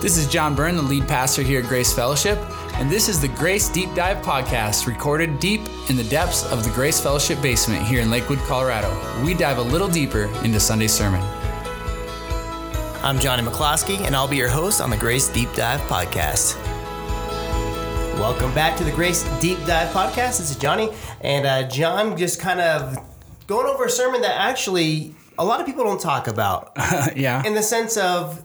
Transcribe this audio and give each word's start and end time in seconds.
This 0.00 0.16
is 0.16 0.26
John 0.26 0.54
Byrne, 0.54 0.76
the 0.76 0.82
lead 0.82 1.06
pastor 1.06 1.42
here 1.42 1.60
at 1.60 1.68
Grace 1.68 1.92
Fellowship, 1.92 2.38
and 2.76 2.90
this 2.90 3.06
is 3.06 3.20
the 3.20 3.28
Grace 3.28 3.68
Deep 3.68 3.94
Dive 3.94 4.24
podcast, 4.24 4.86
recorded 4.86 5.38
deep 5.38 5.60
in 5.90 5.96
the 5.96 6.04
depths 6.04 6.50
of 6.50 6.64
the 6.64 6.70
Grace 6.70 6.98
Fellowship 6.98 7.42
basement 7.42 7.82
here 7.82 8.00
in 8.00 8.10
Lakewood, 8.10 8.38
Colorado. 8.38 8.88
We 9.22 9.34
dive 9.34 9.58
a 9.58 9.62
little 9.62 9.88
deeper 9.88 10.24
into 10.42 10.58
Sunday's 10.58 10.94
sermon. 10.94 11.20
I'm 13.02 13.18
Johnny 13.18 13.42
McCloskey, 13.42 14.00
and 14.06 14.16
I'll 14.16 14.26
be 14.26 14.38
your 14.38 14.48
host 14.48 14.80
on 14.80 14.88
the 14.88 14.96
Grace 14.96 15.28
Deep 15.28 15.52
Dive 15.52 15.80
podcast. 15.82 16.56
Welcome 18.18 18.54
back 18.54 18.78
to 18.78 18.84
the 18.84 18.92
Grace 18.92 19.24
Deep 19.38 19.58
Dive 19.66 19.88
podcast. 19.88 20.38
This 20.38 20.50
is 20.50 20.56
Johnny, 20.56 20.88
and 21.20 21.46
uh, 21.46 21.68
John 21.68 22.16
just 22.16 22.40
kind 22.40 22.60
of 22.62 22.96
going 23.46 23.66
over 23.66 23.84
a 23.84 23.90
sermon 23.90 24.22
that 24.22 24.40
actually 24.40 25.14
a 25.38 25.44
lot 25.44 25.60
of 25.60 25.66
people 25.66 25.84
don't 25.84 26.00
talk 26.00 26.26
about. 26.26 26.72
yeah. 27.16 27.44
In 27.46 27.54
the 27.54 27.62
sense 27.62 27.96
of, 27.96 28.42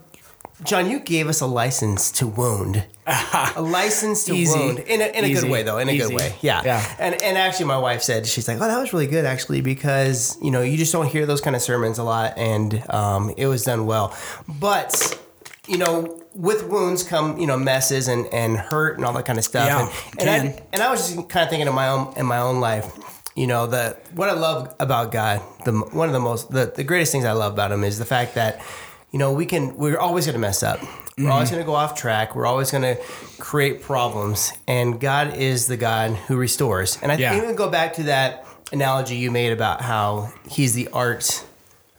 John, 0.64 0.90
you 0.90 1.00
gave 1.00 1.28
us 1.28 1.42
a 1.42 1.46
license 1.46 2.12
to 2.14 2.28
wound. 2.28 2.86
a 3.56 3.62
license 3.62 4.24
to 4.26 4.34
Easy. 4.34 4.58
wound 4.58 4.80
in 4.80 5.02
a, 5.02 5.06
in 5.06 5.24
a 5.26 5.28
Easy. 5.28 5.42
good 5.42 5.52
way 5.52 5.62
though 5.64 5.78
in 5.78 5.90
a 5.90 5.92
Easy. 5.92 6.08
good 6.08 6.16
way 6.16 6.36
yeah 6.42 6.64
Yeah. 6.66 6.96
and 6.98 7.14
and 7.22 7.38
actually 7.38 7.66
my 7.68 7.78
wife 7.78 8.02
said 8.02 8.26
she's 8.26 8.48
like 8.48 8.58
oh 8.58 8.62
that 8.62 8.80
was 8.80 8.94
really 8.94 9.06
good 9.06 9.26
actually 9.26 9.62
because 9.62 10.38
you 10.42 10.50
know 10.50 10.64
you 10.64 10.76
just 10.76 10.92
don't 10.92 11.06
hear 11.06 11.28
those 11.28 11.40
kind 11.40 11.56
of 11.56 11.62
sermons 11.62 12.00
a 12.00 12.04
lot 12.04 12.34
and 12.36 12.84
um, 12.90 13.32
it 13.38 13.46
was 13.46 13.64
done 13.64 13.86
well 13.86 14.18
but 14.48 15.20
you 15.68 15.78
know 15.78 16.20
with 16.34 16.68
wounds 16.68 17.04
come 17.04 17.38
you 17.38 17.46
know 17.46 17.58
messes 17.58 18.08
and 18.08 18.26
and 18.34 18.58
hurt 18.58 18.98
and 18.98 19.06
all 19.06 19.14
that 19.14 19.26
kind 19.26 19.38
of 19.38 19.46
stuff 19.46 19.68
Yeah, 19.68 19.88
and, 20.20 20.28
and. 20.30 20.50
I 20.50 20.64
and 20.74 20.82
I 20.82 20.90
was 20.90 21.14
just 21.14 21.30
kind 21.30 21.44
of 21.44 21.50
thinking 21.52 21.68
of 21.68 21.76
my 21.76 21.90
own 21.90 22.12
in 22.18 22.26
my 22.26 22.40
own 22.40 22.60
life 22.60 22.92
you 23.36 23.46
know 23.46 23.68
the 23.68 23.96
what 24.16 24.30
I 24.30 24.34
love 24.34 24.74
about 24.80 25.12
God 25.12 25.42
the 25.64 25.74
one 25.74 26.08
of 26.10 26.14
the 26.14 26.20
most 26.20 26.50
the, 26.50 26.74
the 26.76 26.84
greatest 26.84 27.12
things 27.12 27.24
I 27.26 27.34
love 27.34 27.54
about 27.54 27.72
him 27.72 27.84
is 27.84 28.00
the 28.00 28.06
fact 28.06 28.34
that 28.34 28.66
you 29.16 29.20
know 29.20 29.32
we 29.32 29.46
can 29.46 29.78
we're 29.78 29.98
always 29.98 30.26
going 30.26 30.34
to 30.34 30.40
mess 30.40 30.62
up. 30.62 30.82
We're 31.18 31.32
always 31.32 31.48
Mm-hmm. 31.48 31.56
going 31.56 31.66
to 31.66 31.72
go 31.72 31.76
off 31.76 31.96
track. 31.98 32.36
We're 32.36 32.46
always 32.46 32.70
going 32.72 32.84
to 32.84 33.02
create 33.40 33.82
problems. 33.82 34.52
And 34.68 35.00
God 35.00 35.38
is 35.38 35.68
the 35.68 35.78
God 35.78 36.12
who 36.28 36.36
restores. 36.36 37.00
And 37.02 37.10
I 37.14 37.16
Yeah. 37.16 37.30
think 37.32 37.48
we 37.48 37.54
go 37.54 37.70
back 37.70 37.94
to 37.94 38.04
that 38.04 38.46
analogy 38.74 39.16
you 39.16 39.32
made 39.32 39.54
about 39.54 39.80
how 39.82 40.34
he's 40.50 40.74
the 40.74 40.90
art 40.90 41.46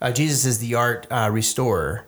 uh, 0.02 0.12
Jesus 0.12 0.44
is 0.44 0.58
the 0.58 0.74
art 0.74 1.06
uh, 1.10 1.30
restorer 1.32 2.05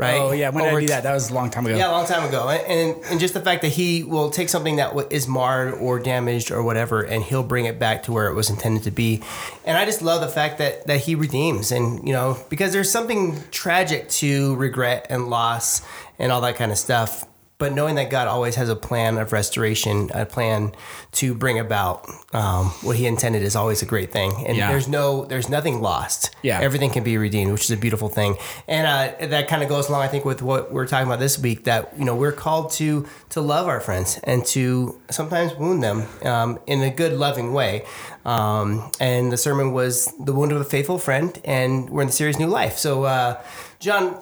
right 0.00 0.18
Oh, 0.20 0.32
yeah. 0.32 0.48
When 0.50 0.64
did 0.64 0.74
I 0.74 0.80
do 0.80 0.86
that? 0.88 1.02
That 1.04 1.12
was 1.14 1.30
a 1.30 1.34
long 1.34 1.50
time 1.50 1.66
ago. 1.66 1.76
yeah, 1.76 1.88
a 1.90 1.92
long 1.92 2.06
time 2.06 2.28
ago, 2.28 2.48
and, 2.48 2.62
and 2.66 3.04
and 3.06 3.20
just 3.20 3.34
the 3.34 3.40
fact 3.40 3.62
that 3.62 3.68
he 3.72 4.02
will 4.02 4.30
take 4.30 4.48
something 4.48 4.76
that 4.76 4.94
is 5.12 5.28
marred 5.28 5.74
or 5.74 5.98
damaged 5.98 6.50
or 6.50 6.62
whatever, 6.62 7.02
and 7.02 7.22
he'll 7.22 7.42
bring 7.42 7.66
it 7.66 7.78
back 7.78 8.02
to 8.04 8.12
where 8.12 8.28
it 8.28 8.34
was 8.34 8.50
intended 8.50 8.82
to 8.84 8.90
be. 8.90 9.22
And 9.64 9.76
I 9.78 9.84
just 9.84 10.02
love 10.02 10.20
the 10.20 10.28
fact 10.28 10.58
that 10.58 10.86
that 10.86 11.00
he 11.00 11.14
redeems, 11.14 11.70
and 11.72 12.06
you 12.06 12.12
know, 12.12 12.38
because 12.48 12.72
there's 12.72 12.90
something 12.90 13.38
tragic 13.50 14.08
to 14.20 14.54
regret 14.56 15.06
and 15.10 15.28
loss 15.30 15.82
and 16.18 16.32
all 16.32 16.40
that 16.42 16.56
kind 16.56 16.72
of 16.72 16.78
stuff. 16.78 17.24
But 17.60 17.72
knowing 17.74 17.94
that 17.94 18.10
God 18.10 18.26
always 18.26 18.56
has 18.56 18.68
a 18.68 18.74
plan 18.74 19.18
of 19.18 19.32
restoration, 19.32 20.10
a 20.14 20.26
plan 20.26 20.72
to 21.12 21.34
bring 21.34 21.58
about 21.60 22.08
um, 22.32 22.66
what 22.82 22.96
He 22.96 23.06
intended, 23.06 23.42
is 23.42 23.54
always 23.54 23.82
a 23.82 23.86
great 23.86 24.10
thing. 24.10 24.32
And 24.46 24.56
Yeah. 24.56 24.70
there's 24.72 24.88
no, 24.88 25.26
there's 25.26 25.48
nothing 25.48 25.80
lost. 25.80 26.34
Yeah. 26.42 26.58
everything 26.60 26.90
can 26.90 27.04
be 27.04 27.16
redeemed, 27.18 27.52
which 27.52 27.64
is 27.64 27.70
a 27.70 27.76
beautiful 27.76 28.08
thing. 28.08 28.36
And 28.66 28.86
uh, 28.86 29.26
that 29.28 29.46
kind 29.46 29.62
of 29.62 29.68
goes 29.68 29.88
along, 29.88 30.02
I 30.02 30.08
think, 30.08 30.24
with 30.24 30.40
what 30.42 30.72
we're 30.72 30.86
talking 30.86 31.06
about 31.06 31.20
this 31.20 31.38
week. 31.38 31.64
That 31.64 31.92
you 31.98 32.04
know 32.04 32.16
we're 32.16 32.32
called 32.32 32.70
to 32.72 33.06
to 33.30 33.40
love 33.40 33.68
our 33.68 33.80
friends 33.80 34.18
and 34.24 34.44
to 34.46 34.98
sometimes 35.10 35.54
wound 35.54 35.82
them 35.82 36.06
um, 36.24 36.58
in 36.66 36.80
a 36.82 36.90
good, 36.90 37.12
loving 37.12 37.52
way. 37.52 37.84
Um, 38.24 38.90
and 39.00 39.30
the 39.30 39.36
sermon 39.36 39.72
was 39.72 40.12
the 40.18 40.32
wound 40.32 40.52
of 40.52 40.60
a 40.60 40.64
faithful 40.64 40.98
friend, 40.98 41.38
and 41.44 41.90
we're 41.90 42.02
in 42.02 42.06
the 42.08 42.12
series 42.12 42.38
New 42.38 42.46
Life. 42.48 42.78
So, 42.78 43.04
uh, 43.04 43.42
John, 43.80 44.16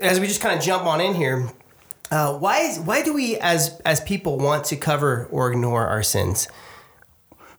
as 0.00 0.20
we 0.20 0.26
just 0.28 0.40
kind 0.40 0.56
of 0.56 0.64
jump 0.64 0.84
on 0.86 1.00
in 1.00 1.14
here. 1.14 1.50
Uh, 2.10 2.38
why 2.38 2.60
is, 2.60 2.78
why 2.78 3.02
do 3.02 3.14
we 3.14 3.36
as 3.38 3.80
as 3.84 4.00
people 4.00 4.38
want 4.38 4.64
to 4.66 4.76
cover 4.76 5.26
or 5.30 5.50
ignore 5.50 5.86
our 5.86 6.02
sins? 6.02 6.48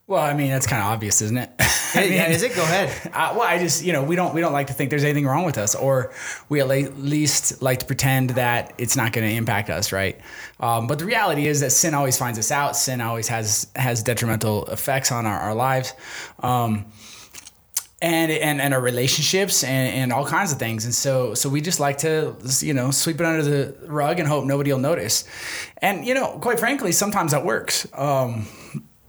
Well, 0.08 0.24
I 0.24 0.36
mean, 0.36 0.50
that's 0.50 0.68
kind 0.68 0.84
of 0.84 0.90
obvious, 0.90 1.20
isn't 1.24 1.38
it? 1.38 1.50
I 1.96 2.04
yeah, 2.04 2.28
is 2.30 2.44
it? 2.44 2.56
Go 2.56 2.62
ahead. 2.62 2.92
Uh, 3.16 3.34
well, 3.34 3.48
I 3.48 3.58
just 3.58 3.84
you 3.84 3.94
know 3.94 4.04
we 4.04 4.18
don't 4.18 4.36
we 4.36 4.42
don't 4.42 4.52
like 4.52 4.68
to 4.68 4.74
think 4.74 4.90
there's 4.90 5.06
anything 5.06 5.26
wrong 5.26 5.46
with 5.46 5.58
us, 5.58 5.74
or 5.74 6.12
we 6.50 6.60
at 6.60 6.68
least 6.68 7.62
like 7.62 7.80
to 7.80 7.86
pretend 7.86 8.32
that 8.32 8.74
it's 8.78 8.98
not 8.98 9.14
going 9.14 9.28
to 9.28 9.34
impact 9.34 9.70
us, 9.70 9.94
right? 9.94 10.20
Um, 10.60 10.88
but 10.88 11.00
the 11.00 11.06
reality 11.06 11.48
is 11.48 11.62
that 11.62 11.72
sin 11.72 11.94
always 11.94 12.18
finds 12.18 12.38
us 12.38 12.52
out. 12.52 12.76
Sin 12.76 13.00
always 13.00 13.30
has 13.30 13.68
has 13.76 14.04
detrimental 14.04 14.66
effects 14.66 15.14
on 15.14 15.26
our, 15.26 15.40
our 15.40 15.56
lives. 15.56 15.94
Um, 16.40 16.86
and, 18.02 18.32
and 18.32 18.62
and 18.62 18.74
our 18.74 18.82
relationships 18.82 19.64
and, 19.64 19.94
and 19.96 20.14
all 20.14 20.26
kinds 20.26 20.52
of 20.52 20.60
things. 20.60 20.86
And 20.86 20.94
so 20.94 21.34
so 21.34 21.50
we 21.50 21.62
just 21.62 21.80
like 21.80 22.00
to 22.00 22.36
you 22.60 22.74
know 22.74 22.92
sweep 22.92 23.20
it 23.20 23.26
under 23.26 23.44
the 23.44 23.76
rug 23.88 24.20
and 24.20 24.28
hope 24.28 24.46
nobody 24.46 24.72
will 24.72 24.80
notice. 24.80 25.24
And 25.78 26.06
you 26.06 26.14
know 26.14 26.38
quite 26.40 26.60
frankly 26.60 26.92
sometimes 26.92 27.32
that 27.32 27.46
works 27.46 27.88
um, 27.94 28.48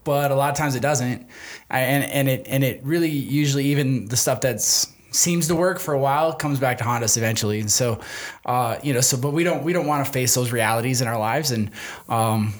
but 0.04 0.30
a 0.30 0.36
lot 0.36 0.50
of 0.50 0.56
times 0.56 0.76
it 0.76 0.80
doesn't. 0.80 1.26
And 1.68 2.04
and 2.04 2.28
it 2.28 2.46
and 2.46 2.62
it 2.62 2.80
really 2.84 3.10
usually 3.10 3.66
even 3.66 4.06
the 4.06 4.16
stuff 4.16 4.40
that's 4.40 4.92
seems 5.10 5.48
to 5.48 5.56
work 5.56 5.78
for 5.78 5.94
a 5.94 5.98
while 5.98 6.32
comes 6.32 6.60
back 6.60 6.78
to 6.78 6.84
haunt 6.84 7.02
us 7.02 7.16
eventually. 7.16 7.60
And 7.60 7.70
so 7.70 8.00
uh, 8.46 8.78
you 8.82 8.94
know 8.94 9.00
so 9.00 9.16
but 9.16 9.32
we 9.32 9.42
don't 9.42 9.64
we 9.64 9.72
don't 9.72 9.86
want 9.86 10.06
to 10.06 10.12
face 10.12 10.34
those 10.34 10.52
realities 10.52 11.02
in 11.02 11.08
our 11.08 11.18
lives. 11.18 11.50
And 11.50 11.72
um, 12.08 12.54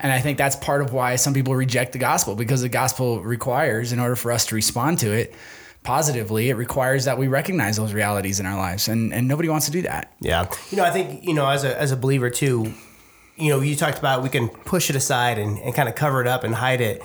and 0.00 0.12
I 0.12 0.20
think 0.20 0.38
that's 0.38 0.56
part 0.56 0.82
of 0.82 0.92
why 0.92 1.16
some 1.16 1.32
people 1.32 1.54
reject 1.54 1.92
the 1.92 1.98
gospel 1.98 2.34
because 2.34 2.62
the 2.62 2.68
gospel 2.68 3.22
requires 3.22 3.92
in 3.92 4.00
order 4.00 4.16
for 4.16 4.32
us 4.32 4.44
to 4.46 4.56
respond 4.56 4.98
to 4.98 5.12
it 5.12 5.34
positively 5.88 6.50
it 6.50 6.54
requires 6.54 7.06
that 7.06 7.16
we 7.16 7.28
recognize 7.28 7.78
those 7.78 7.94
realities 7.94 8.40
in 8.40 8.44
our 8.44 8.58
lives 8.58 8.88
and 8.88 9.14
and 9.14 9.26
nobody 9.26 9.48
wants 9.48 9.64
to 9.64 9.72
do 9.72 9.80
that 9.80 10.12
Yeah. 10.20 10.46
You 10.70 10.76
know, 10.76 10.84
I 10.84 10.90
think, 10.90 11.24
you 11.24 11.32
know, 11.32 11.48
as 11.48 11.64
a, 11.64 11.80
as 11.80 11.92
a 11.92 11.96
believer 11.96 12.28
too, 12.28 12.74
you 13.36 13.48
know, 13.48 13.60
you 13.60 13.74
talked 13.74 13.98
about 13.98 14.22
we 14.22 14.28
can 14.28 14.50
push 14.50 14.90
it 14.90 14.96
aside 14.96 15.38
and, 15.38 15.58
and 15.58 15.74
kind 15.74 15.88
of 15.88 15.94
cover 15.94 16.20
it 16.20 16.26
up 16.26 16.44
and 16.44 16.54
hide 16.54 16.82
it. 16.82 17.02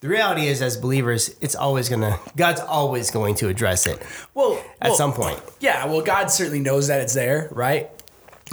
The 0.00 0.08
reality 0.08 0.48
is, 0.48 0.60
as 0.62 0.76
believers, 0.76 1.36
it's 1.40 1.54
always 1.54 1.88
going 1.88 2.02
to, 2.02 2.18
God's 2.36 2.60
always 2.60 3.12
going 3.12 3.36
to 3.36 3.48
address 3.48 3.86
it 3.86 4.02
well 4.34 4.60
at 4.80 4.88
well, 4.88 4.96
some 4.96 5.12
point. 5.12 5.40
Yeah, 5.60 5.86
well, 5.86 6.02
God 6.02 6.28
certainly 6.28 6.60
knows 6.60 6.88
that 6.88 7.00
it's 7.00 7.14
there, 7.14 7.48
right? 7.52 7.88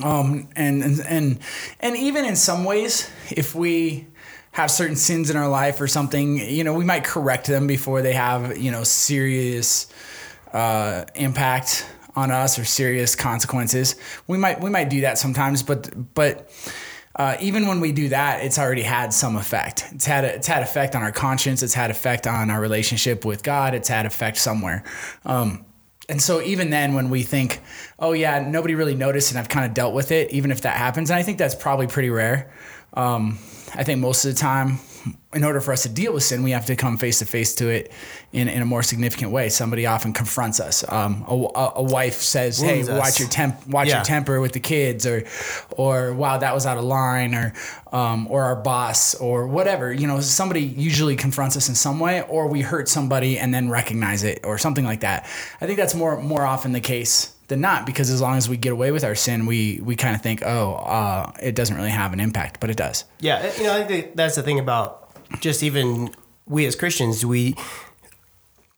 Um, 0.04 0.48
and 0.56 0.84
and 0.84 1.02
and 1.08 1.40
and 1.80 1.98
even 1.98 2.24
in 2.26 2.36
some 2.36 2.64
ways, 2.66 3.10
if 3.32 3.54
we 3.56 4.08
have 4.52 4.70
certain 4.70 4.96
sins 4.96 5.30
in 5.30 5.38
our 5.38 5.48
life 5.48 5.80
or 5.80 5.88
something, 5.88 6.38
you 6.38 6.64
know, 6.64 6.74
we 6.74 6.84
might 6.84 7.04
correct 7.04 7.48
them 7.48 7.68
before 7.68 8.02
they 8.02 8.14
have 8.14 8.58
you 8.58 8.72
know 8.72 8.84
serious 8.84 9.92
uh, 10.54 11.06
impact 11.16 11.86
on 12.16 12.32
us 12.32 12.60
or 12.60 12.66
serious 12.66 13.16
consequences. 13.16 13.96
We 14.28 14.38
might 14.38 14.60
we 14.60 14.70
might 14.70 14.90
do 14.90 15.02
that 15.02 15.18
sometimes, 15.18 15.64
but 15.64 16.14
but. 16.14 16.52
Uh, 17.14 17.36
even 17.42 17.68
when 17.68 17.82
we 17.82 17.92
do 17.92 18.08
that, 18.08 18.42
it's 18.42 18.58
already 18.58 18.82
had 18.82 19.14
some 19.14 19.36
effect. 19.36 19.86
It's 19.92 20.06
had 20.06 20.24
a, 20.24 20.36
it's 20.36 20.48
had 20.48 20.64
effect 20.64 20.96
on 20.96 21.04
our 21.04 21.12
conscience. 21.12 21.62
It's 21.62 21.74
had 21.74 21.92
effect 21.92 22.26
on 22.26 22.50
our 22.50 22.62
relationship 22.62 23.26
with 23.26 23.44
God. 23.44 23.74
It's 23.74 23.90
had 23.90 24.06
effect 24.06 24.38
somewhere. 24.38 24.86
Um, 25.26 25.66
and 26.08 26.22
so 26.22 26.42
even 26.42 26.70
then, 26.70 26.94
when 26.94 27.10
we 27.10 27.24
think, 27.24 27.60
oh 28.00 28.14
yeah, 28.14 28.40
nobody 28.40 28.76
really 28.76 28.96
noticed, 28.96 29.30
and 29.32 29.38
I've 29.38 29.50
kind 29.50 29.66
of 29.66 29.74
dealt 29.74 29.94
with 29.94 30.12
it, 30.12 30.32
even 30.32 30.52
if 30.52 30.62
that 30.62 30.78
happens, 30.78 31.10
and 31.10 31.20
I 31.20 31.24
think 31.24 31.38
that's 31.38 31.54
probably 31.54 31.88
pretty 31.88 32.10
rare. 32.10 32.50
Um, 32.94 33.40
I 33.74 33.84
think 33.84 34.00
most 34.00 34.26
of 34.26 34.34
the 34.34 34.40
time, 34.40 34.80
in 35.34 35.44
order 35.44 35.62
for 35.62 35.72
us 35.72 35.84
to 35.84 35.90
deal 35.90 36.14
with 36.14 36.24
sin, 36.24 36.44
we 36.44 36.52
have 36.52 36.66
to 36.66 36.76
come 36.76 36.98
face 36.98 37.20
to 37.20 37.26
face 37.26 37.56
to 37.56 37.70
it 37.70 37.92
in, 38.34 38.48
in 38.48 38.62
a 38.62 38.66
more 38.66 38.84
significant 38.84 39.32
way. 39.32 39.50
Somebody 39.50 39.86
often 39.86 40.14
confronts 40.14 40.60
us. 40.60 40.84
Um, 40.88 41.24
a, 41.28 41.34
a, 41.78 41.84
wife 41.84 42.16
says, 42.16 42.60
"Hey, 42.60 42.82
us. 42.82 42.90
watch 42.90 43.20
your 43.20 43.30
temp, 43.30 43.66
watch 43.68 43.88
Yeah. 43.88 43.98
your 43.98 44.04
temper 44.04 44.42
with 44.42 44.52
the 44.52 44.60
kids," 44.60 45.08
or, 45.08 45.24
or 45.72 46.14
"Wow, 46.14 46.38
that 46.38 46.54
was 46.54 46.66
out 46.66 46.78
of 46.78 46.84
line," 46.84 47.34
or, 47.34 47.54
um, 47.92 48.28
or 48.30 48.44
our 48.44 48.56
boss, 48.58 49.16
or 49.16 49.48
whatever. 49.48 49.92
You 49.92 50.06
know, 50.06 50.20
somebody 50.20 50.62
usually 50.62 51.16
confronts 51.16 51.56
us 51.58 51.70
in 51.70 51.76
some 51.76 52.00
way, 52.00 52.22
or 52.24 52.48
we 52.48 52.62
hurt 52.62 52.90
somebody 52.90 53.40
and 53.40 53.54
then 53.54 53.70
recognize 53.70 54.24
it, 54.24 54.42
or 54.44 54.58
something 54.58 54.86
like 54.86 55.00
that. 55.00 55.26
I 55.62 55.66
think 55.66 55.78
that's 55.78 55.96
more 55.96 56.22
more 56.22 56.46
often 56.46 56.74
the 56.74 56.82
case 56.82 57.34
than 57.52 57.62
not, 57.62 57.86
because 57.86 58.10
as 58.10 58.20
long 58.22 58.36
as 58.38 58.48
we 58.50 58.58
get 58.58 58.72
away 58.74 58.92
with 58.92 59.04
our 59.04 59.16
sin, 59.16 59.46
we 59.46 59.80
we 59.84 59.96
kind 59.96 60.16
of 60.16 60.22
think, 60.24 60.42
oh, 60.44 60.74
uh, 60.98 61.32
it 61.42 61.54
doesn't 61.54 61.76
really 61.76 61.92
have 62.02 62.14
an 62.14 62.20
impact, 62.20 62.60
but 62.62 62.70
it 62.70 62.78
does. 62.78 63.06
Yeah. 63.20 63.52
You 63.58 63.64
know, 63.66 63.76
I 63.78 63.84
think 63.84 64.16
that's 64.16 64.36
the 64.36 64.44
thing 64.44 64.58
about 64.60 64.88
just 65.42 65.62
even 65.62 66.10
we 66.48 66.66
as 66.66 66.76
Christians, 66.76 67.26
we, 67.26 67.56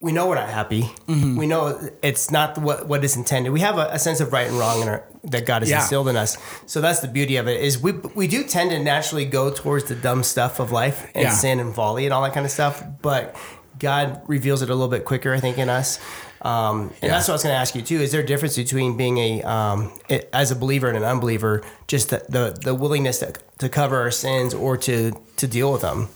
we 0.01 0.11
know 0.11 0.27
we're 0.27 0.35
not 0.35 0.49
happy. 0.49 0.81
Mm-hmm. 1.07 1.37
We 1.37 1.47
know 1.47 1.79
it's 2.01 2.29
not 2.29 2.57
what 2.57 2.87
what 2.87 3.03
is 3.05 3.15
intended. 3.15 3.51
We 3.53 3.61
have 3.61 3.77
a, 3.77 3.87
a 3.93 3.99
sense 3.99 4.19
of 4.19 4.33
right 4.33 4.47
and 4.47 4.57
wrong 4.59 4.81
in 4.81 4.87
our 4.89 5.03
that 5.25 5.45
God 5.45 5.61
has 5.61 5.69
Yeah. 5.69 5.79
instilled 5.79 6.09
in 6.09 6.17
us. 6.17 6.37
So 6.65 6.81
that's 6.81 6.99
the 6.99 7.07
beauty 7.07 7.37
of 7.37 7.47
it. 7.47 7.61
Is 7.61 7.79
we 7.79 7.91
we 8.15 8.27
do 8.27 8.43
tend 8.43 8.71
to 8.71 8.79
naturally 8.79 9.25
go 9.25 9.49
towards 9.51 9.85
the 9.85 9.95
dumb 9.95 10.23
stuff 10.23 10.59
of 10.59 10.71
life 10.71 11.09
and 11.15 11.23
Yeah. 11.23 11.31
sin 11.31 11.59
and 11.59 11.73
folly 11.73 12.03
and 12.05 12.13
all 12.13 12.21
that 12.23 12.33
kind 12.33 12.45
of 12.45 12.51
stuff. 12.51 12.83
But 13.01 13.35
God 13.79 14.21
reveals 14.27 14.61
it 14.61 14.69
a 14.69 14.73
little 14.75 14.89
bit 14.89 15.05
quicker, 15.05 15.33
I 15.33 15.39
think, 15.39 15.57
in 15.57 15.69
us. 15.69 15.99
Um, 16.43 16.93
and 17.01 17.11
that's 17.11 17.27
what 17.27 17.33
I 17.33 17.35
was 17.35 17.43
going 17.43 17.53
to 17.53 17.59
ask 17.59 17.73
you 17.73 17.81
too. 17.81 18.01
Is 18.01 18.11
there 18.11 18.21
a 18.21 18.25
difference 18.25 18.57
between 18.57 18.97
being 18.97 19.17
a 19.17 19.41
um, 19.43 19.97
it, 20.09 20.29
as 20.33 20.51
a 20.51 20.55
believer 20.55 20.87
and 20.89 20.97
an 20.97 21.03
unbeliever? 21.03 21.63
Just 21.87 22.09
the 22.09 22.25
the, 22.29 22.59
the 22.61 22.75
willingness 22.75 23.19
to, 23.19 23.33
to 23.59 23.69
cover 23.69 23.97
our 23.97 24.11
sins 24.11 24.53
or 24.53 24.75
to 24.77 25.13
to 25.37 25.47
deal 25.47 25.71
with 25.71 25.81
them. 25.81 26.09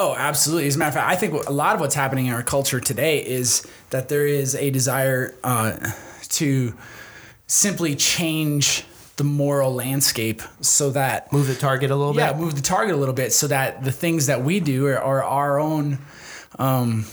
Oh, 0.00 0.14
absolutely. 0.14 0.68
As 0.68 0.76
a 0.76 0.78
matter 0.78 0.90
of 0.90 0.94
fact, 0.94 1.10
I 1.10 1.16
think 1.16 1.46
a 1.48 1.52
lot 1.52 1.74
of 1.74 1.80
what's 1.80 1.96
happening 1.96 2.26
in 2.26 2.32
our 2.32 2.44
culture 2.44 2.78
today 2.78 3.18
is 3.18 3.66
that 3.90 4.08
there 4.08 4.28
is 4.28 4.54
a 4.54 4.70
desire 4.70 5.34
uh, 5.42 5.76
to 6.28 6.72
simply 7.48 7.96
change 7.96 8.84
the 9.16 9.24
moral 9.24 9.74
landscape 9.74 10.40
so 10.60 10.90
that 10.90 11.32
Move 11.32 11.48
the 11.48 11.56
target 11.56 11.90
a 11.90 11.96
little 11.96 12.14
yeah, 12.14 12.32
bit. 12.32 12.40
move 12.40 12.54
the 12.54 12.62
target 12.62 12.94
a 12.94 12.96
little 12.96 13.14
bit 13.14 13.32
so 13.32 13.48
that 13.48 13.82
the 13.82 13.90
things 13.90 14.26
that 14.26 14.44
we 14.44 14.60
do 14.60 14.86
are, 14.86 15.00
are 15.00 15.24
our 15.24 15.58
own 15.58 15.98
um, 16.60 17.04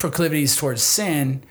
proclivities 0.00 0.56
towards 0.56 0.82
sin 0.82 1.44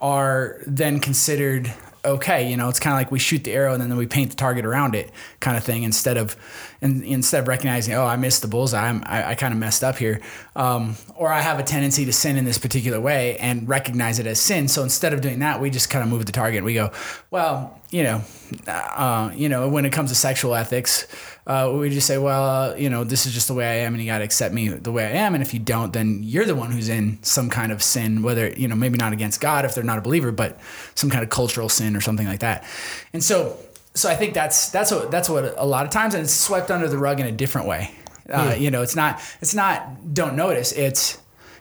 are 0.00 0.60
then 0.66 1.00
considered 1.00 1.72
okay. 2.04 2.50
You 2.50 2.56
know, 2.56 2.68
it's 2.68 2.78
kind 2.78 2.92
of 2.94 2.98
like 2.98 3.10
we 3.10 3.18
shoot 3.18 3.44
the 3.44 3.52
arrow 3.52 3.72
and 3.72 3.82
then 3.82 3.96
we 3.96 4.06
paint 4.06 4.30
the 4.30 4.36
target 4.36 4.66
around 4.66 4.94
it, 4.94 5.10
kind 5.40 5.56
of 5.56 5.64
thing. 5.64 5.82
Instead 5.82 6.16
of 6.16 6.36
in, 6.80 7.02
instead 7.02 7.40
of 7.40 7.48
recognizing, 7.48 7.94
oh, 7.94 8.04
I 8.04 8.16
missed 8.16 8.42
the 8.42 8.48
bullseye, 8.48 8.88
I'm, 8.88 9.02
I, 9.06 9.30
I 9.30 9.34
kind 9.34 9.54
of 9.54 9.58
messed 9.58 9.82
up 9.82 9.96
here, 9.96 10.20
um, 10.54 10.96
or 11.16 11.32
I 11.32 11.40
have 11.40 11.58
a 11.58 11.62
tendency 11.62 12.04
to 12.04 12.12
sin 12.12 12.36
in 12.36 12.44
this 12.44 12.58
particular 12.58 13.00
way 13.00 13.38
and 13.38 13.66
recognize 13.66 14.18
it 14.18 14.26
as 14.26 14.38
sin. 14.38 14.68
So 14.68 14.82
instead 14.82 15.14
of 15.14 15.22
doing 15.22 15.38
that, 15.38 15.60
we 15.60 15.70
just 15.70 15.88
kind 15.88 16.04
of 16.04 16.10
move 16.10 16.26
the 16.26 16.32
target. 16.32 16.62
We 16.62 16.74
go, 16.74 16.92
well, 17.30 17.80
you 17.90 18.02
know, 18.02 18.22
uh, 18.66 19.32
you 19.34 19.48
know, 19.48 19.68
when 19.68 19.86
it 19.86 19.92
comes 19.92 20.10
to 20.10 20.16
sexual 20.16 20.54
ethics, 20.54 21.06
uh, 21.46 21.70
we 21.74 21.90
just 21.90 22.06
say, 22.06 22.16
well, 22.16 22.78
you 22.78 22.88
know, 22.88 23.04
this 23.04 23.26
is 23.26 23.34
just 23.34 23.48
the 23.48 23.54
way 23.54 23.66
I 23.66 23.84
am, 23.84 23.94
and 23.94 24.02
you 24.02 24.08
got 24.10 24.18
to 24.18 24.24
accept 24.24 24.54
me 24.54 24.68
the 24.68 24.92
way 24.92 25.04
I 25.04 25.10
am. 25.10 25.34
And 25.34 25.42
if 25.42 25.52
you 25.52 25.60
don't, 25.60 25.92
then 25.92 26.20
you're 26.22 26.46
the 26.46 26.54
one 26.54 26.70
who's 26.70 26.88
in 26.88 27.18
some 27.22 27.50
kind 27.50 27.70
of 27.70 27.82
sin, 27.82 28.22
whether 28.22 28.48
you 28.48 28.66
know, 28.66 28.74
maybe 28.74 28.96
not 28.96 29.12
against 29.12 29.40
God 29.40 29.64
if 29.64 29.74
they're 29.74 29.84
not 29.84 29.98
a 29.98 30.00
believer, 30.00 30.32
but 30.32 30.58
some 30.94 31.10
kind 31.10 31.22
of 31.22 31.30
cultural 31.30 31.68
sin 31.68 31.96
or 31.96 32.00
something 32.00 32.26
like 32.26 32.40
that. 32.40 32.64
And 33.12 33.22
so, 33.22 33.58
so 33.94 34.08
I 34.08 34.16
think 34.16 34.32
that's 34.32 34.70
that's 34.70 34.90
what 34.90 35.10
that's 35.10 35.28
what 35.28 35.54
a 35.58 35.66
lot 35.66 35.84
of 35.84 35.90
times, 35.92 36.14
and 36.14 36.24
it's 36.24 36.32
swept 36.32 36.70
under 36.70 36.88
the 36.88 36.98
rug 36.98 37.20
in 37.20 37.26
a 37.26 37.32
different 37.32 37.68
way. 37.68 37.90
Uh, 38.32 38.54
You 38.58 38.70
know, 38.70 38.82
it's 38.82 38.96
not 38.96 39.20
it's 39.42 39.54
not 39.54 40.14
don't 40.14 40.36
notice. 40.36 40.72
It's 40.72 41.18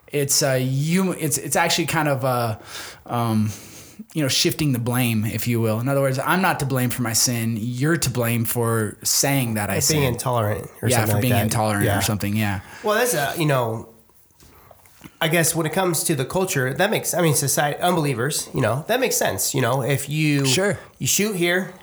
it's 0.08 0.42
uh, 0.42 0.58
you. 0.62 1.12
It's 1.12 1.38
it's 1.38 1.56
actually 1.58 1.88
kind 1.88 2.08
of 2.08 2.24
uh, 2.24 2.58
um, 3.06 3.52
you 4.14 4.22
know 4.22 4.28
shifting 4.28 4.72
the 4.74 4.80
blame, 4.80 5.26
if 5.26 5.48
you 5.48 5.60
will. 5.62 5.80
In 5.80 5.88
other 5.88 6.02
words, 6.02 6.20
I'm 6.20 6.42
not 6.42 6.60
to 6.60 6.66
blame 6.66 6.90
for 6.90 7.02
my 7.02 7.14
sin. 7.14 7.58
You're 7.60 7.98
to 7.98 8.10
blame 8.10 8.46
for 8.46 8.98
saying 9.04 9.56
that 9.56 9.70
I 9.70 9.82
Being 9.90 10.04
intolerant 10.04 10.70
or 10.82 10.90
yeah, 10.90 11.06
for 11.06 11.14
like 11.14 11.22
being 11.22 11.34
that. 11.34 11.44
intolerant 11.44 11.86
Yeah. 11.86 11.98
or 12.00 12.02
something. 12.02 12.36
Yeah. 12.36 12.62
Well, 12.84 12.96
that's 12.96 13.14
a 13.14 13.34
you 13.38 13.46
know. 13.46 13.90
I 15.22 15.28
guess 15.30 15.56
when 15.56 15.66
it 15.66 15.72
comes 15.74 16.04
to 16.06 16.16
the 16.16 16.26
culture, 16.26 16.74
that 16.74 16.90
makes 16.92 17.14
I 17.14 17.22
mean 17.22 17.34
society 17.34 17.80
unbelievers, 17.80 18.50
you 18.54 18.62
know, 18.62 18.84
that 18.88 19.00
makes 19.00 19.16
sense. 19.16 19.54
You 19.56 19.62
know, 19.62 19.82
if 19.82 20.10
you 20.10 20.46
Sure. 20.46 20.78
you 21.00 21.08
shoot 21.08 21.36
here, 21.36 21.74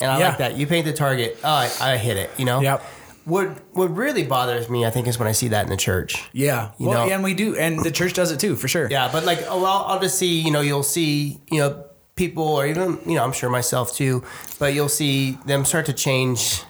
and 0.00 0.10
I 0.10 0.18
Yeah. 0.18 0.28
like 0.28 0.38
that. 0.38 0.56
You 0.56 0.66
paint 0.66 0.86
the 0.86 0.92
target. 0.94 1.38
Oh, 1.44 1.48
I, 1.48 1.70
I 1.80 1.96
hit 1.98 2.16
it. 2.16 2.30
You 2.38 2.44
know. 2.46 2.60
Yep. 2.60 2.82
What 3.28 3.48
what 3.74 3.94
really 3.94 4.24
bothers 4.24 4.70
me, 4.70 4.86
I 4.86 4.90
think, 4.90 5.06
is 5.06 5.18
when 5.18 5.28
I 5.28 5.32
see 5.32 5.48
that 5.48 5.64
in 5.64 5.70
the 5.70 5.76
church. 5.76 6.28
Yeah. 6.32 6.70
You 6.78 6.88
well, 6.88 7.06
know- 7.06 7.12
and 7.12 7.22
we 7.22 7.34
do, 7.34 7.54
and 7.56 7.78
the 7.84 7.90
church 7.90 8.14
does 8.14 8.32
it 8.32 8.40
too, 8.40 8.56
for 8.56 8.68
sure. 8.68 8.88
Yeah, 8.90 9.10
but 9.12 9.24
like, 9.24 9.40
oh, 9.48 9.60
well, 9.62 9.84
I'll 9.86 10.00
just 10.00 10.18
see, 10.18 10.40
you 10.40 10.50
know, 10.50 10.62
you'll 10.62 10.82
see, 10.82 11.38
you 11.50 11.58
know, 11.60 11.84
people, 12.16 12.42
or 12.44 12.66
even, 12.66 12.98
you 13.06 13.14
know, 13.16 13.24
I'm 13.24 13.32
sure 13.32 13.50
myself 13.50 13.94
too, 13.94 14.24
but 14.58 14.72
you'll 14.72 14.88
see 14.88 15.38
them 15.46 15.64
start 15.64 15.86
to 15.86 15.92
change 15.92 16.62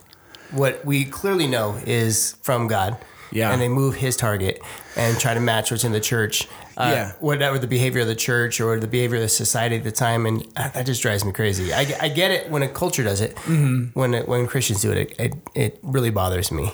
what 0.50 0.84
we 0.84 1.04
clearly 1.04 1.46
know 1.46 1.80
is 1.86 2.36
from 2.42 2.66
God. 2.66 2.96
Yeah. 3.30 3.52
And 3.52 3.60
they 3.60 3.68
move 3.68 3.94
his 3.94 4.16
target 4.16 4.60
and 4.96 5.18
try 5.18 5.34
to 5.34 5.40
match 5.40 5.70
what's 5.70 5.84
in 5.84 5.92
the 5.92 6.00
church. 6.00 6.48
Uh, 6.76 6.90
Yeah. 6.94 7.12
Whatever 7.20 7.58
the 7.58 7.66
behavior 7.66 8.02
of 8.02 8.06
the 8.06 8.14
church 8.14 8.60
or 8.60 8.78
the 8.78 8.86
behavior 8.86 9.16
of 9.16 9.22
the 9.22 9.28
society 9.28 9.76
at 9.76 9.84
the 9.84 9.92
time. 9.92 10.26
And 10.26 10.46
uh, 10.56 10.68
that 10.70 10.86
just 10.86 11.02
drives 11.02 11.24
me 11.24 11.32
crazy. 11.32 11.72
I, 11.72 11.94
I 12.00 12.08
get 12.08 12.30
it 12.30 12.50
when 12.50 12.62
a 12.62 12.68
culture 12.68 13.02
does 13.02 13.20
it. 13.20 13.36
Mm-hmm. 13.36 13.98
When 13.98 14.14
it, 14.14 14.28
when 14.28 14.46
Christians 14.46 14.80
do 14.82 14.92
it, 14.92 14.98
it, 14.98 15.20
it, 15.20 15.34
it 15.54 15.78
really 15.82 16.10
bothers 16.10 16.50
me. 16.52 16.72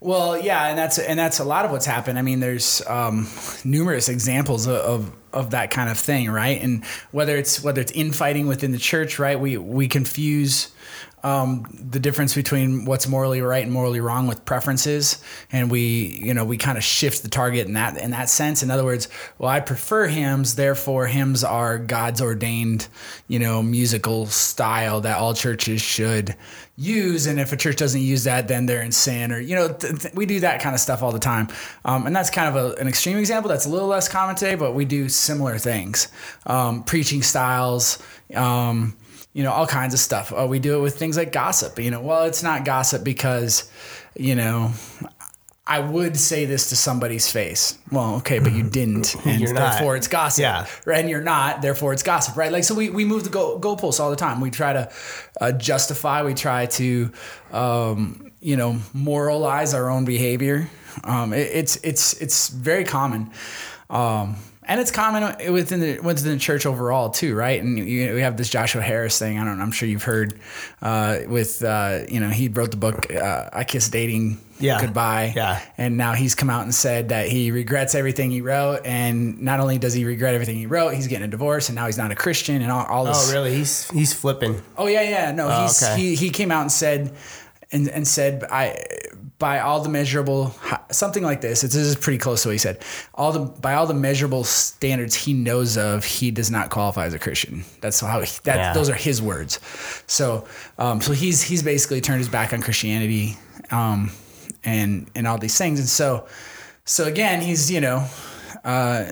Well, 0.00 0.36
yeah, 0.36 0.66
and 0.66 0.76
that's 0.76 0.98
and 0.98 1.16
that's 1.16 1.38
a 1.38 1.44
lot 1.44 1.64
of 1.64 1.70
what's 1.70 1.86
happened. 1.86 2.18
I 2.18 2.22
mean, 2.22 2.40
there's 2.40 2.82
um, 2.88 3.28
numerous 3.64 4.08
examples 4.08 4.66
of, 4.66 4.74
of 4.74 5.12
of 5.32 5.50
that 5.50 5.70
kind 5.70 5.90
of 5.90 5.98
thing, 5.98 6.30
right? 6.30 6.60
And 6.60 6.84
whether 7.10 7.36
it's 7.36 7.62
whether 7.62 7.80
it's 7.80 7.92
infighting 7.92 8.46
within 8.46 8.72
the 8.72 8.78
church, 8.78 9.18
right? 9.18 9.38
We 9.38 9.56
we 9.56 9.88
confuse 9.88 10.72
um, 11.24 11.66
the 11.72 12.00
difference 12.00 12.34
between 12.34 12.84
what's 12.84 13.06
morally 13.06 13.40
right 13.42 13.62
and 13.62 13.72
morally 13.72 14.00
wrong 14.00 14.26
with 14.26 14.44
preferences, 14.44 15.22
and 15.52 15.70
we 15.70 16.20
you 16.22 16.34
know 16.34 16.44
we 16.44 16.56
kind 16.56 16.76
of 16.76 16.84
shift 16.84 17.22
the 17.22 17.28
target 17.28 17.66
in 17.66 17.74
that 17.74 17.96
in 17.96 18.10
that 18.10 18.28
sense. 18.28 18.62
In 18.62 18.70
other 18.70 18.84
words, 18.84 19.08
well, 19.38 19.48
I 19.48 19.60
prefer 19.60 20.06
hymns, 20.08 20.56
therefore 20.56 21.06
hymns 21.06 21.44
are 21.44 21.78
God's 21.78 22.20
ordained, 22.20 22.88
you 23.28 23.38
know, 23.38 23.62
musical 23.62 24.26
style 24.26 25.00
that 25.02 25.18
all 25.18 25.34
churches 25.34 25.80
should 25.80 26.34
use 26.76 27.26
and 27.26 27.38
if 27.38 27.52
a 27.52 27.56
church 27.56 27.76
doesn't 27.76 28.00
use 28.00 28.24
that 28.24 28.48
then 28.48 28.64
they're 28.64 28.80
in 28.80 28.90
sin 28.90 29.30
or 29.30 29.38
you 29.38 29.54
know 29.54 29.68
th- 29.68 30.00
th- 30.00 30.14
we 30.14 30.24
do 30.24 30.40
that 30.40 30.58
kind 30.62 30.74
of 30.74 30.80
stuff 30.80 31.02
all 31.02 31.12
the 31.12 31.18
time 31.18 31.46
um, 31.84 32.06
and 32.06 32.16
that's 32.16 32.30
kind 32.30 32.48
of 32.48 32.56
a, 32.56 32.80
an 32.80 32.88
extreme 32.88 33.18
example 33.18 33.46
that's 33.46 33.66
a 33.66 33.68
little 33.68 33.88
less 33.88 34.08
common 34.08 34.34
today 34.34 34.54
but 34.54 34.72
we 34.72 34.86
do 34.86 35.06
similar 35.22 35.58
things 35.58 36.08
um, 36.46 36.82
preaching 36.84 37.22
styles 37.22 38.02
um, 38.34 38.96
you 39.32 39.42
know 39.42 39.52
all 39.52 39.66
kinds 39.66 39.94
of 39.94 40.00
stuff 40.00 40.32
uh, 40.32 40.46
we 40.46 40.58
do 40.58 40.76
it 40.76 40.80
with 40.80 40.98
things 40.98 41.16
like 41.16 41.32
gossip 41.32 41.78
you 41.78 41.90
know 41.90 42.00
well 42.00 42.24
it's 42.24 42.42
not 42.42 42.64
gossip 42.64 43.04
because 43.04 43.70
you 44.16 44.34
know 44.34 44.72
I 45.64 45.78
would 45.78 46.16
say 46.16 46.44
this 46.44 46.70
to 46.70 46.76
somebody's 46.76 47.30
face. 47.30 47.78
Well, 47.92 48.16
okay, 48.16 48.40
but 48.40 48.52
you 48.52 48.64
didn't, 48.64 49.14
and 49.24 49.40
You're 49.40 49.54
not. 49.54 49.74
therefore 49.74 49.94
it's 49.96 50.08
gossip. 50.08 50.42
Yeah. 50.42 50.66
right. 50.84 50.98
And 50.98 51.08
you're 51.08 51.22
not, 51.22 51.62
therefore 51.62 51.92
it's 51.92 52.02
gossip, 52.02 52.36
right? 52.36 52.50
Like 52.50 52.64
so, 52.64 52.74
we, 52.74 52.90
we 52.90 53.04
move 53.04 53.22
the 53.22 53.30
goal, 53.30 53.60
goalposts 53.60 54.00
all 54.00 54.10
the 54.10 54.16
time. 54.16 54.40
We 54.40 54.50
try 54.50 54.72
to 54.72 54.92
uh, 55.40 55.52
justify. 55.52 56.24
We 56.24 56.34
try 56.34 56.66
to, 56.66 57.12
um, 57.52 58.32
you 58.40 58.56
know, 58.56 58.80
moralize 58.92 59.72
our 59.72 59.88
own 59.88 60.04
behavior. 60.04 60.68
Um, 61.04 61.32
it, 61.32 61.48
it's 61.52 61.76
it's 61.76 62.20
it's 62.20 62.48
very 62.48 62.84
common. 62.84 63.30
Um, 63.88 64.36
and 64.64 64.80
it's 64.80 64.90
common 64.90 65.52
within 65.52 65.80
the 65.80 65.98
within 66.00 66.32
the 66.32 66.38
church 66.38 66.66
overall 66.66 67.10
too, 67.10 67.34
right? 67.34 67.60
And 67.62 67.78
you, 67.78 68.14
we 68.14 68.20
have 68.20 68.36
this 68.36 68.48
Joshua 68.48 68.82
Harris 68.82 69.18
thing. 69.18 69.38
I 69.38 69.44
don't. 69.44 69.58
know, 69.58 69.64
I'm 69.64 69.72
sure 69.72 69.88
you've 69.88 70.04
heard. 70.04 70.38
Uh, 70.80 71.18
with 71.26 71.62
uh, 71.64 72.00
you 72.08 72.20
know, 72.20 72.28
he 72.28 72.48
wrote 72.48 72.70
the 72.70 72.76
book 72.76 73.12
uh, 73.14 73.48
"I 73.52 73.64
Kiss 73.64 73.88
Dating 73.88 74.38
Yeah. 74.60 74.80
Goodbye." 74.80 75.32
Yeah. 75.34 75.60
And 75.78 75.96
now 75.96 76.12
he's 76.12 76.34
come 76.34 76.48
out 76.50 76.62
and 76.62 76.74
said 76.74 77.08
that 77.08 77.28
he 77.28 77.50
regrets 77.50 77.94
everything 77.94 78.30
he 78.30 78.40
wrote, 78.40 78.80
and 78.84 79.40
not 79.42 79.58
only 79.60 79.78
does 79.78 79.94
he 79.94 80.04
regret 80.04 80.34
everything 80.34 80.56
he 80.56 80.66
wrote, 80.66 80.94
he's 80.94 81.08
getting 81.08 81.24
a 81.26 81.30
divorce, 81.30 81.68
and 81.68 81.76
now 81.76 81.86
he's 81.86 81.98
not 81.98 82.10
a 82.12 82.14
Christian, 82.16 82.62
and 82.62 82.70
all, 82.70 82.86
all 82.86 83.04
this. 83.04 83.30
Oh, 83.30 83.34
really? 83.34 83.54
He's 83.54 83.90
he's 83.90 84.12
flipping. 84.12 84.62
Oh 84.76 84.86
yeah, 84.86 85.02
yeah. 85.02 85.32
No, 85.32 85.48
Oh, 85.50 85.62
he's 85.62 85.82
okay. 85.82 86.00
he 86.00 86.14
he 86.14 86.30
came 86.30 86.50
out 86.52 86.62
and 86.62 86.70
said, 86.72 87.12
and 87.72 87.88
and 87.88 88.06
said 88.06 88.44
I 88.50 88.84
by 89.42 89.58
all 89.58 89.80
the 89.82 89.88
measurable 89.88 90.54
something 90.90 91.24
like 91.24 91.40
this. 91.40 91.64
It's, 91.64 91.74
this 91.74 91.86
is 91.86 91.96
pretty 91.96 92.18
close 92.18 92.42
to 92.42 92.48
what 92.48 92.52
he 92.52 92.58
said. 92.58 92.78
All 93.14 93.32
the 93.32 93.40
by 93.40 93.74
all 93.74 93.86
the 93.86 93.92
measurable 94.08 94.44
standards 94.44 95.14
he 95.16 95.32
knows 95.34 95.76
of, 95.76 96.04
he 96.04 96.30
does 96.30 96.48
not 96.50 96.70
qualify 96.70 97.06
as 97.06 97.14
a 97.14 97.18
Christian. 97.18 97.64
That's 97.80 97.98
how 98.00 98.20
he, 98.20 98.30
that 98.44 98.56
Yeah. 98.56 98.72
those 98.72 98.88
are 98.88 98.94
his 98.94 99.20
words. 99.20 99.58
So 100.06 100.46
um, 100.78 101.00
so 101.00 101.12
he's 101.12 101.42
he's 101.42 101.62
basically 101.62 102.00
turned 102.00 102.20
his 102.20 102.28
back 102.28 102.52
on 102.52 102.62
Christianity, 102.62 103.36
um, 103.72 104.12
and 104.64 105.10
and 105.16 105.26
all 105.26 105.38
these 105.38 105.58
things. 105.58 105.80
And 105.80 105.88
so 105.88 106.26
so 106.84 107.04
again, 107.04 107.40
he's 107.42 107.70
you 107.70 107.80
know. 107.80 108.06
Uh, 108.64 109.10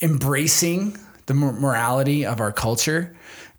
embracing 0.00 0.96
the 1.26 1.34
morality 1.34 2.24
of 2.24 2.40
our 2.40 2.52
culture 2.52 3.14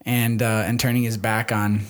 and 0.06 0.42
uh, 0.42 0.64
and 0.66 0.80
turning 0.80 1.04
his 1.04 1.18
back 1.18 1.52
on 1.52 1.82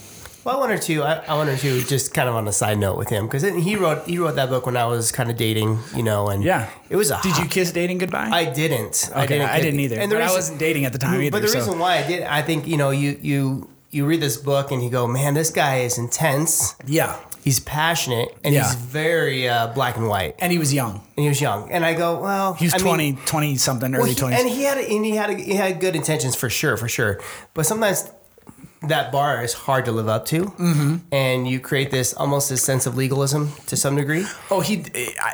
Well, 0.49 0.57
I 0.57 0.59
wonder 0.61 0.79
too. 0.79 1.03
I, 1.03 1.13
I 1.27 1.35
wonder 1.35 1.55
too. 1.55 1.83
Just 1.83 2.11
kind 2.13 2.27
of 2.27 2.33
on 2.33 2.47
a 2.47 2.51
side 2.51 2.79
note 2.79 2.97
with 2.97 3.09
him, 3.09 3.27
because 3.27 3.43
he 3.43 3.75
wrote 3.75 4.07
he 4.07 4.17
wrote 4.17 4.35
that 4.35 4.49
book 4.49 4.65
when 4.65 4.75
I 4.77 4.85
was 4.85 5.11
kind 5.11 5.29
of 5.29 5.37
dating, 5.37 5.77
you 5.95 6.01
know, 6.01 6.29
and 6.29 6.43
yeah 6.43 6.69
it 6.89 6.95
was 6.95 7.11
a. 7.11 7.19
did 7.21 7.37
you 7.37 7.45
kiss 7.45 7.71
dating 7.71 7.99
goodbye 7.99 8.29
I 8.31 8.45
didn't. 8.45 9.11
okay 9.15 9.41
I 9.41 9.61
didn't, 9.61 9.79
either 9.79 9.99
And 9.99 10.09
but 10.11 10.21
I 10.23 10.31
wasn't 10.31 10.57
dating 10.59 10.85
at 10.85 10.91
the 10.93 10.97
time 10.97 11.21
either 11.21 11.29
But 11.31 11.43
the 11.43 11.49
so- 11.49 11.59
reason 11.59 11.77
why 11.77 11.97
I 11.99 12.07
did, 12.07 12.23
I 12.23 12.41
think 12.41 12.65
you 12.67 12.77
know, 12.77 12.89
you 12.89 13.19
you 13.21 13.69
you 13.91 14.05
read 14.07 14.21
this 14.21 14.37
book 14.37 14.71
and 14.71 14.83
you 14.83 14.89
go, 14.89 15.05
man, 15.07 15.35
this 15.35 15.51
guy 15.51 15.81
is 15.81 15.97
intense. 15.99 16.75
yeah 16.87 17.15
He's 17.43 17.59
passionate 17.59 18.29
and 18.43 18.53
Yeah. 18.53 18.63
he's 18.63 18.75
very 18.75 19.47
uh, 19.47 19.67
black 19.67 19.97
and 19.97 20.07
white. 20.07 20.33
and 20.39 20.51
he 20.51 20.57
was 20.57 20.73
young 20.73 20.95
And 21.15 21.23
he 21.23 21.29
was 21.29 21.39
young. 21.41 21.71
And 21.71 21.85
I 21.85 21.93
go, 21.93 22.19
well, 22.21 22.53
he 22.53 22.65
was 22.65 22.73
I 22.73 22.77
mean, 22.77 23.15
20 23.17 23.25
20 23.25 23.55
something 23.57 23.91
well, 23.91 24.01
early 24.01 24.09
he- 24.11 24.15
20s 24.15 24.39
and 24.39 24.49
he 24.49 24.63
had 24.63 24.77
and 24.79 25.05
he 25.05 25.15
had 25.15 25.29
he 25.39 25.53
had 25.55 25.79
good 25.79 25.95
intentions 25.95 26.35
for 26.35 26.49
sure, 26.49 26.75
for 26.75 26.89
sure. 26.89 27.19
But 27.53 27.65
sometimes 27.65 28.09
that 28.81 29.11
bar 29.11 29.43
is 29.43 29.53
hard 29.53 29.85
to 29.85 29.91
live 29.91 30.07
up 30.07 30.25
to, 30.27 30.45
mm-hmm. 30.45 30.95
and 31.11 31.47
you 31.47 31.59
create 31.59 31.91
this 31.91 32.13
almost 32.13 32.49
this 32.49 32.63
sense 32.63 32.85
of 32.85 32.95
legalism 32.95 33.51
to 33.67 33.75
some 33.75 33.95
degree. 33.97 34.25
oh 34.49 34.61
he 34.61 34.85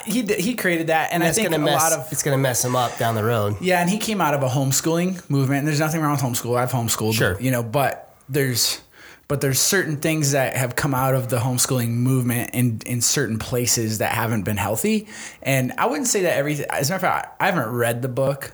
he 0.05 0.23
he 0.23 0.55
created 0.55 0.87
that 0.87 1.11
and 1.13 1.23
I 1.23 1.27
It's 1.27 1.37
think 1.37 1.51
gonna 1.51 1.61
a 1.61 1.65
mess. 1.65 1.81
lot 1.81 1.93
of 1.93 2.11
it's 2.11 2.23
gonna 2.23 2.37
mess 2.39 2.63
him 2.65 2.75
up 2.75 2.97
down 2.97 3.13
the 3.15 3.23
road. 3.23 3.55
Yeah, 3.61 3.81
and 3.81 3.89
he 3.89 3.97
came 3.99 4.19
out 4.21 4.33
of 4.33 4.41
a 4.43 4.47
homeschooling 4.49 5.29
movement. 5.29 5.59
And 5.59 5.67
there's 5.67 5.79
nothing 5.79 6.01
wrong 6.01 6.11
with 6.13 6.21
homeschool. 6.21 6.57
I've 6.57 6.71
homeschooled, 6.71 7.13
Sure. 7.13 7.39
you 7.39 7.51
know, 7.51 7.61
but 7.63 8.15
there's 8.27 8.81
but 9.27 9.41
there's 9.41 9.59
certain 9.59 9.97
things 9.97 10.31
that 10.33 10.55
have 10.55 10.75
come 10.75 10.93
out 10.93 11.15
of 11.15 11.29
the 11.29 11.37
homeschooling 11.37 11.89
movement 11.89 12.51
in 12.53 12.81
in 12.85 13.01
certain 13.01 13.37
places 13.39 13.99
that 13.99 14.11
haven't 14.13 14.43
been 14.43 14.57
healthy. 14.57 15.07
And 15.43 15.71
I 15.77 15.85
wouldn't 15.85 16.07
say 16.07 16.23
that 16.23 16.35
everything. 16.35 16.65
As 16.69 16.89
a 16.89 16.93
matter 16.93 17.05
of 17.07 17.11
fact, 17.13 17.41
I 17.41 17.45
haven't 17.45 17.69
read 17.69 18.01
the 18.01 18.07
book. 18.09 18.53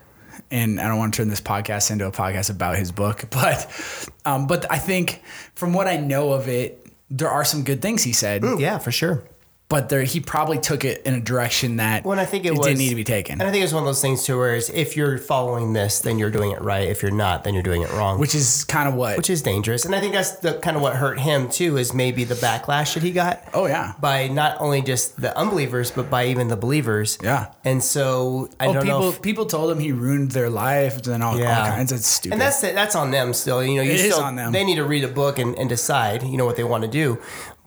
And 0.51 0.79
I 0.79 0.87
don't 0.87 0.97
want 0.97 1.13
to 1.13 1.17
turn 1.17 1.29
this 1.29 1.41
podcast 1.41 1.91
into 1.91 2.05
a 2.05 2.11
podcast 2.11 2.49
about 2.49 2.77
his 2.77 2.91
book, 2.91 3.25
but, 3.29 4.09
um, 4.25 4.47
but 4.47 4.69
I 4.69 4.77
think 4.77 5.23
from 5.55 5.73
what 5.73 5.87
I 5.87 5.97
know 5.97 6.33
of 6.33 6.47
it, 6.47 6.85
there 7.09 7.29
are 7.29 7.43
some 7.43 7.63
good 7.63 7.81
things 7.81 8.03
he 8.03 8.13
said 8.13 8.43
Yeah, 8.59 8.77
for 8.77 8.91
sure. 8.91 9.23
But 9.71 9.89
there 9.89 10.03
he 10.03 10.19
probably 10.19 10.59
took 10.59 10.83
it 10.85 11.01
in 11.05 11.13
a 11.15 11.19
direction 11.19 11.77
that 11.77 12.03
when 12.05 12.19
I 12.19 12.25
think 12.25 12.45
it 12.45 12.51
was- 12.51 12.67
didn't 12.67 12.79
need 12.79 12.89
to 12.89 12.95
be 12.95 13.03
taken. 13.05 13.39
And 13.39 13.47
I 13.47 13.51
think 13.51 13.63
it's 13.63 13.73
one 13.73 13.81
of 13.83 13.87
those 13.87 14.01
things 14.01 14.23
too, 14.25 14.37
where 14.37 14.55
it's, 14.55 14.69
if 14.69 14.95
you're 14.97 15.17
following 15.17 15.73
this, 15.73 15.99
then 15.99 16.19
you're 16.19 16.29
doing 16.29 16.51
it 16.51 16.61
right. 16.61 16.87
If 16.89 17.01
you're 17.01 17.11
not, 17.11 17.43
then 17.45 17.53
you're 17.53 17.63
doing 17.63 17.81
it 17.81 17.91
wrong. 17.93 18.19
which 18.19 18.35
is 18.35 18.65
kind 18.65 18.87
of 18.89 18.95
what 18.95 19.15
which 19.17 19.29
is 19.29 19.41
dangerous. 19.41 19.85
And 19.85 19.95
I 19.95 19.99
think 20.01 20.13
that's 20.13 20.31
the 20.37 20.55
kind 20.59 20.75
of 20.75 20.83
what 20.83 20.95
hurt 20.97 21.19
him 21.19 21.49
too 21.49 21.77
is 21.77 21.93
maybe 21.93 22.23
the 22.25 22.35
backlash 22.35 22.93
that 22.95 23.03
he 23.03 23.11
got. 23.11 23.41
Oh, 23.53 23.65
yeah. 23.65 23.93
by 23.99 24.27
not 24.27 24.57
only 24.59 24.81
just 24.81 25.19
the 25.21 25.35
unbelievers 25.37 25.89
but 25.91 26.09
by 26.09 26.25
even 26.27 26.49
the 26.49 26.57
believers. 26.57 27.17
Yeah. 27.23 27.47
and 27.63 27.81
so 27.83 28.49
I 28.59 28.67
oh 28.67 28.73
don't 28.73 28.83
people 28.83 28.99
know. 28.99 29.09
If, 29.09 29.21
people 29.21 29.45
told 29.45 29.71
him 29.71 29.79
he 29.79 29.93
ruined 29.93 30.31
their 30.31 30.49
life 30.49 31.07
and 31.07 31.23
all, 31.23 31.33
all 31.41 31.65
kinds 31.77 31.91
of 31.93 31.99
stupid. 32.01 32.33
and 32.33 32.41
that's 32.41 32.59
that's 32.61 32.95
on 32.95 33.11
them 33.11 33.33
still. 33.33 33.63
You 33.63 33.77
know, 33.77 33.81
you 33.83 33.91
It 33.93 34.11
still 34.11 34.19
on 34.21 34.35
them. 34.35 34.51
they 34.51 34.63
need 34.65 34.75
to 34.75 34.83
read 34.85 35.03
a 35.03 35.07
book 35.07 35.39
and, 35.39 35.55
and 35.57 35.69
decide. 35.69 36.23
You 36.23 36.37
know 36.37 36.45
what 36.45 36.57
they 36.57 36.63
want 36.65 36.83
to 36.83 36.89
do. 36.89 37.19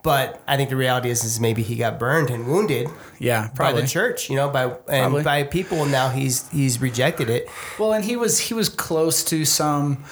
But 0.04 0.42
I 0.46 0.58
think 0.58 0.68
the 0.68 0.76
reality 0.76 1.08
is, 1.08 1.24
is 1.24 1.40
maybe 1.40 1.62
he 1.62 1.76
got 1.76 1.98
burned 1.98 2.28
and 2.28 2.46
wounded 2.46 2.88
yeah, 3.18 3.48
by 3.56 3.72
the 3.72 3.86
church. 3.86 4.28
You 4.28 4.36
know, 4.36 4.50
by 4.50 4.64
and 4.64 4.76
Probably. 4.86 5.22
by 5.22 5.42
people. 5.44 5.82
and 5.82 5.90
Now 5.90 6.10
he's 6.10 6.48
he's 6.50 6.78
rejected 6.78 7.30
it. 7.30 7.48
Well, 7.78 7.94
and 7.94 8.04
he 8.04 8.14
was 8.14 8.38
he 8.38 8.52
was 8.52 8.68
close 8.68 9.24
to 9.24 9.46
some 9.46 10.04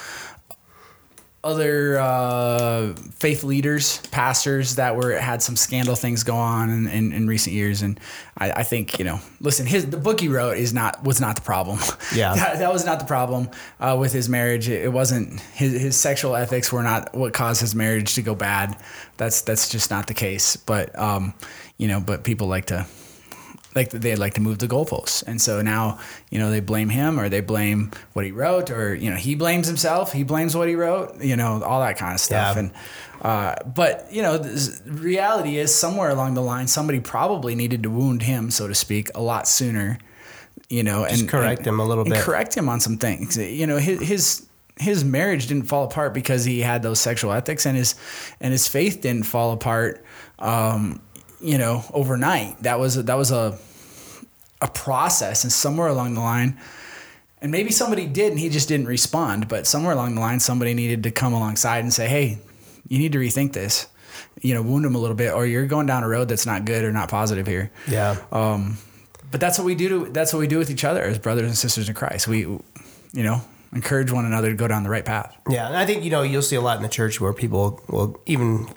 other 1.43 1.99
uh, 1.99 2.93
faith 3.15 3.43
leaders, 3.43 3.97
pastors 4.07 4.75
that 4.75 4.95
were 4.95 5.11
had 5.11 5.41
some 5.41 5.55
scandal 5.57 5.95
things 5.95 6.23
go 6.23 6.35
on 6.35 6.69
in, 6.69 6.87
in, 6.87 7.11
in 7.11 7.27
recent 7.27 7.53
years, 7.53 7.81
and 7.81 7.99
I, 8.37 8.51
I 8.51 8.63
think 8.63 8.97
you 8.97 9.05
know, 9.05 9.19
listen, 9.41 9.65
his 9.65 9.89
the 9.89 9.97
book 9.97 10.21
he 10.21 10.29
wrote 10.29 10.57
is 10.57 10.73
not 10.73 11.03
was 11.03 11.19
not 11.19 11.35
the 11.35 11.41
problem. 11.41 11.79
Yeah. 12.13 12.35
that, 12.35 12.59
that 12.59 12.71
was 12.71 12.85
not 12.85 12.99
the 12.99 13.05
problem 13.05 13.49
uh, 13.79 13.97
with 13.99 14.13
his 14.13 14.29
marriage. 14.29 14.69
It, 14.69 14.83
it 14.83 14.93
wasn't 14.93 15.39
his 15.39 15.73
his 15.73 15.95
sexual 15.97 16.35
ethics 16.35 16.71
were 16.71 16.83
not 16.83 17.15
what 17.15 17.33
caused 17.33 17.59
his 17.61 17.73
marriage 17.73 18.15
to 18.15 18.21
go 18.21 18.35
bad. 18.35 18.77
That's 19.17 19.41
that's 19.41 19.69
just 19.69 19.89
not 19.89 20.07
the 20.07 20.13
case. 20.13 20.55
But 20.55 20.97
um, 20.97 21.33
you 21.77 21.87
know, 21.87 21.99
but 21.99 22.23
people 22.23 22.47
like 22.47 22.65
to 22.65 22.85
like 23.75 23.89
they'd 23.91 24.17
like 24.17 24.35
to 24.35 24.41
move 24.41 24.59
the 24.59 24.67
goalposts. 24.67 25.23
And 25.25 25.41
so 25.41 25.61
now, 25.61 25.99
you 26.29 26.39
know, 26.39 26.51
they 26.51 26.59
blame 26.59 26.89
him 26.89 27.19
or 27.19 27.29
they 27.29 27.41
blame 27.41 27.91
what 28.13 28.25
he 28.25 28.31
wrote 28.31 28.69
or, 28.69 28.93
you 28.93 29.09
know, 29.09 29.15
he 29.15 29.35
blames 29.35 29.67
himself, 29.67 30.11
he 30.13 30.23
blames 30.23 30.55
what 30.55 30.67
he 30.67 30.75
wrote, 30.75 31.21
you 31.21 31.35
know, 31.35 31.63
all 31.63 31.79
that 31.81 31.97
kind 31.97 32.13
of 32.13 32.19
stuff. 32.19 32.55
Yeah. 32.55 32.59
And, 32.59 32.71
uh, 33.21 33.55
but, 33.65 34.07
you 34.11 34.21
know, 34.21 34.37
the 34.37 34.91
reality 34.91 35.57
is 35.57 35.73
somewhere 35.73 36.09
along 36.09 36.33
the 36.33 36.41
line, 36.41 36.67
somebody 36.67 36.99
probably 36.99 37.55
needed 37.55 37.83
to 37.83 37.89
wound 37.89 38.21
him, 38.21 38.51
so 38.51 38.67
to 38.67 38.75
speak, 38.75 39.09
a 39.15 39.21
lot 39.21 39.47
sooner, 39.47 39.97
you 40.69 40.83
know, 40.83 41.05
and 41.05 41.27
correct 41.27 41.59
and- 41.59 41.67
him 41.67 41.79
a 41.79 41.85
little 41.85 42.03
bit. 42.03 42.19
correct 42.19 42.55
him 42.55 42.69
on 42.69 42.79
some 42.79 42.97
things. 42.97 43.37
You 43.37 43.65
know, 43.65 43.77
his, 43.77 44.01
his, 44.01 44.47
his 44.77 45.03
marriage 45.03 45.47
didn't 45.47 45.67
fall 45.67 45.85
apart 45.85 46.13
because 46.13 46.45
he 46.45 46.59
had 46.59 46.83
those 46.83 46.99
sexual 46.99 47.31
ethics 47.31 47.65
and 47.65 47.77
his, 47.77 47.95
and 48.39 48.51
his 48.51 48.67
faith 48.67 49.01
didn't 49.01 49.23
fall 49.23 49.51
apart. 49.51 50.03
Um, 50.39 51.01
you 51.43 51.57
know, 51.57 51.83
overnight. 51.93 52.63
That 52.63 52.79
was 52.79 52.97
a, 52.97 53.03
that 53.03 53.17
was 53.17 53.31
a 53.31 53.57
a 54.61 54.67
process, 54.67 55.43
and 55.43 55.51
somewhere 55.51 55.87
along 55.87 56.15
the 56.15 56.21
line, 56.21 56.57
and 57.41 57.51
maybe 57.51 57.69
somebody 57.69 58.07
did, 58.07 58.31
and 58.31 58.39
he 58.39 58.49
just 58.49 58.69
didn't 58.69 58.87
respond. 58.87 59.49
But 59.49 59.67
somewhere 59.67 59.93
along 59.93 60.15
the 60.15 60.21
line, 60.21 60.39
somebody 60.39 60.73
needed 60.73 61.03
to 61.03 61.11
come 61.11 61.33
alongside 61.33 61.79
and 61.79 61.93
say, 61.93 62.07
"Hey, 62.07 62.39
you 62.87 62.97
need 62.97 63.11
to 63.11 63.19
rethink 63.19 63.53
this." 63.53 63.87
You 64.41 64.53
know, 64.53 64.61
wound 64.61 64.85
him 64.85 64.95
a 64.95 64.99
little 64.99 65.15
bit, 65.15 65.33
or 65.33 65.45
you're 65.45 65.65
going 65.65 65.85
down 65.85 66.03
a 66.03 66.07
road 66.07 66.29
that's 66.29 66.45
not 66.45 66.65
good 66.65 66.83
or 66.83 66.91
not 66.91 67.09
positive 67.09 67.45
here. 67.45 67.71
Yeah. 67.87 68.17
Um, 68.31 68.77
but 69.31 69.41
that's 69.41 69.57
what 69.57 69.65
we 69.65 69.75
do. 69.75 69.89
To, 69.89 70.11
that's 70.11 70.31
what 70.33 70.39
we 70.39 70.47
do 70.47 70.57
with 70.57 70.69
each 70.69 70.85
other 70.85 71.01
as 71.01 71.19
brothers 71.19 71.47
and 71.47 71.57
sisters 71.57 71.89
in 71.89 71.95
Christ. 71.95 72.27
We, 72.27 72.39
you 72.41 72.61
know, 73.13 73.41
encourage 73.73 74.11
one 74.11 74.25
another 74.25 74.51
to 74.51 74.55
go 74.55 74.67
down 74.67 74.83
the 74.83 74.89
right 74.89 75.03
path. 75.03 75.35
Yeah, 75.49 75.67
and 75.67 75.75
I 75.75 75.85
think 75.85 76.03
you 76.03 76.11
know 76.11 76.21
you'll 76.21 76.41
see 76.41 76.55
a 76.55 76.61
lot 76.61 76.77
in 76.77 76.83
the 76.83 76.89
church 76.89 77.19
where 77.19 77.33
people 77.33 77.81
will 77.87 78.21
even 78.25 78.67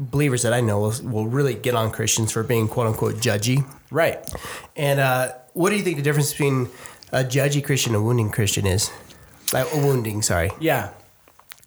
believers 0.00 0.42
that 0.42 0.52
I 0.52 0.60
know 0.60 0.80
will, 0.80 0.94
will 1.02 1.26
really 1.28 1.54
get 1.54 1.74
on 1.74 1.90
Christians 1.92 2.32
for 2.32 2.42
being 2.42 2.66
quote 2.66 2.86
unquote 2.86 3.16
judgy. 3.16 3.64
Right. 3.90 4.18
And 4.74 4.98
uh, 4.98 5.32
what 5.52 5.70
do 5.70 5.76
you 5.76 5.82
think 5.82 5.98
the 5.98 6.02
difference 6.02 6.30
between 6.30 6.68
a 7.12 7.22
judgy 7.22 7.62
Christian 7.62 7.94
and 7.94 8.02
a 8.02 8.04
wounding 8.04 8.30
Christian 8.30 8.66
is? 8.66 8.90
Like 9.52 9.66
a 9.72 9.76
wounding, 9.76 10.22
sorry. 10.22 10.50
Yeah. 10.60 10.90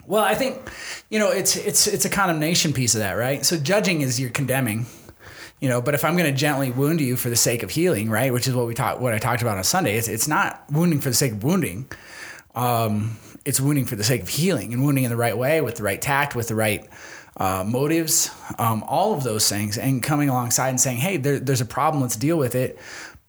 Well, 0.06 0.24
I 0.24 0.34
think 0.34 0.70
you 1.08 1.18
know 1.18 1.30
it's 1.30 1.56
it's 1.56 1.86
it's 1.86 2.04
a 2.04 2.10
condemnation 2.10 2.72
piece 2.72 2.94
of 2.94 3.00
that, 3.00 3.12
right? 3.12 3.44
So 3.44 3.56
judging 3.56 4.02
is 4.02 4.20
you're 4.20 4.30
condemning, 4.30 4.86
you 5.60 5.68
know. 5.68 5.80
But 5.80 5.94
if 5.94 6.04
I'm 6.04 6.16
going 6.16 6.30
to 6.30 6.38
gently 6.38 6.70
wound 6.70 7.00
you 7.00 7.16
for 7.16 7.30
the 7.30 7.36
sake 7.36 7.62
of 7.62 7.70
healing, 7.70 8.10
right, 8.10 8.32
which 8.32 8.46
is 8.46 8.54
what 8.54 8.66
we 8.66 8.74
talked 8.74 9.00
what 9.00 9.14
I 9.14 9.18
talked 9.18 9.40
about 9.40 9.56
on 9.56 9.64
Sunday, 9.64 9.96
it's 9.96 10.08
it's 10.08 10.28
not 10.28 10.64
wounding 10.70 11.00
for 11.00 11.08
the 11.08 11.14
sake 11.14 11.32
of 11.32 11.44
wounding. 11.44 11.86
Um, 12.54 13.18
it's 13.44 13.60
wounding 13.60 13.84
for 13.84 13.96
the 13.96 14.04
sake 14.04 14.22
of 14.22 14.28
healing 14.28 14.72
and 14.72 14.84
wounding 14.84 15.04
in 15.04 15.10
the 15.10 15.16
right 15.16 15.36
way 15.36 15.60
with 15.60 15.76
the 15.76 15.82
right 15.82 16.00
tact, 16.00 16.34
with 16.34 16.48
the 16.48 16.54
right 16.54 16.86
uh, 17.36 17.64
motives, 17.66 18.30
um, 18.58 18.84
all 18.86 19.14
of 19.14 19.24
those 19.24 19.48
things, 19.48 19.78
and 19.78 20.02
coming 20.02 20.28
alongside 20.28 20.68
and 20.70 20.80
saying, 20.80 20.98
"Hey, 20.98 21.16
there, 21.16 21.38
there's 21.38 21.60
a 21.60 21.66
problem. 21.66 22.02
Let's 22.02 22.16
deal 22.16 22.36
with 22.36 22.54
it." 22.54 22.78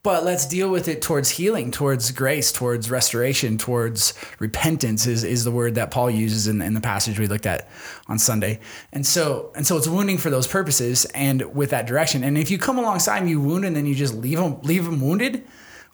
But 0.05 0.23
let's 0.23 0.45
deal 0.45 0.69
with 0.69 0.87
it 0.87 1.01
towards 1.01 1.31
healing, 1.31 1.71
towards 1.71 2.11
grace, 2.11 2.51
towards 2.51 2.91
restoration, 2.91 3.57
towards 3.57 4.13
repentance 4.37 5.07
is, 5.07 5.23
is 5.23 5.43
the 5.43 5.49
word 5.49 5.73
that 5.75 5.89
Paul 5.89 6.11
uses 6.11 6.47
in, 6.47 6.61
in 6.61 6.75
the 6.75 6.79
passage 6.79 7.17
we 7.17 7.25
looked 7.25 7.47
at 7.47 7.67
on 8.07 8.19
Sunday. 8.19 8.59
And 8.93 9.03
so 9.03 9.51
and 9.55 9.65
so 9.65 9.77
it's 9.77 9.87
wounding 9.87 10.19
for 10.19 10.29
those 10.29 10.45
purposes 10.45 11.05
and 11.15 11.55
with 11.55 11.71
that 11.71 11.87
direction. 11.87 12.23
And 12.23 12.37
if 12.37 12.51
you 12.51 12.59
come 12.59 12.77
alongside 12.77 13.17
and 13.17 13.29
you 13.31 13.41
wound 13.41 13.65
and 13.65 13.75
then 13.75 13.87
you 13.87 13.95
just 13.95 14.13
leave 14.13 14.37
them 14.37 14.61
leave 14.61 14.85
them 14.85 15.01
wounded, 15.01 15.43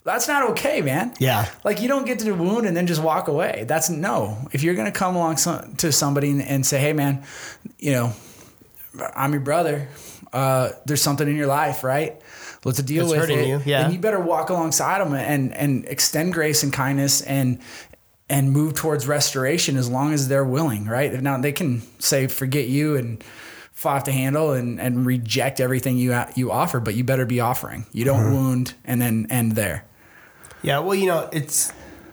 that's 0.04 0.28
not 0.28 0.52
okay, 0.52 0.82
man. 0.82 1.14
Yeah. 1.20 1.48
Like 1.64 1.82
you 1.82 1.88
don't 1.88 2.06
get 2.06 2.20
to 2.20 2.32
wound 2.34 2.66
and 2.66 2.76
then 2.76 2.88
just 2.88 3.02
walk 3.02 3.28
away. 3.28 3.66
That's 3.68 3.90
no. 3.90 4.38
If 4.52 4.64
you're 4.64 4.76
gonna 4.76 4.92
come 4.92 5.16
along 5.16 5.38
some, 5.38 5.76
to 5.78 5.92
somebody 5.92 6.32
and, 6.32 6.42
and 6.42 6.66
say, 6.66 6.80
"Hey, 6.80 6.94
man, 6.94 7.24
you 7.78 7.92
know, 7.92 8.14
I'm 9.16 9.32
your 9.32 9.42
brother. 9.42 9.88
Uh, 10.34 10.70
there's 10.86 11.02
something 11.02 11.28
in 11.28 11.36
your 11.36 11.48
life, 11.48 11.84
right? 11.84 12.20
Let's 12.64 12.82
deal 12.82 13.06
That's 13.08 13.12
with 13.12 13.22
hurting 13.30 13.40
it." 13.40 13.48
you, 13.48 13.62
yeah. 13.66 13.84
Then 13.84 13.94
you 13.94 14.00
better 14.00 14.20
walk 14.20 14.50
alongside 14.50 15.00
them 15.02 15.14
and 15.14 15.54
and 15.54 15.86
extend 15.86 16.34
grace 16.34 16.64
and 16.64 16.74
kindness 16.74 17.22
and 17.22 17.60
and 18.30 18.52
move 18.52 18.74
towards 18.76 19.08
restoration 19.08 19.76
as 19.76 19.90
long 19.90 20.14
as 20.14 20.30
they're 20.30 20.46
willing, 20.46 20.86
right? 20.86 21.12
Now 21.22 21.38
they 21.38 21.52
can 21.52 21.82
say, 22.00 22.28
"Forget 22.28 22.68
you," 22.68 22.96
and 22.96 23.24
off 23.84 24.06
the 24.06 24.12
handle 24.12 24.54
and, 24.54 24.80
and 24.80 25.08
reject 25.08 25.60
everything 25.60 25.98
you 25.98 26.16
you 26.36 26.52
offer, 26.52 26.80
but 26.80 26.94
you 26.96 27.04
better 27.04 27.26
be 27.26 27.40
offering. 27.40 27.86
You 27.92 28.06
don't 28.06 28.20
Mm-hmm. 28.22 28.36
wound 28.36 28.74
and 28.86 29.02
then 29.02 29.26
end 29.32 29.54
there. 29.54 29.86
Yeah, 30.64 30.80
well, 30.80 30.96
you 30.96 31.08
know, 31.08 31.30
it's 31.32 31.72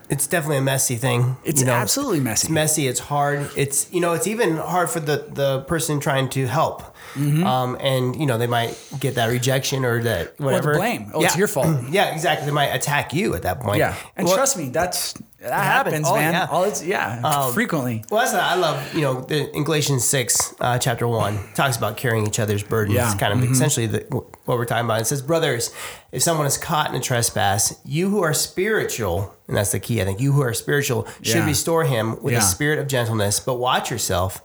it's 0.09 0.25
definitely 0.25 0.57
a 0.57 0.61
messy 0.61 0.95
thing. 0.95 1.37
It's 1.43 1.61
you 1.61 1.67
know, 1.67 1.73
absolutely 1.73 2.19
messy. 2.19 2.45
It's 2.45 2.49
messy. 2.51 2.87
It's 2.87 2.99
hard. 2.99 3.49
It's 3.55 3.91
you 3.93 4.01
know, 4.01 4.13
it's 4.13 4.27
even 4.27 4.57
hard 4.57 4.89
for 4.89 4.99
the 4.99 5.27
the 5.31 5.61
person 5.61 5.99
trying 5.99 6.29
to 6.29 6.47
help. 6.47 6.95
Mm-hmm. 7.13 7.43
Um, 7.43 7.75
and 7.79 8.15
you 8.19 8.25
know, 8.27 8.37
they 8.37 8.45
might 8.47 8.77
get 8.99 9.15
that 9.15 9.27
rejection 9.27 9.83
or 9.83 10.03
that 10.03 10.39
whatever 10.39 10.75
blame. 10.75 11.11
Oh, 11.13 11.23
it's 11.23 11.35
your 11.37 11.47
fault. 11.47 11.67
Yeah, 11.89 12.13
exactly. 12.13 12.45
They 12.45 12.51
might 12.53 12.67
attack 12.67 13.13
you 13.13 13.33
at 13.35 13.41
that 13.43 13.59
point. 13.61 13.79
Yeah, 13.79 13.95
and 14.15 14.27
Well- 14.27 14.35
trust 14.35 14.57
me, 14.57 14.69
that's 14.69 15.13
that 15.41 15.53
happens. 15.53 15.93
happens, 15.95 16.07
Oh, 16.09 16.15
man. 16.15 16.33
yeah. 16.33 16.47
All 16.51 16.65
it's 16.65 16.83
yeah, 16.83 17.51
frequently. 17.53 18.03
Well, 18.11 18.19
that's 18.21 18.33
what 18.33 18.43
I 18.43 18.55
love. 18.55 18.93
You 18.93 19.01
know, 19.01 19.21
the, 19.21 19.49
in 19.55 19.63
Galatians 19.63 20.03
six, 20.03 20.53
uh, 20.59 20.77
chapter 20.77 21.07
one, 21.07 21.39
talks 21.55 21.77
about 21.77 21.95
carrying 21.97 22.27
each 22.27 22.39
other's 22.39 22.61
burdens. 22.61 22.95
Yeah. 22.97 23.15
kind 23.17 23.31
of 23.41 23.49
essentially 23.49 23.87
the, 23.87 23.99
what 24.09 24.57
we're 24.57 24.65
talking 24.65 24.83
about. 24.85 24.99
It 25.01 25.05
says, 25.05 25.21
"Brothers, 25.21 25.73
if 26.11 26.21
someone 26.21 26.45
is 26.45 26.57
caught 26.57 26.89
in 26.89 26.95
a 26.95 26.99
trespass, 26.99 27.79
you 27.85 28.09
who 28.09 28.21
are 28.21 28.33
spiritual, 28.33 29.33
and 29.47 29.55
that's 29.57 29.71
the 29.71 29.79
key. 29.79 30.01
I 30.01 30.05
think 30.05 30.19
you 30.19 30.33
who 30.33 30.41
are 30.41 30.53
spiritual 30.53 31.07
should 31.21 31.37
Yeah. 31.37 31.45
restore 31.45 31.85
him 31.85 32.21
with 32.21 32.33
Yeah. 32.33 32.39
a 32.39 32.43
spirit 32.43 32.77
of 32.77 32.87
gentleness. 32.87 33.39
But 33.39 33.55
watch 33.55 33.89
yourself, 33.89 34.41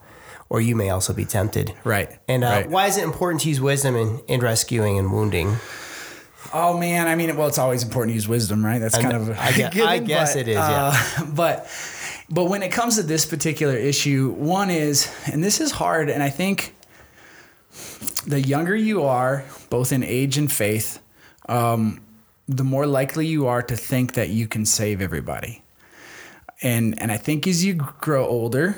or 0.49 0.61
you 0.61 0.77
may 0.77 0.91
also 0.91 1.13
be 1.13 1.25
tempted." 1.25 1.73
Right. 1.85 2.11
And 2.29 2.45
uh, 2.45 2.49
Right. 2.49 2.71
why 2.71 2.87
is 2.87 2.97
it 2.97 3.05
important 3.05 3.43
to 3.43 3.49
use 3.49 3.61
wisdom 3.61 3.97
in, 3.97 4.21
in 4.29 4.41
rescuing 4.41 4.99
and 4.99 5.13
wounding? 5.13 5.57
Oh 6.53 6.79
man, 6.79 7.09
I 7.09 7.17
mean, 7.17 7.35
well, 7.37 7.49
it's 7.49 7.59
always 7.59 7.83
important 7.83 8.11
to 8.11 8.15
use 8.15 8.29
wisdom, 8.29 8.65
right? 8.65 8.79
That's 8.79 8.97
kind 8.97 9.17
of 9.17 9.29
a 9.31 9.43
I 9.43 9.53
gue- 9.71 9.83
I 9.83 9.99
guess 9.99 10.35
but, 10.35 10.41
it 10.41 10.49
is, 10.49 10.57
yeah. 10.57 10.93
uh, 11.19 11.25
but 11.35 11.69
but 12.31 12.45
when 12.45 12.63
it 12.63 12.71
comes 12.73 12.97
to 12.97 13.03
this 13.03 13.27
particular 13.27 13.77
issue, 13.77 14.31
one 14.31 14.71
is, 14.71 15.13
and 15.31 15.43
this 15.45 15.61
is 15.61 15.73
hard, 15.73 16.09
and 16.09 16.23
I 16.23 16.31
think 16.31 16.75
the 18.27 18.41
younger 18.41 18.75
you 18.77 19.03
are, 19.05 19.45
both 19.69 19.93
in 19.93 20.03
age 20.03 20.39
and 20.39 20.51
faith, 20.51 21.01
um, 21.49 22.01
the 22.49 22.65
more 22.65 22.87
likely 22.87 23.27
you 23.27 23.47
are 23.47 23.63
to 23.63 23.77
think 23.77 24.15
that 24.15 24.29
you 24.29 24.47
can 24.47 24.65
save 24.65 25.01
everybody. 25.01 25.63
And 26.63 26.99
and 27.01 27.11
I 27.11 27.17
think 27.17 27.47
as 27.47 27.65
you 27.65 27.75
grow 27.75 28.27
older, 28.27 28.77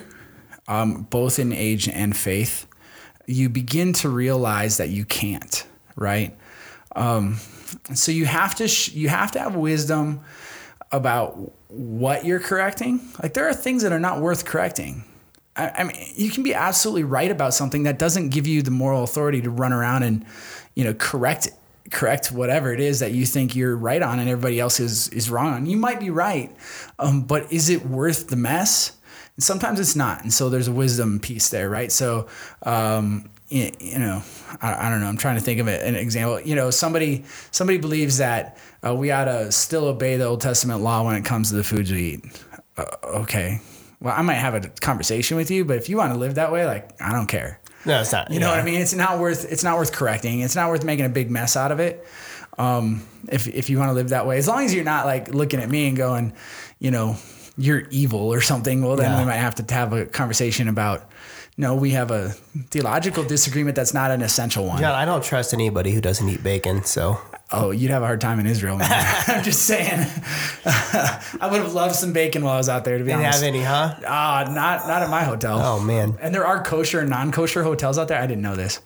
um, 0.68 1.06
both 1.10 1.38
in 1.38 1.52
age 1.52 1.88
and 1.88 2.16
faith, 2.16 2.66
you 3.26 3.48
begin 3.48 3.92
to 3.94 4.08
realize 4.08 4.76
that 4.76 4.88
you 4.88 5.04
can't, 5.04 5.66
right? 5.96 6.36
Um, 6.94 7.38
so 7.94 8.12
you 8.12 8.24
have 8.24 8.54
to 8.56 8.68
sh- 8.68 8.92
you 8.92 9.08
have 9.08 9.32
to 9.32 9.38
have 9.40 9.56
wisdom 9.56 10.20
about 10.92 11.52
what 11.68 12.24
you're 12.24 12.40
correcting. 12.40 13.00
Like 13.22 13.34
there 13.34 13.48
are 13.48 13.54
things 13.54 13.82
that 13.82 13.92
are 13.92 14.00
not 14.00 14.20
worth 14.20 14.44
correcting. 14.44 15.04
I, 15.56 15.68
I 15.68 15.84
mean, 15.84 15.96
you 16.14 16.30
can 16.30 16.42
be 16.42 16.54
absolutely 16.54 17.04
right 17.04 17.30
about 17.30 17.54
something 17.54 17.84
that 17.84 17.98
doesn't 17.98 18.28
give 18.30 18.46
you 18.46 18.62
the 18.62 18.70
moral 18.70 19.02
authority 19.02 19.40
to 19.42 19.50
run 19.50 19.72
around 19.72 20.04
and, 20.04 20.24
you 20.74 20.84
know, 20.84 20.94
correct 20.94 21.50
correct 21.90 22.32
whatever 22.32 22.72
it 22.72 22.80
is 22.80 22.98
that 22.98 23.12
you 23.12 23.24
think 23.24 23.54
you're 23.54 23.76
right 23.76 24.02
on 24.02 24.18
and 24.18 24.28
everybody 24.28 24.58
else 24.58 24.80
is 24.80 25.08
is 25.10 25.30
wrong 25.30 25.52
on. 25.52 25.66
You 25.66 25.76
might 25.76 26.00
be 26.00 26.10
right, 26.10 26.54
um, 26.98 27.22
but 27.22 27.52
is 27.52 27.68
it 27.70 27.86
worth 27.86 28.28
the 28.28 28.36
mess? 28.36 28.95
And 29.36 29.44
sometimes 29.44 29.80
it's 29.80 29.96
not. 29.96 30.22
And 30.22 30.32
so 30.32 30.48
there's 30.48 30.68
a 30.68 30.72
wisdom 30.72 31.20
piece 31.20 31.50
there, 31.50 31.68
right? 31.68 31.92
So, 31.92 32.26
um, 32.62 33.28
you 33.48 33.98
know, 33.98 34.22
I, 34.60 34.86
I 34.86 34.90
don't 34.90 35.00
know. 35.00 35.06
I'm 35.06 35.16
trying 35.16 35.36
to 35.36 35.42
think 35.42 35.60
of 35.60 35.68
an 35.68 35.94
example. 35.94 36.40
You 36.40 36.56
know, 36.56 36.70
somebody 36.70 37.24
somebody 37.52 37.78
believes 37.78 38.18
that 38.18 38.58
uh, 38.84 38.94
we 38.94 39.10
ought 39.10 39.26
to 39.26 39.52
still 39.52 39.84
obey 39.84 40.16
the 40.16 40.24
Old 40.24 40.40
Testament 40.40 40.80
law 40.80 41.04
when 41.04 41.14
it 41.14 41.24
comes 41.24 41.50
to 41.50 41.56
the 41.56 41.64
foods 41.64 41.92
we 41.92 42.14
eat. 42.14 42.44
Uh, 42.76 42.84
okay, 43.04 43.60
well, 44.00 44.14
I 44.16 44.22
might 44.22 44.34
have 44.34 44.54
a 44.54 44.68
conversation 44.80 45.36
with 45.36 45.50
you, 45.50 45.64
but 45.64 45.76
if 45.76 45.88
you 45.88 45.96
want 45.96 46.12
to 46.12 46.18
live 46.18 46.34
that 46.36 46.50
way, 46.50 46.66
like 46.66 47.00
I 47.00 47.12
don't 47.12 47.28
care. 47.28 47.60
No, 47.84 48.00
it's 48.00 48.10
not. 48.10 48.32
You 48.32 48.40
know 48.40 48.50
what 48.50 48.58
I 48.58 48.64
mean? 48.64 48.80
It's 48.80 48.94
not 48.94 49.20
worth 49.20 49.50
it's 49.50 49.62
not 49.62 49.76
worth 49.76 49.92
correcting. 49.92 50.40
It's 50.40 50.56
not 50.56 50.68
worth 50.70 50.84
making 50.84 51.04
a 51.04 51.10
big 51.10 51.30
mess 51.30 51.56
out 51.56 51.70
of 51.70 51.78
it. 51.78 52.04
Um, 52.58 53.06
if 53.28 53.46
if 53.46 53.70
you 53.70 53.78
want 53.78 53.90
to 53.90 53.94
live 53.94 54.08
that 54.08 54.26
way, 54.26 54.38
as 54.38 54.48
long 54.48 54.64
as 54.64 54.74
you're 54.74 54.84
not 54.84 55.06
like 55.06 55.32
looking 55.32 55.60
at 55.60 55.68
me 55.68 55.86
and 55.86 55.96
going, 55.96 56.32
you 56.80 56.90
know, 56.90 57.16
you're 57.58 57.84
evil 57.90 58.32
or 58.32 58.40
something. 58.40 58.82
Well, 58.84 58.96
then 58.96 59.10
Yeah. 59.12 59.18
we 59.20 59.24
might 59.26 59.36
have 59.36 59.54
to 59.56 59.74
have 59.74 59.92
a 59.92 60.06
conversation 60.06 60.68
about. 60.68 61.08
No, 61.58 61.74
we 61.74 61.92
have 61.92 62.10
a 62.10 62.34
theological 62.70 63.24
disagreement 63.24 63.76
that's 63.76 63.94
not 63.94 64.10
an 64.10 64.20
essential 64.20 64.66
one. 64.66 64.78
John, 64.78 64.92
I 64.94 65.06
don't 65.06 65.24
trust 65.24 65.54
anybody 65.54 65.90
who 65.92 66.02
doesn't 66.02 66.28
eat 66.28 66.42
bacon. 66.42 66.84
So 66.84 67.18
Oh, 67.50 67.70
you'd 67.70 67.90
have 67.92 68.02
a 68.02 68.06
hard 68.06 68.20
time 68.20 68.38
in 68.40 68.46
Israel, 68.46 68.76
man. 68.76 68.90
I'm 69.28 69.42
just 69.42 69.62
saying. 69.62 70.06
I 70.66 71.48
would 71.50 71.62
have 71.62 71.72
loved 71.72 71.94
some 71.94 72.12
bacon 72.12 72.44
while 72.44 72.54
I 72.54 72.58
was 72.58 72.68
out 72.68 72.84
there, 72.84 72.98
to 72.98 73.04
be 73.04 73.08
didn't 73.10 73.24
honest. 73.24 73.38
have 73.42 73.48
any, 73.54 73.62
huh? 73.62 73.94
Ah, 74.06 74.44
not 74.50 74.86
not 74.86 75.02
at 75.02 75.08
my 75.08 75.22
hotel. 75.24 75.58
Oh 75.62 75.80
man. 75.80 76.18
And 76.20 76.34
there 76.34 76.44
are 76.46 76.62
kosher 76.62 77.00
and 77.00 77.08
non-kosher 77.08 77.62
hotels 77.62 77.96
out 77.98 78.08
there. 78.08 78.20
I 78.20 78.26
didn't 78.26 78.42
know 78.42 78.56
this. 78.56 78.80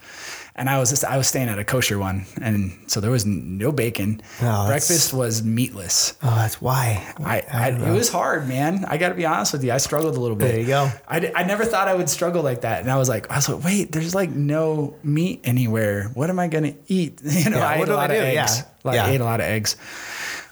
And 0.61 0.69
I 0.69 0.79
was 0.79 0.90
just 0.90 1.07
I 1.07 1.17
was 1.17 1.26
staying 1.26 1.49
at 1.49 1.59
a 1.59 1.64
kosher 1.64 1.99
one, 1.99 2.26
and 2.43 2.79
so 2.87 3.00
there 3.00 3.11
was 3.11 3.25
no 3.25 3.73
bacon. 3.73 4.21
Oh, 4.43 4.67
Breakfast 4.67 5.14
was 5.14 5.43
meatless. 5.43 6.19
Oh, 6.23 6.35
that's 6.37 6.61
why. 6.61 7.14
I, 7.25 7.43
I 7.50 7.69
it 7.71 7.95
was 7.95 8.11
hard, 8.11 8.47
man. 8.47 8.85
I 8.87 8.99
got 8.99 9.09
to 9.09 9.14
be 9.14 9.25
honest 9.25 9.55
with 9.55 9.64
you. 9.64 9.73
I 9.73 9.79
struggled 9.79 10.17
a 10.17 10.21
little 10.21 10.37
bit. 10.37 10.49
There 10.49 10.61
you 10.61 10.67
go. 10.67 10.90
I, 11.09 11.33
I 11.35 11.45
never 11.45 11.64
thought 11.64 11.88
I 11.88 11.95
would 11.95 12.11
struggle 12.11 12.43
like 12.43 12.61
that, 12.61 12.83
and 12.83 12.90
I 12.90 12.99
was 12.99 13.09
like, 13.09 13.31
I 13.31 13.37
was 13.37 13.49
like, 13.49 13.64
wait, 13.64 13.90
there's 13.93 14.14
like 14.14 14.33
no 14.33 14.95
meat 15.02 15.40
anywhere. 15.45 16.11
What 16.12 16.29
am 16.29 16.38
I 16.38 16.49
gonna 16.49 16.75
eat? 16.88 17.23
You 17.40 17.49
know, 17.49 17.57
Yeah, 17.57 17.67
I 17.69 17.75
ate 17.76 17.88
a 17.88 17.93
I 17.93 17.95
lot 17.97 18.11
of 18.11 18.17
eggs. 18.19 18.59
Yeah. 18.59 18.64
Like, 18.85 18.95
Yeah. 18.97 19.07
I 19.07 19.11
ate 19.12 19.21
a 19.23 19.25
lot 19.25 19.40
of 19.40 19.47
eggs. 19.47 19.76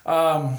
Um, 0.06 0.56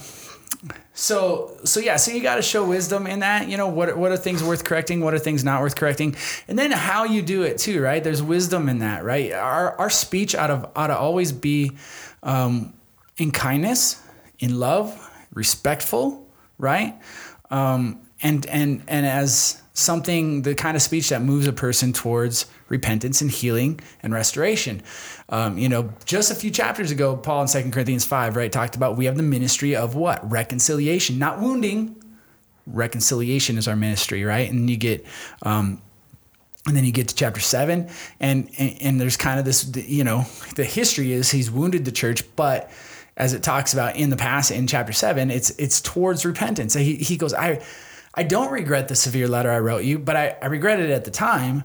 so 0.94 1.58
so 1.64 1.80
yeah, 1.80 1.96
so 1.96 2.12
you 2.12 2.22
got 2.22 2.36
to 2.36 2.42
show 2.42 2.66
wisdom 2.68 3.08
in 3.08 3.20
that. 3.20 3.48
You 3.48 3.58
know 3.58 3.68
what 3.68 3.98
what 3.98 4.12
are 4.12 4.18
things 4.18 4.44
worth 4.44 4.66
correcting? 4.66 5.02
What 5.02 5.14
are 5.14 5.20
things 5.20 5.44
not 5.44 5.62
worth 5.62 5.76
correcting? 5.76 6.16
And 6.48 6.60
then 6.60 6.72
how 6.72 7.06
you 7.06 7.22
do 7.22 7.44
it 7.44 7.58
too, 7.58 7.82
right? 7.82 8.04
There's 8.04 8.22
wisdom 8.22 8.68
in 8.68 8.80
that, 8.80 9.04
right? 9.04 9.32
Our 9.32 9.78
our 9.78 9.90
speech 9.90 10.36
ought 10.36 10.48
to 10.48 10.70
ought 10.76 10.88
to 10.88 10.98
always 10.98 11.32
be 11.32 11.72
um, 12.24 12.74
in 13.18 13.32
kindness, 13.32 14.02
in 14.40 14.60
love, 14.60 15.10
respectful, 15.34 16.28
right? 16.58 17.00
Um, 17.50 18.02
and 18.22 18.46
and 18.48 18.84
and 18.88 19.06
as 19.06 19.62
something, 19.80 20.44
the 20.44 20.56
kind 20.56 20.76
of 20.76 20.82
speech 20.82 21.10
that 21.10 21.22
moves 21.22 21.48
a 21.48 21.54
person 21.54 21.94
towards 21.94 22.46
repentance 22.68 23.22
and 23.22 23.32
healing 23.32 23.80
and 24.04 24.14
restoration. 24.14 24.82
Um, 25.30 25.58
you 25.58 25.70
know, 25.70 25.94
just 26.06 26.32
a 26.32 26.36
few 26.36 26.52
chapters 26.52 26.92
ago, 26.92 27.16
Paul 27.16 27.44
in 27.44 27.48
2 27.48 27.72
Corinthians 27.72 28.06
5, 28.06 28.36
right, 28.36 28.52
talked 28.52 28.76
about 28.76 28.98
we 28.98 29.06
have 29.06 29.18
the 29.18 29.24
ministry 29.24 29.76
of 29.76 29.96
what? 29.96 30.30
Reconciliation, 30.30 31.18
not 31.18 31.40
wounding. 31.40 31.96
Reconciliation 32.68 33.58
is 33.58 33.68
our 33.68 33.76
ministry, 33.76 34.24
right? 34.24 34.50
And 34.50 34.70
you 34.70 34.78
get 34.78 35.06
um, 35.42 35.82
and 36.68 36.76
then 36.76 36.86
you 36.86 36.92
get 36.92 37.08
to 37.08 37.16
chapter 37.16 37.40
seven, 37.40 37.90
and, 38.20 38.50
and 38.60 38.78
and 38.82 39.02
there's 39.02 39.18
kind 39.18 39.40
of 39.40 39.46
this, 39.46 39.72
you 39.76 40.04
know, 40.04 40.26
the 40.56 40.64
history 40.64 41.14
is 41.14 41.32
he's 41.32 41.50
wounded 41.50 41.86
the 41.86 41.92
church, 41.92 42.24
but 42.36 42.70
as 43.18 43.34
it 43.34 43.44
talks 43.44 43.74
about 43.74 43.96
in 43.96 44.10
the 44.10 44.16
past 44.16 44.52
in 44.52 44.68
chapter 44.68 44.94
seven, 44.94 45.32
it's 45.32 45.50
it's 45.52 45.82
towards 45.82 46.26
repentance. 46.26 46.74
He 46.74 46.96
he 46.96 47.18
goes, 47.18 47.34
I 47.34 47.62
I 48.20 48.24
don't 48.24 48.52
regret 48.52 48.90
the 48.90 48.96
severe 48.96 49.30
letter 49.30 49.50
I 49.50 49.60
wrote 49.60 49.84
you, 49.86 49.98
but 49.98 50.16
I, 50.18 50.36
I 50.42 50.48
regretted 50.48 50.90
it 50.90 50.94
at 50.94 51.06
the 51.06 51.12
time, 51.12 51.64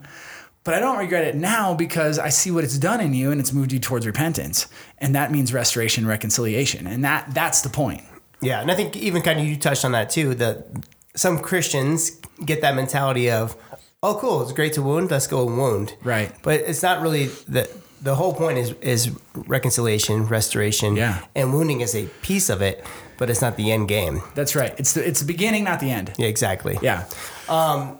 but 0.62 0.72
I 0.72 0.78
don't 0.78 0.98
regret 0.98 1.24
it 1.24 1.34
now 1.34 1.74
because 1.74 2.16
I 2.18 2.28
see 2.28 2.52
what 2.52 2.62
it's 2.62 2.78
done 2.78 3.00
in 3.00 3.12
you 3.12 3.32
and 3.32 3.40
it's 3.40 3.52
moved 3.52 3.72
you 3.72 3.80
towards 3.80 4.06
repentance. 4.06 4.68
And 4.98 5.16
that 5.16 5.32
means 5.32 5.52
restoration, 5.52 6.06
reconciliation. 6.06 6.86
And 6.86 7.04
that 7.04 7.34
that's 7.34 7.62
the 7.62 7.68
point. 7.70 8.02
Yeah, 8.40 8.60
and 8.60 8.70
I 8.70 8.74
think 8.76 8.96
even 8.96 9.20
kind 9.22 9.40
of 9.40 9.46
you 9.46 9.56
touched 9.56 9.84
on 9.84 9.92
that 9.92 10.10
too. 10.10 10.34
That 10.36 10.68
some 11.16 11.40
Christians 11.40 12.12
get 12.44 12.60
that 12.60 12.74
mentality 12.76 13.30
of, 13.30 13.56
"Oh, 14.00 14.14
cool, 14.20 14.42
it's 14.42 14.52
great 14.52 14.74
to 14.74 14.82
wound. 14.82 15.10
Let's 15.10 15.26
go 15.26 15.48
and 15.48 15.58
wound." 15.58 15.96
Right. 16.04 16.30
But 16.42 16.60
it's 16.60 16.82
not 16.84 17.00
really 17.02 17.26
the 17.48 17.68
the 18.00 18.14
whole 18.14 18.32
point 18.34 18.58
is 18.58 18.74
is 18.80 19.10
reconciliation, 19.34 20.26
restoration, 20.26 20.94
Yeah. 20.94 21.18
and 21.34 21.52
wounding 21.52 21.80
is 21.80 21.94
a 21.94 22.04
piece 22.22 22.48
of 22.50 22.62
it, 22.62 22.84
but 23.18 23.30
it's 23.30 23.40
not 23.40 23.56
the 23.56 23.70
end 23.72 23.88
game. 23.88 24.22
That's 24.34 24.54
right. 24.54 24.74
It's 24.78 24.92
the 24.94 25.06
it's 25.06 25.20
the 25.20 25.26
beginning, 25.26 25.64
not 25.64 25.80
the 25.80 25.90
end. 25.90 26.12
Yeah, 26.18 26.26
exactly. 26.26 26.78
Yeah. 26.82 27.04
Um, 27.48 27.98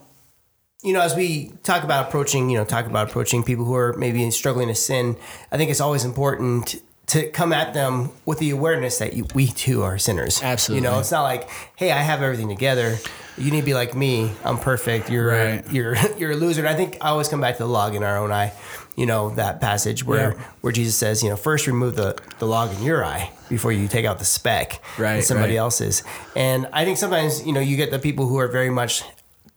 you 0.83 0.93
know, 0.93 1.01
as 1.01 1.15
we 1.17 1.53
talk 1.63 1.83
about 1.85 2.09
approaching, 2.09 2.51
you 2.51 2.59
know, 2.59 2.65
talk 2.65 2.87
about 2.87 3.09
approaching 3.09 3.43
people 3.43 3.65
who 3.65 3.75
are 3.75 3.95
maybe 3.95 4.31
struggling 4.31 4.69
to 4.69 4.75
sin, 4.75 5.17
I 5.51 5.57
think 5.57 5.71
it's 5.71 5.81
always 5.81 6.05
important 6.05 6.83
to 7.07 7.29
come 7.31 7.53
at 7.53 7.75
them 7.75 8.11
with 8.25 8.39
the 8.39 8.51
awareness 8.51 8.99
that 8.99 9.13
you, 9.15 9.27
we 9.35 9.47
too 9.47 9.83
are 9.83 9.99
sinners. 9.99 10.43
Absolutely. 10.43 10.87
You 10.87 10.91
know, 10.93 10.99
it's 11.01 11.11
not 11.11 11.23
like, 11.23 11.49
hey, 11.77 11.91
I 11.93 11.99
have 11.99 12.23
everything 12.23 12.49
together. 12.49 12.97
You 13.37 13.51
need 13.51 13.61
to 13.61 13.65
be 13.67 13.75
like 13.75 13.95
me. 13.95 14.33
I'm 14.45 14.59
perfect. 14.59 15.11
You're 15.11 15.29
Right. 15.29 15.73
you're 15.73 15.97
you're 16.19 16.33
a 16.33 16.37
loser. 16.37 16.61
And 16.61 16.69
I 16.69 16.75
think 16.75 16.99
I 17.01 17.09
always 17.09 17.29
come 17.29 17.41
back 17.41 17.57
to 17.57 17.63
the 17.65 17.69
log 17.69 17.95
in 17.95 18.03
our 18.03 18.19
own 18.19 18.31
eye. 18.33 18.53
You 18.97 19.07
know 19.07 19.31
that 19.31 19.61
passage 19.61 20.05
where 20.05 20.33
Yeah. 20.35 20.45
where 20.61 20.73
Jesus 20.73 20.95
says, 20.97 21.23
you 21.23 21.31
know, 21.31 21.37
first 21.37 21.67
remove 21.67 21.97
the 21.97 22.17
the 22.39 22.47
log 22.47 22.73
in 22.77 22.83
your 22.83 23.05
eye 23.05 23.31
before 23.49 23.73
you 23.73 23.89
take 23.89 24.05
out 24.07 24.19
the 24.19 24.25
speck 24.25 24.81
Right, 24.99 25.17
in 25.17 25.23
somebody 25.23 25.55
right. 25.55 25.59
else's. 25.61 26.03
And 26.37 26.69
I 26.73 26.85
think 26.85 26.99
sometimes 26.99 27.45
you 27.47 27.53
know 27.53 27.61
you 27.61 27.77
get 27.77 27.91
the 27.91 27.99
people 27.99 28.27
who 28.29 28.39
are 28.39 28.49
very 28.49 28.71
much 28.71 29.03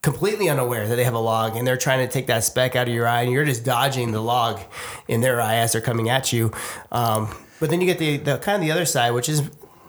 completely 0.02 0.47
unaware 0.50 0.88
that 0.88 0.95
they 0.95 1.04
have 1.04 1.13
a 1.15 1.19
log 1.19 1.56
and 1.56 1.67
they're 1.67 1.78
trying 1.78 2.06
to 2.06 2.12
take 2.12 2.28
that 2.28 2.43
speck 2.43 2.76
out 2.76 2.88
of 2.88 2.93
your 2.93 3.08
eye 3.08 3.21
and 3.23 3.32
you're 3.32 3.45
just 3.45 3.63
dodging 3.65 4.12
the 4.12 4.21
log 4.21 4.60
in 5.08 5.21
their 5.21 5.41
eye 5.41 5.56
as 5.56 5.71
they're 5.73 5.82
coming 5.82 6.08
at 6.10 6.32
you. 6.32 6.52
Um, 6.91 7.28
but 7.60 7.69
then 7.71 7.82
you 7.82 7.88
get 7.88 7.97
the, 8.00 8.17
the 8.17 8.38
kind 8.38 8.56
of 8.56 8.62
the 8.62 8.71
other 8.71 8.86
side, 8.86 9.12
which 9.12 9.28
is, 9.28 9.41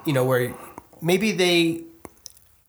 you 0.07 0.13
know, 0.15 0.25
where 0.25 0.55
maybe 1.03 1.33
they, 1.33 1.83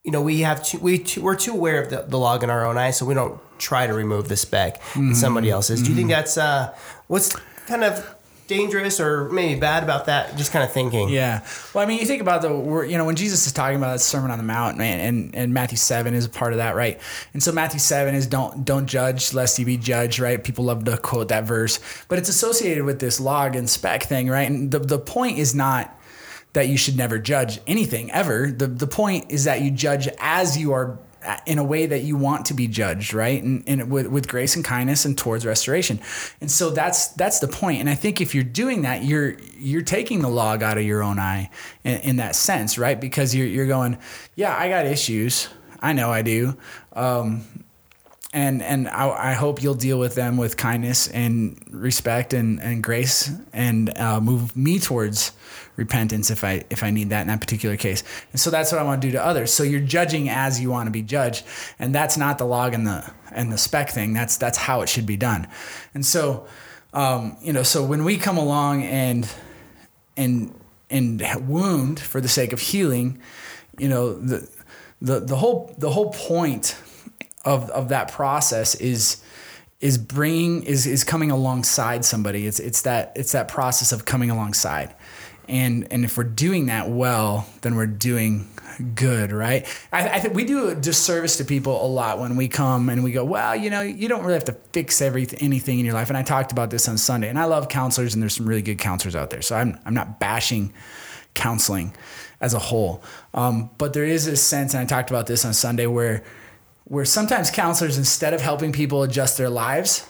you 0.04 0.10
know, 0.12 0.22
we 0.22 0.40
have 0.40 0.62
too, 0.64 0.78
we 0.78 0.98
too, 0.98 1.20
we're 1.22 1.36
too 1.36 1.52
aware 1.52 1.82
of 1.82 1.90
the, 1.90 2.02
the 2.08 2.18
log 2.18 2.42
in 2.42 2.50
our 2.50 2.64
own 2.66 2.78
eye, 2.78 2.90
so 2.90 3.04
we 3.04 3.14
don't 3.14 3.38
try 3.58 3.86
to 3.86 3.92
remove 3.92 4.28
the 4.28 4.36
speck 4.36 4.80
in 4.96 5.14
somebody 5.14 5.50
else's. 5.50 5.82
Do 5.82 5.90
you 5.90 5.96
think 5.96 6.08
that's 6.08 6.38
uh, 6.38 6.74
what's 7.08 7.36
kind 7.66 7.84
of 7.84 8.14
dangerous 8.46 8.98
or 8.98 9.28
maybe 9.28 9.60
bad 9.60 9.82
about 9.84 10.06
that? 10.06 10.34
Just 10.36 10.52
kind 10.52 10.64
of 10.64 10.72
thinking. 10.72 11.10
Yeah. 11.10 11.44
Well, 11.74 11.84
I 11.84 11.86
mean, 11.86 12.00
you 12.00 12.06
think 12.06 12.22
about 12.22 12.40
the, 12.40 12.52
we're- 12.56 12.90
you 12.90 12.96
know, 12.96 13.04
when 13.04 13.14
Jesus 13.14 13.46
is 13.46 13.52
talking 13.52 13.76
about 13.76 13.92
the 13.92 13.98
Sermon 13.98 14.30
on 14.30 14.38
the 14.38 14.44
Mount, 14.44 14.78
man, 14.78 15.00
and, 15.00 15.34
and 15.34 15.52
Matthew 15.52 15.76
7 15.76 16.14
is 16.14 16.24
a 16.24 16.30
part 16.30 16.52
of 16.54 16.56
that, 16.56 16.74
right? 16.74 16.98
And 17.34 17.42
so 17.42 17.52
Matthew 17.52 17.78
7 17.78 18.14
is 18.14 18.26
don't, 18.26 18.64
don't 18.64 18.86
judge 18.86 19.34
lest 19.34 19.58
you 19.58 19.66
be 19.66 19.76
judged, 19.76 20.18
right? 20.18 20.42
People 20.42 20.64
love 20.64 20.82
to 20.86 20.96
quote 20.96 21.28
that 21.28 21.44
verse, 21.44 21.78
but 22.08 22.18
it's 22.18 22.30
associated 22.30 22.84
with 22.84 23.00
this 23.00 23.20
log 23.20 23.54
and 23.54 23.68
speck 23.68 24.04
thing, 24.04 24.30
right? 24.30 24.48
And 24.50 24.70
the, 24.70 24.78
the 24.78 24.98
point 24.98 25.36
is 25.38 25.54
not 25.54 25.94
that 26.52 26.68
you 26.68 26.76
should 26.76 26.96
never 26.96 27.18
judge 27.18 27.60
anything 27.66 28.10
ever. 28.10 28.50
The, 28.50 28.66
the 28.66 28.86
point 28.86 29.30
is 29.30 29.44
that 29.44 29.62
you 29.62 29.70
judge 29.70 30.08
as 30.18 30.58
you 30.58 30.72
are 30.72 30.98
in 31.46 31.58
a 31.58 31.64
way 31.64 31.86
that 31.86 32.02
you 32.02 32.16
want 32.16 32.46
to 32.46 32.54
be 32.54 32.66
judged, 32.66 33.12
right? 33.12 33.42
And, 33.42 33.62
and 33.66 33.90
with, 33.90 34.06
with 34.06 34.26
grace 34.26 34.56
and 34.56 34.64
kindness 34.64 35.04
and 35.04 35.16
towards 35.16 35.44
restoration. 35.44 36.00
And 36.40 36.50
so 36.50 36.70
that's 36.70 37.08
that's 37.08 37.40
the 37.40 37.48
point. 37.48 37.80
And 37.80 37.90
I 37.90 37.94
think 37.94 38.20
if 38.20 38.34
you're 38.34 38.44
doing 38.44 38.82
that, 38.82 39.04
you're 39.04 39.36
you're 39.58 39.82
taking 39.82 40.22
the 40.22 40.28
log 40.28 40.62
out 40.62 40.78
of 40.78 40.84
your 40.84 41.02
own 41.02 41.18
eye 41.18 41.50
in, 41.84 42.00
in 42.00 42.16
that 42.16 42.36
sense, 42.36 42.78
right? 42.78 42.98
Because 42.98 43.34
you're 43.34 43.46
you're 43.46 43.66
going, 43.66 43.98
yeah, 44.34 44.56
I 44.56 44.68
got 44.68 44.86
issues. 44.86 45.48
I 45.80 45.92
know 45.92 46.10
I 46.10 46.22
do. 46.22 46.56
Um, 46.92 47.44
and 48.32 48.62
and 48.62 48.88
I, 48.88 49.30
I 49.30 49.32
hope 49.32 49.62
you'll 49.62 49.74
deal 49.74 49.98
with 49.98 50.14
them 50.14 50.36
with 50.36 50.56
kindness 50.56 51.08
and 51.08 51.60
respect 51.70 52.32
and, 52.32 52.60
and 52.62 52.82
grace 52.82 53.30
and 53.52 53.96
uh, 53.98 54.20
move 54.20 54.56
me 54.56 54.78
towards 54.78 55.32
repentance 55.76 56.30
if 56.30 56.44
I 56.44 56.64
if 56.70 56.84
I 56.84 56.90
need 56.90 57.08
that 57.10 57.22
in 57.22 57.26
that 57.26 57.40
particular 57.40 57.76
case. 57.76 58.04
And 58.30 58.40
so 58.40 58.50
that's 58.50 58.70
what 58.70 58.80
I 58.80 58.84
want 58.84 59.02
to 59.02 59.08
do 59.08 59.12
to 59.12 59.24
others. 59.24 59.52
So 59.52 59.64
you're 59.64 59.80
judging 59.80 60.28
as 60.28 60.60
you 60.60 60.70
want 60.70 60.86
to 60.86 60.92
be 60.92 61.02
judged, 61.02 61.44
and 61.78 61.92
that's 61.92 62.16
not 62.16 62.38
the 62.38 62.44
log 62.44 62.72
and 62.72 62.86
the 62.86 63.10
and 63.32 63.52
the 63.52 63.58
speck 63.58 63.90
thing. 63.90 64.12
That's 64.12 64.36
that's 64.36 64.58
how 64.58 64.82
it 64.82 64.88
should 64.88 65.06
be 65.06 65.16
done. 65.16 65.48
And 65.92 66.06
so, 66.06 66.46
um, 66.92 67.36
you 67.42 67.52
know, 67.52 67.64
so 67.64 67.84
when 67.84 68.04
we 68.04 68.16
come 68.16 68.38
along 68.38 68.84
and 68.84 69.28
and 70.16 70.54
and 70.88 71.48
wound 71.48 71.98
for 71.98 72.20
the 72.20 72.28
sake 72.28 72.52
of 72.52 72.60
healing, 72.60 73.20
you 73.76 73.88
know, 73.88 74.12
the 74.12 74.48
the 75.02 75.18
the 75.18 75.36
whole 75.36 75.74
the 75.78 75.90
whole 75.90 76.12
point 76.12 76.76
of 77.44 77.70
of 77.70 77.88
that 77.88 78.10
process 78.12 78.74
is 78.74 79.22
is 79.80 79.96
bringing 79.96 80.62
is 80.62 80.86
is 80.86 81.04
coming 81.04 81.30
alongside 81.30 82.04
somebody. 82.04 82.46
It's 82.46 82.60
it's 82.60 82.82
that 82.82 83.12
it's 83.16 83.32
that 83.32 83.48
process 83.48 83.92
of 83.92 84.04
coming 84.04 84.30
alongside. 84.30 84.94
And 85.48 85.88
and 85.90 86.04
if 86.04 86.16
we're 86.16 86.24
doing 86.24 86.66
that 86.66 86.88
well, 86.90 87.46
then 87.62 87.74
we're 87.74 87.86
doing 87.86 88.48
good, 88.94 89.32
right? 89.32 89.66
I, 89.92 90.08
I 90.08 90.20
think 90.20 90.34
we 90.34 90.44
do 90.44 90.68
a 90.68 90.74
disservice 90.74 91.36
to 91.38 91.44
people 91.44 91.84
a 91.84 91.88
lot 91.88 92.18
when 92.18 92.36
we 92.36 92.48
come 92.48 92.88
and 92.88 93.02
we 93.02 93.12
go, 93.12 93.24
well, 93.24 93.56
you 93.56 93.68
know, 93.68 93.80
you 93.80 94.08
don't 94.08 94.20
really 94.20 94.34
have 94.34 94.44
to 94.44 94.56
fix 94.72 95.00
everything 95.02 95.38
anything 95.40 95.78
in 95.78 95.84
your 95.84 95.94
life. 95.94 96.08
And 96.08 96.16
I 96.16 96.22
talked 96.22 96.52
about 96.52 96.70
this 96.70 96.88
on 96.88 96.98
Sunday, 96.98 97.28
and 97.28 97.38
I 97.38 97.44
love 97.44 97.68
counselors, 97.68 98.14
and 98.14 98.22
there's 98.22 98.34
some 98.34 98.46
really 98.46 98.62
good 98.62 98.78
counselors 98.78 99.16
out 99.16 99.30
there. 99.30 99.42
So 99.42 99.56
I'm 99.56 99.78
I'm 99.84 99.94
not 99.94 100.20
bashing 100.20 100.72
counseling 101.34 101.94
as 102.40 102.54
a 102.54 102.58
whole, 102.58 103.02
um, 103.34 103.70
but 103.78 103.92
there 103.92 104.04
is 104.04 104.26
a 104.26 104.36
sense, 104.36 104.74
and 104.74 104.82
I 104.82 104.84
talked 104.84 105.10
about 105.10 105.26
this 105.26 105.44
on 105.44 105.52
Sunday, 105.52 105.86
where 105.86 106.22
where 106.90 107.04
sometimes 107.04 107.52
counselors 107.52 107.96
instead 107.96 108.34
of 108.34 108.40
helping 108.40 108.72
people 108.72 109.04
adjust 109.04 109.38
their 109.38 109.48
lives 109.48 110.04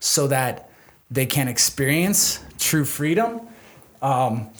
so 0.00 0.26
that 0.26 0.70
they 1.10 1.24
can 1.24 1.48
experience 1.48 2.44
true 2.58 2.84
freedom. 2.84 3.40
Um, 4.02 4.50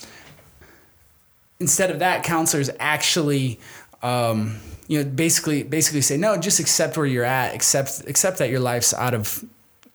instead 1.61 1.91
of 1.91 1.99
that, 1.99 2.25
counselors 2.25 2.71
actually, 2.81 3.61
um, 4.03 4.59
you 4.89 5.05
know, 5.05 5.11
basically 5.11 5.63
basically 5.63 6.01
say 6.01 6.17
no, 6.17 6.39
just 6.39 6.61
accept 6.61 6.97
where 6.97 7.05
you're 7.05 7.27
at, 7.27 7.55
accept 7.55 8.09
accept 8.09 8.39
that 8.39 8.49
your 8.49 8.61
life's 8.61 8.95
out 8.95 9.13
of 9.13 9.45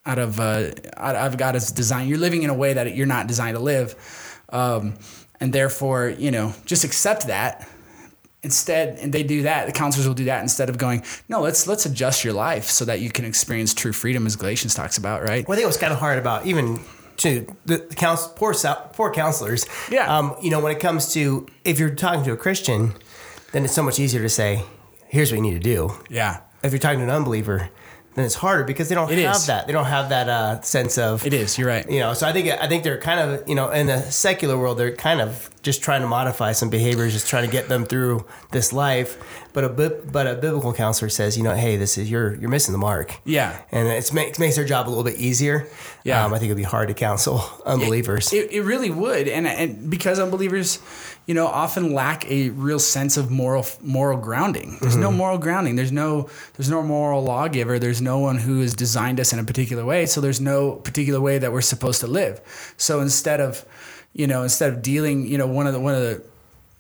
out 0.06 0.20
of 0.20 0.40
uh, 0.40 0.70
out 0.98 1.16
of 1.16 1.36
God's 1.36 1.72
design. 1.72 2.08
You're 2.08 2.20
living 2.20 2.44
in 2.44 2.52
a 2.52 2.54
way 2.54 2.74
that 2.74 2.96
you're 2.96 3.08
not 3.08 3.26
designed 3.26 3.58
to 3.58 3.64
live, 3.64 3.96
um, 4.50 4.94
and 5.40 5.52
therefore, 5.52 6.10
you 6.10 6.30
know, 6.30 6.54
just 6.68 6.84
accept 6.84 7.26
that. 7.26 7.68
Instead, 8.46 9.00
and 9.00 9.12
they 9.12 9.24
do 9.24 9.42
that. 9.42 9.66
The 9.66 9.72
counselors 9.72 10.08
will 10.08 10.14
do 10.14 10.26
that 10.26 10.44
instead 10.44 10.70
of 10.70 10.78
going, 10.78 11.04
no, 11.28 11.42
let's 11.42 11.66
let's 11.66 11.88
adjust 11.88 12.24
your 12.24 12.34
life 12.34 12.66
so 12.66 12.86
that 12.86 13.00
you 13.00 13.10
can 13.10 13.26
experience 13.26 13.74
true 13.74 13.92
freedom, 13.92 14.28
as 14.28 14.36
Galatians 14.36 14.76
talks 14.76 15.00
about, 15.00 15.24
right? 15.24 15.48
Well, 15.48 15.56
I 15.56 15.58
think 15.58 15.64
it 15.64 15.68
was 15.68 15.78
kind 15.78 15.92
of 15.92 15.98
hard 15.98 16.20
about 16.20 16.46
even 16.46 16.80
to 17.18 17.48
the, 17.66 17.78
the 17.78 17.96
counsel, 17.96 18.32
poor 18.36 18.54
poor 18.94 19.12
counselors. 19.12 19.66
Yeah. 19.90 20.16
Um, 20.16 20.36
you 20.44 20.52
know, 20.52 20.60
when 20.60 20.72
it 20.72 20.80
comes 20.80 21.12
to 21.14 21.48
if 21.64 21.80
you're 21.80 21.96
talking 21.96 22.24
to 22.26 22.34
a 22.34 22.38
Christian, 22.38 22.94
then 23.52 23.66
it's 23.66 23.74
so 23.74 23.82
much 23.82 24.00
easier 24.00 24.22
to 24.22 24.30
say, 24.30 24.64
"Here's 25.08 25.32
what 25.32 25.38
you 25.38 25.42
need 25.42 25.56
to 25.56 25.60
do." 25.76 25.92
Yeah. 26.08 26.42
If 26.62 26.72
you're 26.72 26.80
talking 26.80 27.00
to 27.00 27.06
an 27.06 27.10
unbeliever, 27.10 27.70
then 28.16 28.26
it's 28.26 28.36
harder 28.36 28.64
because 28.64 28.90
they 28.90 28.96
don't 28.96 29.12
It 29.12 29.20
have 29.20 29.36
is. 29.36 29.46
that. 29.48 29.68
They 29.68 29.74
don't 29.74 29.86
have 29.86 30.10
that 30.10 30.28
uh, 30.30 30.62
sense 30.62 30.98
of 30.98 31.26
It 31.26 31.34
is. 31.34 31.58
You're 31.58 31.68
right. 31.68 31.90
You 31.90 32.00
know, 32.00 32.14
so 32.14 32.28
I 32.28 32.32
think 32.34 32.50
I 32.50 32.68
think 32.68 32.84
they're 32.84 32.98
kind 33.00 33.20
of 33.20 33.48
you 33.48 33.56
know 33.56 33.70
in 33.70 33.88
the 33.88 34.02
secular 34.12 34.58
world 34.58 34.78
they're 34.78 34.96
kind 34.96 35.22
of 35.22 35.50
just 35.62 35.82
trying 35.82 36.02
to 36.02 36.08
modify 36.08 36.52
some 36.52 36.70
behaviors, 36.70 37.12
just 37.14 37.28
trying 37.28 37.46
to 37.46 37.52
get 37.52 37.68
them 37.70 37.86
through 37.86 38.26
this 38.52 38.72
life. 38.74 39.18
But 39.54 39.64
a 39.64 39.70
but 39.70 40.28
a 40.28 40.36
biblical 40.36 40.74
counselor 40.74 41.10
says, 41.10 41.38
you 41.38 41.44
know, 41.44 41.56
hey, 41.56 41.78
this 41.78 41.98
is 41.98 42.10
you're 42.12 42.36
you're 42.36 42.50
missing 42.50 42.72
the 42.74 42.78
mark. 42.78 43.20
Yeah. 43.24 43.58
and 43.72 43.88
it's 43.88 44.12
makes 44.14 44.38
makes 44.40 44.56
their 44.58 44.66
job 44.66 44.88
a 44.88 44.90
little 44.90 45.04
bit 45.04 45.16
easier. 45.18 45.68
Yeah. 46.04 46.24
um, 46.26 46.34
I 46.34 46.40
think 46.40 46.50
it'd 46.50 46.58
be 46.58 46.64
hard 46.64 46.90
to 46.90 46.94
counsel 46.94 47.42
unbelievers. 47.66 48.32
It, 48.34 48.52
it 48.52 48.62
really 48.62 48.90
would, 48.92 49.28
and 49.28 49.48
and 49.48 49.90
because 49.90 50.20
unbelievers, 50.20 50.80
you 51.26 51.34
know, 51.34 51.48
often 51.48 51.94
lack 51.94 52.30
a 52.30 52.50
real 52.50 52.80
sense 52.80 53.18
of 53.18 53.32
moral 53.32 53.66
moral 53.82 54.20
grounding. 54.20 54.78
There's 54.80 54.96
no 54.96 55.12
moral 55.12 55.38
grounding. 55.38 55.76
There's 55.76 55.92
no 55.92 56.30
there's 56.54 56.70
no 56.70 56.84
moral 56.84 57.24
lawgiver. 57.24 57.80
There's 57.80 58.02
no 58.02 58.20
one 58.20 58.38
who 58.38 58.62
has 58.62 58.76
designed 58.76 59.20
us 59.20 59.34
in 59.34 59.40
a 59.40 59.44
particular 59.44 59.86
way. 59.86 60.06
So 60.06 60.22
there's 60.22 60.42
no 60.42 60.74
particular 60.74 61.20
way 61.20 61.40
that 61.40 61.52
we're 61.52 61.62
supposed 61.62 62.02
to 62.02 62.08
live. 62.08 62.42
So 62.78 63.00
instead 63.00 63.42
of, 63.42 63.66
you 64.14 64.28
know, 64.28 64.44
instead 64.44 64.72
of 64.72 64.82
dealing, 64.82 65.26
you 65.26 65.38
know, 65.38 65.48
one 65.48 65.66
of 65.66 65.74
the 65.74 65.80
one 65.80 65.96
of 65.96 66.02
the 66.02 66.24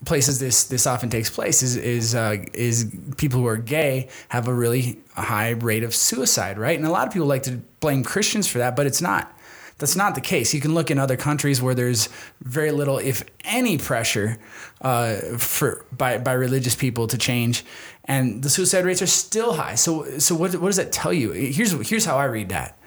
places 0.05 0.39
this 0.39 0.65
this 0.65 0.85
often 0.85 1.09
takes 1.09 1.29
place 1.29 1.63
is 1.63 1.75
is 1.75 2.13
uh, 2.13 2.37
is 2.53 2.93
people 3.17 3.39
who 3.39 3.47
are 3.47 3.57
gay 3.57 4.09
have 4.29 4.47
a 4.47 4.53
really 4.53 4.99
high 5.15 5.51
rate 5.51 5.83
of 5.83 5.95
suicide, 5.95 6.59
right? 6.59 6.77
And 6.77 6.87
a 6.87 6.91
lot 6.91 7.07
of 7.07 7.13
people 7.13 7.27
like 7.27 7.43
to 7.43 7.57
blame 7.79 8.03
Christians 8.03 8.47
for 8.47 8.59
that, 8.59 8.75
but 8.75 8.85
it's 8.85 9.01
not. 9.01 9.31
That's 9.77 9.95
not 9.95 10.15
the 10.15 10.21
case. 10.21 10.53
You 10.53 10.61
can 10.61 10.73
look 10.73 10.89
in 10.89 10.97
other 10.97 11.17
countries 11.17 11.61
where 11.61 11.75
there's 11.75 12.07
very 12.41 12.71
little, 12.71 12.97
if 12.97 13.23
any, 13.43 13.77
pressure 13.77 14.37
uh, 14.81 15.15
for 15.37 15.85
by 15.91 16.17
by 16.17 16.31
religious 16.31 16.75
people 16.75 17.07
to 17.07 17.17
change, 17.17 17.65
and 18.05 18.41
the 18.41 18.49
suicide 18.49 18.85
rates 18.85 19.01
are 19.01 19.07
still 19.07 19.53
high. 19.53 19.75
So 19.75 20.17
so 20.17 20.33
what 20.33 20.55
what 20.55 20.67
does 20.67 20.77
that 20.77 20.93
tell 20.93 21.11
you? 21.11 21.31
Here's 21.31 21.73
here's 21.89 22.05
how 22.05 22.17
I 22.17 22.25
read 22.25 22.49
that. 22.49 22.77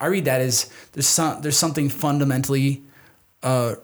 I 0.00 0.06
read 0.06 0.24
that 0.24 0.40
as 0.40 0.68
there's 0.92 1.06
some 1.06 1.42
there's 1.42 1.56
something 1.56 1.88
fundamentally 1.88 2.82
uh, 3.44 3.76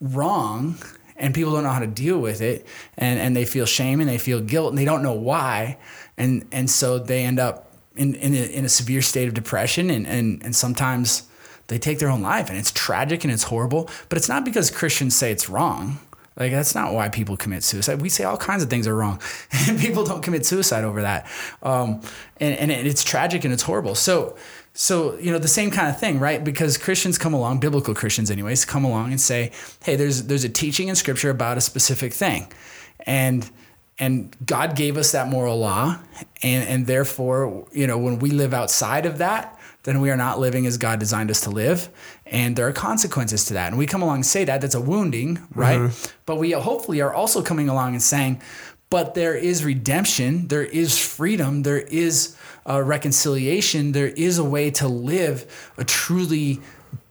wrong 0.00 0.78
and 1.16 1.34
people 1.34 1.52
don't 1.52 1.64
know 1.64 1.70
how 1.70 1.80
to 1.80 1.86
deal 1.86 2.18
with 2.18 2.40
it 2.40 2.66
and, 2.96 3.18
and 3.18 3.36
they 3.36 3.44
feel 3.44 3.66
shame 3.66 4.00
and 4.00 4.08
they 4.08 4.18
feel 4.18 4.40
guilt 4.40 4.70
and 4.70 4.78
they 4.78 4.84
don't 4.84 5.02
know 5.02 5.12
why 5.12 5.76
and 6.16 6.46
and 6.52 6.70
so 6.70 6.98
they 6.98 7.24
end 7.24 7.38
up 7.38 7.72
in, 7.96 8.14
in, 8.14 8.32
a, 8.32 8.46
in 8.52 8.64
a 8.64 8.68
severe 8.68 9.02
state 9.02 9.26
of 9.26 9.34
depression 9.34 9.90
and, 9.90 10.06
and, 10.06 10.42
and 10.44 10.54
sometimes 10.54 11.24
they 11.68 11.78
take 11.78 11.98
their 11.98 12.10
own 12.10 12.22
life 12.22 12.48
and 12.48 12.58
it's 12.58 12.72
tragic 12.72 13.24
and 13.24 13.32
it's 13.32 13.44
horrible 13.44 13.88
but 14.08 14.18
it's 14.18 14.28
not 14.28 14.44
because 14.44 14.70
christians 14.70 15.14
say 15.14 15.30
it's 15.30 15.48
wrong 15.48 15.98
like 16.38 16.52
that's 16.52 16.74
not 16.74 16.94
why 16.94 17.08
people 17.08 17.36
commit 17.36 17.64
suicide. 17.64 18.00
We 18.00 18.08
say 18.08 18.22
all 18.22 18.36
kinds 18.36 18.62
of 18.62 18.70
things 18.70 18.86
are 18.86 18.94
wrong, 18.94 19.20
and 19.68 19.78
people 19.78 20.04
don't 20.04 20.22
commit 20.22 20.46
suicide 20.46 20.84
over 20.84 21.02
that. 21.02 21.26
Um, 21.62 22.00
and 22.38 22.54
and 22.54 22.70
it's 22.70 23.02
tragic 23.02 23.44
and 23.44 23.52
it's 23.52 23.64
horrible. 23.64 23.96
So 23.96 24.36
so 24.72 25.18
you 25.18 25.32
know 25.32 25.38
the 25.38 25.48
same 25.48 25.72
kind 25.72 25.88
of 25.88 25.98
thing, 25.98 26.20
right? 26.20 26.42
Because 26.42 26.78
Christians 26.78 27.18
come 27.18 27.34
along, 27.34 27.58
biblical 27.58 27.94
Christians, 27.94 28.30
anyways, 28.30 28.64
come 28.64 28.84
along 28.84 29.10
and 29.10 29.20
say, 29.20 29.50
hey, 29.82 29.96
there's 29.96 30.24
there's 30.24 30.44
a 30.44 30.48
teaching 30.48 30.86
in 30.86 30.94
Scripture 30.94 31.30
about 31.30 31.58
a 31.58 31.60
specific 31.60 32.12
thing, 32.12 32.52
and 33.00 33.50
and 33.98 34.36
God 34.46 34.76
gave 34.76 34.96
us 34.96 35.10
that 35.10 35.26
moral 35.26 35.58
law, 35.58 35.98
and 36.44 36.68
and 36.68 36.86
therefore 36.86 37.66
you 37.72 37.88
know 37.88 37.98
when 37.98 38.20
we 38.20 38.30
live 38.30 38.54
outside 38.54 39.06
of 39.06 39.18
that 39.18 39.57
then 39.84 40.00
we 40.00 40.10
are 40.10 40.16
not 40.16 40.38
living 40.38 40.66
as 40.66 40.76
God 40.76 40.98
designed 40.98 41.30
us 41.30 41.40
to 41.42 41.50
live. 41.50 41.88
And 42.26 42.56
there 42.56 42.66
are 42.66 42.72
consequences 42.72 43.44
to 43.46 43.54
that. 43.54 43.68
And 43.68 43.78
we 43.78 43.86
come 43.86 44.02
along 44.02 44.16
and 44.16 44.26
say 44.26 44.44
that, 44.44 44.60
that's 44.60 44.74
a 44.74 44.80
wounding, 44.80 45.46
right? 45.54 45.78
But 46.26 46.36
we 46.36 46.50
hopefully 46.52 47.00
are 47.00 47.14
also 47.14 47.42
coming 47.42 47.68
along 47.68 47.94
and 47.94 48.02
saying, 48.02 48.42
but 48.90 49.14
there 49.14 49.34
is 49.34 49.64
redemption, 49.64 50.48
there 50.48 50.64
is 50.64 50.98
freedom, 50.98 51.62
there 51.62 51.78
is 51.78 52.36
uh, 52.68 52.82
reconciliation, 52.82 53.92
there 53.92 54.08
is 54.08 54.38
a 54.38 54.44
way 54.44 54.70
to 54.72 54.88
live 54.88 55.72
a 55.76 55.84
truly 55.84 56.60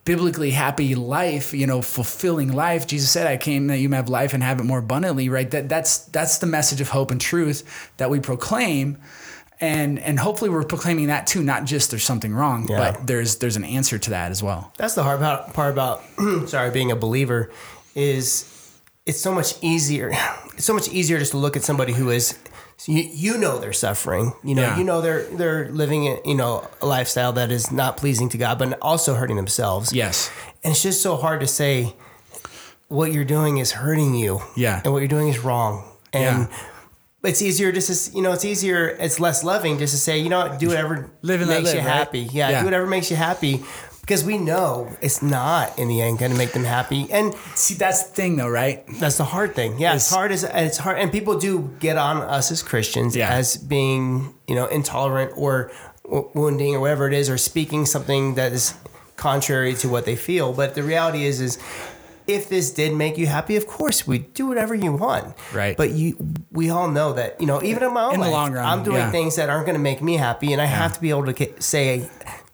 biblically 0.04 0.52
happy 0.52 0.96
life, 0.96 1.54
you 1.54 1.68
know, 1.68 1.82
fulfilling 1.82 2.54
life. 2.54 2.88
Jesus 2.88 3.12
said, 3.12 3.28
"I 3.28 3.36
came 3.36 3.68
that 3.68 3.78
you 3.78 3.90
may 3.90 3.98
have 3.98 4.08
life 4.08 4.34
and 4.34 4.42
have 4.42 4.60
it 4.60 4.64
more 4.64 4.80
abundantly." 4.80 5.30
Right? 5.30 5.52
That 5.52 5.68
that's 5.68 5.98
that's 5.98 6.38
the 6.38 6.48
message 6.48 6.82
of 6.82 6.90
hope 6.90 7.12
and 7.12 7.20
truth 7.20 7.92
that 7.98 8.10
we 8.10 8.20
proclaim, 8.20 8.98
and 9.60 10.00
and 10.00 10.20
hopefully 10.20 10.50
we're 10.50 10.64
proclaiming 10.64 11.08
that 11.08 11.28
too. 11.28 11.42
Not 11.44 11.66
just 11.66 11.90
there's 11.92 12.04
something 12.04 12.34
wrong, 12.34 12.68
Yeah. 12.70 12.78
but 12.92 13.08
there's 13.08 13.38
there's 13.38 13.56
an 13.56 13.64
answer 13.64 13.98
to 13.98 14.10
that 14.12 14.32
as 14.32 14.42
well. 14.44 14.72
That's 14.78 14.94
the 14.96 15.04
hard 15.04 15.20
part, 15.20 15.54
part 15.54 15.72
about 15.72 16.04
sorry 16.48 16.72
being 16.72 16.92
a 16.92 16.96
believer 16.96 17.52
is 17.96 18.46
it's 19.06 19.20
so 19.22 19.34
much 19.34 19.56
easier. 19.62 20.12
It's 20.58 20.66
so 20.66 20.74
much 20.74 20.88
easier 20.90 21.20
just 21.20 21.32
to 21.34 21.38
look 21.38 21.56
at 21.56 21.62
somebody 21.64 21.94
who 21.94 22.10
is 22.10 22.36
you, 22.88 23.04
you 23.04 23.38
know 23.38 23.60
they're 23.60 23.74
suffering. 23.74 24.34
You 24.44 24.56
know 24.56 24.64
Yeah. 24.64 24.78
you 24.78 24.84
know 24.84 25.02
they're 25.02 25.24
they're 25.24 25.70
living 25.70 26.08
a, 26.08 26.18
you 26.26 26.34
know 26.34 26.68
a 26.82 26.86
lifestyle 26.88 27.32
that 27.34 27.52
is 27.52 27.72
not 27.72 27.96
pleasing 27.98 28.28
to 28.30 28.38
God, 28.40 28.58
but 28.58 28.78
also 28.82 29.14
hurting 29.14 29.36
themselves. 29.36 29.94
Yes. 29.94 30.32
And 30.64 30.72
it's 30.72 30.82
just 30.82 31.02
so 31.04 31.16
hard 31.16 31.42
to 31.42 31.48
say 31.48 31.94
what 32.88 33.12
you're 33.14 33.26
doing 33.26 33.58
is 33.60 33.72
hurting 33.74 34.16
you. 34.16 34.42
Yeah. 34.56 34.82
And 34.84 34.94
what 34.94 35.00
you're 35.00 35.08
doing 35.08 35.28
is 35.28 35.40
wrong. 35.40 35.84
And 36.14 36.48
Yeah. 36.50 36.58
It's 37.24 37.42
easier 37.42 37.72
just 37.72 38.12
to, 38.12 38.16
you 38.16 38.22
know, 38.22 38.32
it's 38.32 38.46
easier, 38.46 38.88
it's 38.88 39.20
less 39.20 39.44
loving 39.44 39.78
just 39.80 39.94
to 39.94 40.00
say, 40.00 40.20
you 40.20 40.30
know 40.30 40.40
what, 40.48 40.60
do 40.60 40.68
whatever 40.68 41.10
Live 41.22 41.48
makes 41.48 41.74
you 41.74 41.80
right? 41.80 41.88
happy. 41.88 42.20
Yeah, 42.22 42.50
Yeah. 42.50 42.60
Do 42.60 42.66
whatever 42.66 42.86
makes 42.88 43.10
you 43.10 43.18
happy. 43.18 43.64
Because 44.02 44.24
we 44.24 44.38
know 44.38 44.96
it's 45.02 45.22
not 45.22 45.78
in 45.78 45.90
the 45.90 46.02
end 46.02 46.20
going 46.20 46.32
to 46.32 46.38
make 46.38 46.54
them 46.54 46.64
happy. 46.64 47.08
And 47.12 47.36
See, 47.56 47.74
that's 47.74 48.04
the 48.04 48.14
thing, 48.16 48.38
though, 48.38 48.48
right? 48.48 48.86
that's 49.02 49.18
the 49.18 49.26
hard 49.26 49.54
thing. 49.54 49.78
Yeah, 49.80 49.96
it's, 49.96 50.06
It's- 50.08 50.16
hard 50.16 50.32
as 50.32 50.44
it's 50.46 50.78
hard, 50.78 50.98
and 51.00 51.12
people 51.12 51.38
do 51.38 51.76
get 51.82 51.98
on 51.98 52.22
us 52.22 52.50
as 52.50 52.64
Christians 52.64 53.18
Yeah. 53.18 53.30
as 53.34 53.58
being 53.58 54.34
you 54.48 54.56
know 54.56 54.68
intolerant 54.68 55.34
or 55.36 55.72
w- 56.06 56.30
wounding 56.34 56.74
or 56.76 56.80
whatever 56.80 57.08
it 57.10 57.14
is, 57.14 57.30
or 57.30 57.38
speaking 57.38 57.86
something 57.86 58.36
that 58.36 58.54
is 58.54 58.76
contrary 59.18 59.74
to 59.74 59.90
what 59.90 60.06
they 60.06 60.16
feel. 60.16 60.54
But 60.54 60.76
the 60.76 60.84
reality 60.84 61.26
is, 61.26 61.42
is 61.42 61.58
if 62.28 62.50
this 62.50 62.72
did 62.72 62.94
make 62.94 63.18
you 63.18 63.26
happy, 63.26 63.56
of 63.56 63.66
course 63.68 64.06
we 64.06 64.20
do 64.20 64.48
whatever 64.48 64.76
you 64.76 64.92
want. 64.92 65.34
Right. 65.54 65.76
But 65.76 65.92
you, 65.92 66.18
we 66.52 66.70
all 66.70 66.90
know 66.90 67.14
that 67.14 67.40
you 67.40 67.48
know 67.48 67.64
even 67.64 67.84
in 67.84 67.94
my 67.94 68.04
own 68.04 68.16
In 68.16 68.20
the 68.20 68.26
life, 68.26 68.34
long 68.34 68.54
run, 68.54 68.66
I'm 68.66 68.84
doing 68.84 68.98
yeah. 68.98 69.12
things 69.12 69.38
that 69.38 69.50
aren't 69.50 69.66
going 69.66 69.78
to 69.78 69.82
make 69.82 70.02
me 70.02 70.18
happy, 70.18 70.54
and 70.54 70.62
I 70.62 70.66
have 70.66 70.94
to 70.94 71.02
be 71.02 71.10
able 71.10 71.32
to 71.34 71.62
say 71.62 72.10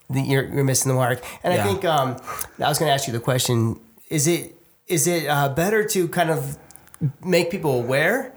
that 0.10 0.26
you're, 0.28 0.46
you're 0.46 0.64
missing 0.64 0.90
the 0.90 0.96
mark. 0.96 1.24
And 1.44 1.54
Yeah. 1.54 1.64
I 1.64 1.68
think 1.68 1.86
um, 1.86 2.18
I 2.60 2.70
was 2.70 2.78
going 2.78 2.90
to 2.90 2.94
ask 2.94 3.08
you 3.08 3.14
the 3.14 3.20
question: 3.20 3.80
Is 4.10 4.28
it 4.28 4.56
is 4.88 5.08
it 5.08 5.28
uh, 5.28 5.50
better 5.50 5.84
to 5.86 6.08
kind 6.08 6.30
of 6.30 6.58
make 7.24 7.50
people 7.50 7.80
aware 7.82 8.34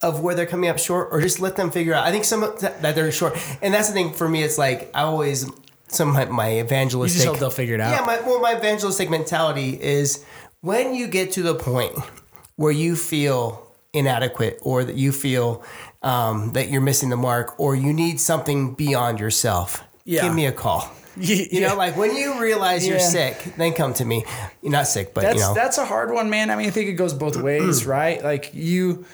of 0.00 0.20
where 0.20 0.34
they're 0.34 0.46
coming 0.46 0.68
up 0.68 0.78
short, 0.78 1.08
or 1.12 1.20
just 1.20 1.40
let 1.40 1.56
them 1.56 1.70
figure 1.70 1.94
out? 1.94 2.06
I 2.06 2.10
think 2.10 2.24
some 2.24 2.42
of 2.42 2.60
that 2.60 2.82
they're 2.94 3.12
short, 3.12 3.38
and 3.62 3.72
that's 3.72 3.88
the 3.88 3.94
thing 3.94 4.12
for 4.12 4.28
me. 4.28 4.42
It's 4.42 4.58
like 4.58 4.90
I 4.94 5.02
always 5.02 5.48
some 5.88 6.08
of 6.08 6.14
my, 6.14 6.24
my 6.24 6.58
evangelistic. 6.58 7.26
hope 7.26 7.38
they'll 7.38 7.50
figure 7.50 7.74
it 7.74 7.80
out. 7.80 7.92
Yeah, 7.92 8.04
my 8.06 8.20
well, 8.20 8.40
my 8.40 8.56
evangelistic 8.56 9.10
mentality 9.10 9.80
is 9.80 10.24
when 10.62 10.94
you 10.94 11.06
get 11.06 11.32
to 11.32 11.42
the 11.42 11.54
point 11.54 11.94
where 12.56 12.72
you 12.72 12.96
feel 12.96 13.66
inadequate, 13.92 14.58
or 14.62 14.84
that 14.84 14.96
you 14.96 15.12
feel 15.12 15.62
um, 16.02 16.52
that 16.54 16.70
you're 16.70 16.80
missing 16.80 17.10
the 17.10 17.16
mark, 17.16 17.60
or 17.60 17.76
you 17.76 17.92
need 17.92 18.18
something 18.18 18.72
beyond 18.74 19.20
yourself. 19.20 19.82
Yeah. 20.04 20.22
Give 20.22 20.34
me 20.34 20.46
a 20.46 20.52
call. 20.52 20.90
You 21.14 21.46
Yeah. 21.50 21.68
know, 21.68 21.76
like 21.76 21.94
when 21.98 22.16
you 22.16 22.40
realize 22.40 22.88
you're 22.88 22.98
sick, 22.98 23.36
then 23.58 23.74
come 23.74 23.92
to 23.94 24.04
me. 24.06 24.24
You're 24.62 24.72
not 24.72 24.86
sick, 24.86 25.12
but 25.12 25.20
That's 25.20 25.34
you 25.34 25.40
know. 25.42 25.52
that's 25.52 25.76
a 25.76 25.84
hard 25.84 26.10
one, 26.10 26.30
man. 26.30 26.48
I 26.48 26.56
mean, 26.56 26.66
I 26.68 26.70
think 26.70 26.88
it 26.88 26.94
goes 26.94 27.12
both 27.12 27.36
ways, 27.48 27.84
right? 27.84 28.24
Like 28.24 28.50
you 28.54 29.04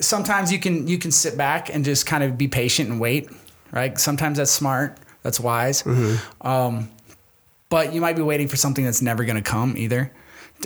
sometimes 0.00 0.52
you 0.52 0.58
can 0.60 0.86
you 0.86 0.98
can 0.98 1.10
sit 1.10 1.36
back 1.36 1.68
and 1.74 1.84
just 1.84 2.06
kind 2.06 2.22
of 2.22 2.38
be 2.38 2.46
patient 2.48 2.88
and 2.90 3.00
wait, 3.00 3.28
right? 3.72 3.98
Sometimes 3.98 4.38
that's 4.38 4.52
smart, 4.52 4.98
that's 5.24 5.40
wise. 5.40 5.84
Um, 6.40 6.88
but 7.72 7.94
you 7.94 8.02
might 8.02 8.16
be 8.16 8.22
waiting 8.22 8.48
for 8.48 8.56
something 8.56 8.84
that's 8.84 9.00
never 9.00 9.24
going 9.24 9.42
to 9.42 9.50
come 9.50 9.78
either. 9.78 10.12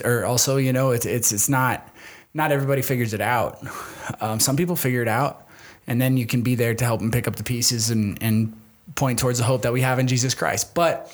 Or 0.05 0.25
also, 0.25 0.57
you 0.57 0.73
know, 0.73 0.91
it's 0.91 1.07
it's 1.07 1.31
it's 1.31 1.49
not 1.49 1.89
not 2.35 2.51
everybody 2.51 2.83
figures 2.83 3.15
it 3.15 3.21
out. 3.21 3.65
Um, 4.21 4.41
some 4.41 4.57
people 4.57 4.77
figure 4.77 5.03
it 5.03 5.09
out, 5.09 5.47
and 5.87 6.01
then 6.01 6.17
you 6.17 6.27
can 6.27 6.43
be 6.43 6.55
there 6.55 6.75
to 6.75 6.85
help 6.85 7.01
them 7.01 7.11
pick 7.11 7.29
up 7.29 7.37
the 7.37 7.45
pieces 7.45 7.91
and 7.91 8.21
and 8.21 8.61
point 8.97 9.21
towards 9.21 9.39
the 9.39 9.45
hope 9.45 9.63
that 9.63 9.73
we 9.73 9.83
have 9.83 10.01
in 10.01 10.09
Jesus 10.09 10.35
Christ. 10.35 10.75
But 10.75 11.13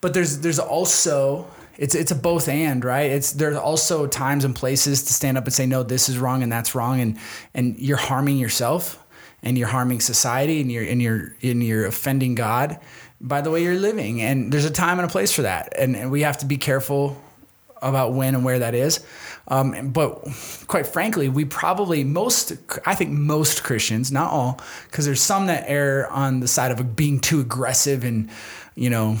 but 0.00 0.14
there's 0.14 0.40
there's 0.40 0.58
also 0.58 1.46
it's 1.78 1.94
it's 1.94 2.10
a 2.10 2.16
both 2.16 2.48
and 2.48 2.84
right 2.84 3.10
it's 3.10 3.32
there's 3.32 3.56
also 3.56 4.06
times 4.06 4.44
and 4.44 4.54
places 4.54 5.04
to 5.04 5.12
stand 5.12 5.38
up 5.38 5.44
and 5.44 5.52
say 5.52 5.66
no 5.66 5.82
this 5.82 6.08
is 6.08 6.18
wrong 6.18 6.42
and 6.42 6.52
that's 6.52 6.74
wrong 6.74 7.00
and 7.00 7.18
and 7.54 7.78
you're 7.78 7.96
harming 7.96 8.36
yourself 8.36 9.02
and 9.42 9.56
you're 9.56 9.68
harming 9.68 10.00
society 10.00 10.60
and 10.60 10.70
you're 10.70 10.84
and 10.84 11.00
you're 11.00 11.34
and 11.42 11.62
you're 11.62 11.86
offending 11.86 12.34
god 12.34 12.78
by 13.20 13.40
the 13.40 13.50
way 13.50 13.62
you're 13.62 13.78
living 13.78 14.20
and 14.20 14.52
there's 14.52 14.64
a 14.64 14.70
time 14.70 14.98
and 14.98 15.08
a 15.08 15.12
place 15.12 15.32
for 15.32 15.42
that 15.42 15.72
and, 15.78 15.96
and 15.96 16.10
we 16.10 16.22
have 16.22 16.38
to 16.38 16.46
be 16.46 16.56
careful 16.56 17.20
about 17.82 18.12
when 18.12 18.34
and 18.34 18.44
where 18.44 18.58
that 18.58 18.74
is 18.74 19.04
um, 19.48 19.90
but 19.90 20.22
quite 20.66 20.86
frankly 20.86 21.28
we 21.28 21.44
probably 21.44 22.04
most 22.04 22.52
i 22.86 22.94
think 22.94 23.10
most 23.10 23.64
christians 23.64 24.12
not 24.12 24.30
all 24.30 24.60
because 24.84 25.04
there's 25.06 25.22
some 25.22 25.46
that 25.46 25.64
err 25.66 26.10
on 26.10 26.40
the 26.40 26.48
side 26.48 26.70
of 26.70 26.96
being 26.96 27.18
too 27.18 27.40
aggressive 27.40 28.04
and 28.04 28.30
you 28.74 28.90
know 28.90 29.16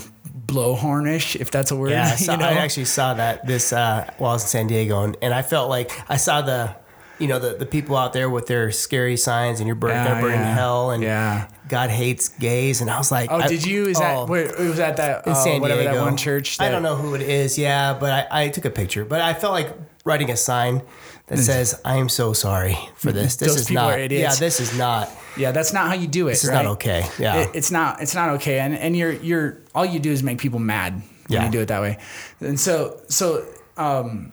blowhornish, 0.50 1.36
if 1.36 1.50
that's 1.50 1.70
a 1.70 1.76
word. 1.76 1.90
Yeah, 1.90 2.04
I, 2.04 2.14
saw, 2.16 2.32
you 2.32 2.38
know? 2.38 2.46
I 2.46 2.52
actually 2.54 2.84
saw 2.86 3.14
that 3.14 3.46
this 3.46 3.72
uh, 3.72 4.10
while 4.18 4.30
I 4.30 4.34
was 4.34 4.42
in 4.42 4.48
San 4.48 4.66
Diego, 4.66 5.02
and, 5.02 5.16
and 5.22 5.32
I 5.32 5.42
felt 5.42 5.68
like 5.68 5.90
I 6.10 6.16
saw 6.16 6.42
the, 6.42 6.74
you 7.20 7.28
know, 7.28 7.38
the, 7.38 7.54
the 7.54 7.66
people 7.66 7.96
out 7.96 8.12
there 8.12 8.28
with 8.30 8.46
their 8.46 8.70
scary 8.72 9.16
signs, 9.16 9.60
and 9.60 9.66
you're 9.66 9.76
burn, 9.76 9.90
Yeah, 9.90 10.24
yeah. 10.26 10.54
hell, 10.54 10.90
and 10.90 11.02
Yeah. 11.02 11.48
God 11.68 11.90
hates 11.90 12.28
gays, 12.28 12.80
and 12.80 12.90
I 12.90 12.98
was 12.98 13.12
like, 13.12 13.30
Oh, 13.30 13.36
I- 13.36 13.46
did 13.48 13.64
you? 13.64 13.86
Is 13.86 13.98
oh, 13.98 14.00
that 14.00 14.28
where 14.28 14.46
it 14.46 14.58
was 14.58 14.80
at 14.80 14.96
that 14.96 15.26
in 15.26 15.32
uh, 15.32 15.34
San 15.36 15.60
whatever 15.60 15.82
Diego? 15.82 15.96
that 15.98 16.02
one 16.02 16.16
church? 16.16 16.60
I 16.60 16.68
don't 16.70 16.82
know 16.82 16.96
who 16.96 17.14
it 17.14 17.22
is, 17.22 17.56
yeah, 17.58 17.94
but 17.94 18.28
I, 18.32 18.44
I 18.44 18.48
took 18.48 18.64
a 18.64 18.70
picture, 18.70 19.04
but 19.04 19.20
I 19.20 19.34
felt 19.34 19.52
like 19.52 19.72
writing 20.04 20.30
a 20.30 20.36
sign 20.36 20.82
that 21.26 21.36
says, 21.38 21.80
"I 21.84 21.96
am 21.98 22.08
so 22.08 22.32
sorry 22.32 22.76
for 22.96 23.12
this. 23.12 23.36
This 23.36 23.54
is 23.54 23.70
not. 23.70 24.10
Yeah, 24.10 24.34
this 24.34 24.58
is 24.58 24.76
not. 24.76 25.08
Yeah, 25.36 25.52
that's 25.52 25.72
not 25.72 25.86
how 25.86 25.94
you 25.94 26.08
do 26.08 26.26
it. 26.26 26.32
This 26.32 26.42
is 26.44 26.50
right? 26.50 26.64
not 26.64 26.72
okay. 26.72 27.06
Yeah, 27.20 27.42
It- 27.42 27.50
it's 27.54 27.70
not. 27.70 28.02
It's 28.02 28.14
not 28.16 28.30
okay. 28.30 28.58
And 28.58 28.74
and 28.76 28.96
you're 28.96 29.12
you're 29.12 29.58
all 29.74 29.84
you 29.84 30.00
do 30.00 30.10
is 30.10 30.24
make 30.24 30.38
people 30.38 30.58
mad 30.58 30.94
when 30.94 31.02
Yeah. 31.28 31.44
you 31.44 31.52
do 31.52 31.60
it 31.60 31.66
that 31.68 31.80
way. 31.82 31.98
And 32.40 32.58
so 32.58 32.98
so 33.08 33.44
um 33.76 34.32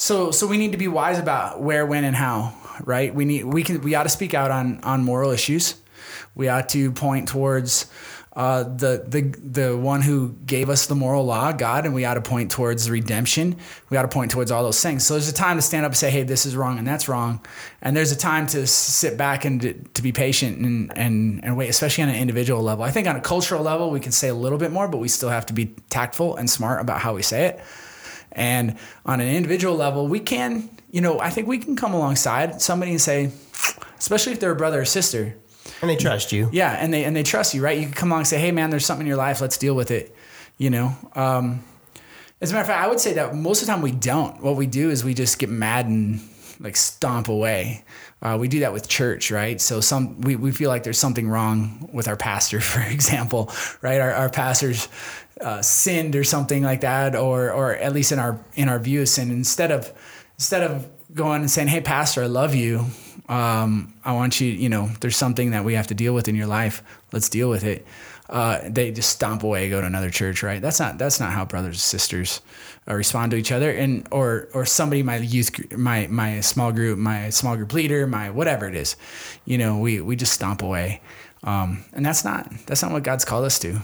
so 0.00 0.30
so 0.30 0.46
we 0.46 0.56
need 0.56 0.72
to 0.72 0.78
be 0.78 0.88
wise 0.88 1.18
about 1.18 1.60
where, 1.60 1.84
when, 1.84 2.04
and 2.04 2.16
how. 2.16 2.54
Right? 2.82 3.14
We 3.14 3.26
need 3.26 3.44
we 3.44 3.62
can 3.62 3.82
we 3.82 3.94
ought 3.94 4.04
to 4.04 4.08
speak 4.08 4.32
out 4.32 4.50
on 4.50 4.80
on 4.82 5.04
moral 5.04 5.30
issues. 5.30 5.74
We 6.34 6.48
ought 6.48 6.70
to 6.70 6.90
point 6.92 7.28
towards 7.28 7.84
uh, 8.32 8.62
the 8.62 9.04
the 9.06 9.20
the 9.42 9.76
one 9.76 10.00
who 10.00 10.32
gave 10.46 10.70
us 10.70 10.86
the 10.86 10.94
moral 10.94 11.26
law, 11.26 11.52
God, 11.52 11.84
and 11.84 11.94
we 11.94 12.06
ought 12.06 12.14
to 12.14 12.22
point 12.22 12.50
towards 12.50 12.88
redemption. 12.88 13.56
We 13.90 13.98
ought 13.98 14.02
to 14.02 14.08
point 14.08 14.30
towards 14.30 14.50
all 14.50 14.62
those 14.62 14.80
things. 14.80 15.04
So 15.04 15.12
there's 15.12 15.28
a 15.28 15.34
time 15.34 15.56
to 15.56 15.62
stand 15.62 15.84
up 15.84 15.90
and 15.90 15.98
say, 15.98 16.10
"Hey, 16.10 16.22
this 16.22 16.46
is 16.46 16.56
wrong 16.56 16.78
and 16.78 16.86
that's 16.86 17.06
wrong," 17.06 17.44
and 17.82 17.94
there's 17.94 18.10
a 18.10 18.16
time 18.16 18.46
to 18.48 18.66
sit 18.66 19.18
back 19.18 19.44
and 19.44 19.60
to, 19.60 19.74
to 19.74 20.02
be 20.02 20.12
patient 20.12 20.56
and, 20.60 20.96
and 20.96 21.44
and 21.44 21.58
wait, 21.58 21.68
especially 21.68 22.04
on 22.04 22.08
an 22.08 22.16
individual 22.16 22.62
level. 22.62 22.84
I 22.84 22.90
think 22.90 23.06
on 23.06 23.16
a 23.16 23.20
cultural 23.20 23.62
level, 23.62 23.90
we 23.90 24.00
can 24.00 24.12
say 24.12 24.28
a 24.28 24.34
little 24.34 24.56
bit 24.56 24.72
more, 24.72 24.88
but 24.88 24.96
we 24.96 25.08
still 25.08 25.28
have 25.28 25.44
to 25.46 25.52
be 25.52 25.74
tactful 25.90 26.36
and 26.36 26.48
smart 26.48 26.80
about 26.80 27.00
how 27.00 27.14
we 27.14 27.22
say 27.22 27.44
it. 27.44 27.60
And 28.32 28.78
on 29.04 29.20
an 29.20 29.28
individual 29.28 29.74
level, 29.74 30.06
we 30.06 30.20
can, 30.20 30.70
you 30.90 31.00
know, 31.00 31.18
I 31.18 31.30
think 31.30 31.48
we 31.48 31.58
can 31.58 31.76
come 31.76 31.94
alongside 31.94 32.60
somebody 32.62 32.92
and 32.92 33.00
say, 33.00 33.30
especially 33.98 34.32
if 34.32 34.40
they're 34.40 34.52
a 34.52 34.56
brother 34.56 34.80
or 34.80 34.84
sister, 34.84 35.36
and 35.82 35.90
they 35.90 35.96
trust 35.96 36.32
you. 36.32 36.48
yeah, 36.52 36.72
and 36.72 36.92
they 36.92 37.04
and 37.04 37.16
they 37.16 37.22
trust 37.22 37.54
you, 37.54 37.62
right? 37.62 37.78
You 37.78 37.84
can 37.84 37.94
come 37.94 38.10
along 38.10 38.20
and 38.20 38.28
say, 38.28 38.38
"Hey, 38.38 38.52
man, 38.52 38.70
there's 38.70 38.86
something 38.86 39.06
in 39.06 39.08
your 39.08 39.16
life. 39.16 39.40
Let's 39.40 39.58
deal 39.58 39.74
with 39.74 39.90
it." 39.90 40.14
You 40.58 40.70
know. 40.70 40.96
Um, 41.14 41.64
as 42.40 42.50
a 42.50 42.54
matter 42.54 42.62
of 42.62 42.68
fact, 42.68 42.84
I 42.84 42.88
would 42.88 43.00
say 43.00 43.14
that 43.14 43.34
most 43.34 43.60
of 43.60 43.66
the 43.66 43.72
time 43.72 43.82
we 43.82 43.92
don't. 43.92 44.42
What 44.42 44.56
we 44.56 44.66
do 44.66 44.90
is 44.90 45.04
we 45.04 45.12
just 45.12 45.38
get 45.38 45.50
mad 45.50 45.86
and 45.86 46.20
like 46.58 46.76
stomp 46.76 47.28
away. 47.28 47.84
Uh, 48.22 48.36
we 48.38 48.48
do 48.48 48.60
that 48.60 48.72
with 48.72 48.88
church, 48.88 49.30
right? 49.30 49.60
So 49.60 49.80
some 49.80 50.20
we, 50.20 50.36
we 50.36 50.52
feel 50.52 50.68
like 50.68 50.82
there's 50.82 50.98
something 50.98 51.28
wrong 51.28 51.88
with 51.92 52.08
our 52.08 52.16
pastor, 52.16 52.60
for 52.60 52.80
example, 52.80 53.50
right? 53.82 54.00
Our, 54.00 54.12
our 54.12 54.30
pastors 54.30 54.88
uh, 55.40 55.62
sinned 55.62 56.16
or 56.16 56.24
something 56.24 56.62
like 56.62 56.82
that, 56.82 57.14
or 57.14 57.50
or 57.52 57.74
at 57.74 57.92
least 57.92 58.12
in 58.12 58.18
our 58.18 58.38
in 58.54 58.68
our 58.68 58.78
view 58.78 59.02
of 59.02 59.08
sin. 59.08 59.30
Instead 59.30 59.70
of 59.70 59.92
instead 60.36 60.62
of 60.62 60.88
going 61.14 61.40
and 61.40 61.50
saying, 61.50 61.68
"Hey, 61.68 61.80
pastor, 61.80 62.22
I 62.22 62.26
love 62.26 62.54
you. 62.54 62.86
Um, 63.28 63.94
I 64.04 64.12
want 64.12 64.40
you. 64.40 64.48
You 64.48 64.68
know, 64.68 64.90
there's 65.00 65.16
something 65.16 65.52
that 65.52 65.64
we 65.64 65.74
have 65.74 65.86
to 65.88 65.94
deal 65.94 66.14
with 66.14 66.28
in 66.28 66.34
your 66.34 66.46
life. 66.46 66.82
Let's 67.12 67.28
deal 67.28 67.48
with 67.48 67.64
it." 67.64 67.86
Uh, 68.28 68.60
they 68.64 68.92
just 68.92 69.10
stomp 69.10 69.42
away, 69.42 69.68
go 69.68 69.80
to 69.80 69.86
another 69.86 70.08
church, 70.08 70.44
right? 70.44 70.62
That's 70.62 70.78
not 70.78 70.98
that's 70.98 71.18
not 71.18 71.32
how 71.32 71.44
brothers 71.44 71.74
and 71.74 71.80
sisters 71.80 72.40
uh, 72.88 72.94
respond 72.94 73.32
to 73.32 73.36
each 73.36 73.50
other, 73.50 73.72
and 73.72 74.06
or 74.12 74.48
or 74.54 74.64
somebody, 74.64 75.02
my 75.02 75.16
youth, 75.16 75.72
my 75.76 76.06
my 76.06 76.38
small 76.40 76.70
group, 76.70 76.96
my 76.96 77.30
small 77.30 77.56
group 77.56 77.72
leader, 77.72 78.06
my 78.06 78.30
whatever 78.30 78.68
it 78.68 78.76
is, 78.76 78.94
you 79.46 79.58
know, 79.58 79.78
we 79.78 80.00
we 80.00 80.14
just 80.14 80.32
stomp 80.32 80.62
away, 80.62 81.00
um, 81.42 81.84
and 81.92 82.06
that's 82.06 82.24
not 82.24 82.48
that's 82.66 82.82
not 82.82 82.92
what 82.92 83.02
God's 83.02 83.24
called 83.24 83.44
us 83.44 83.58
to. 83.60 83.80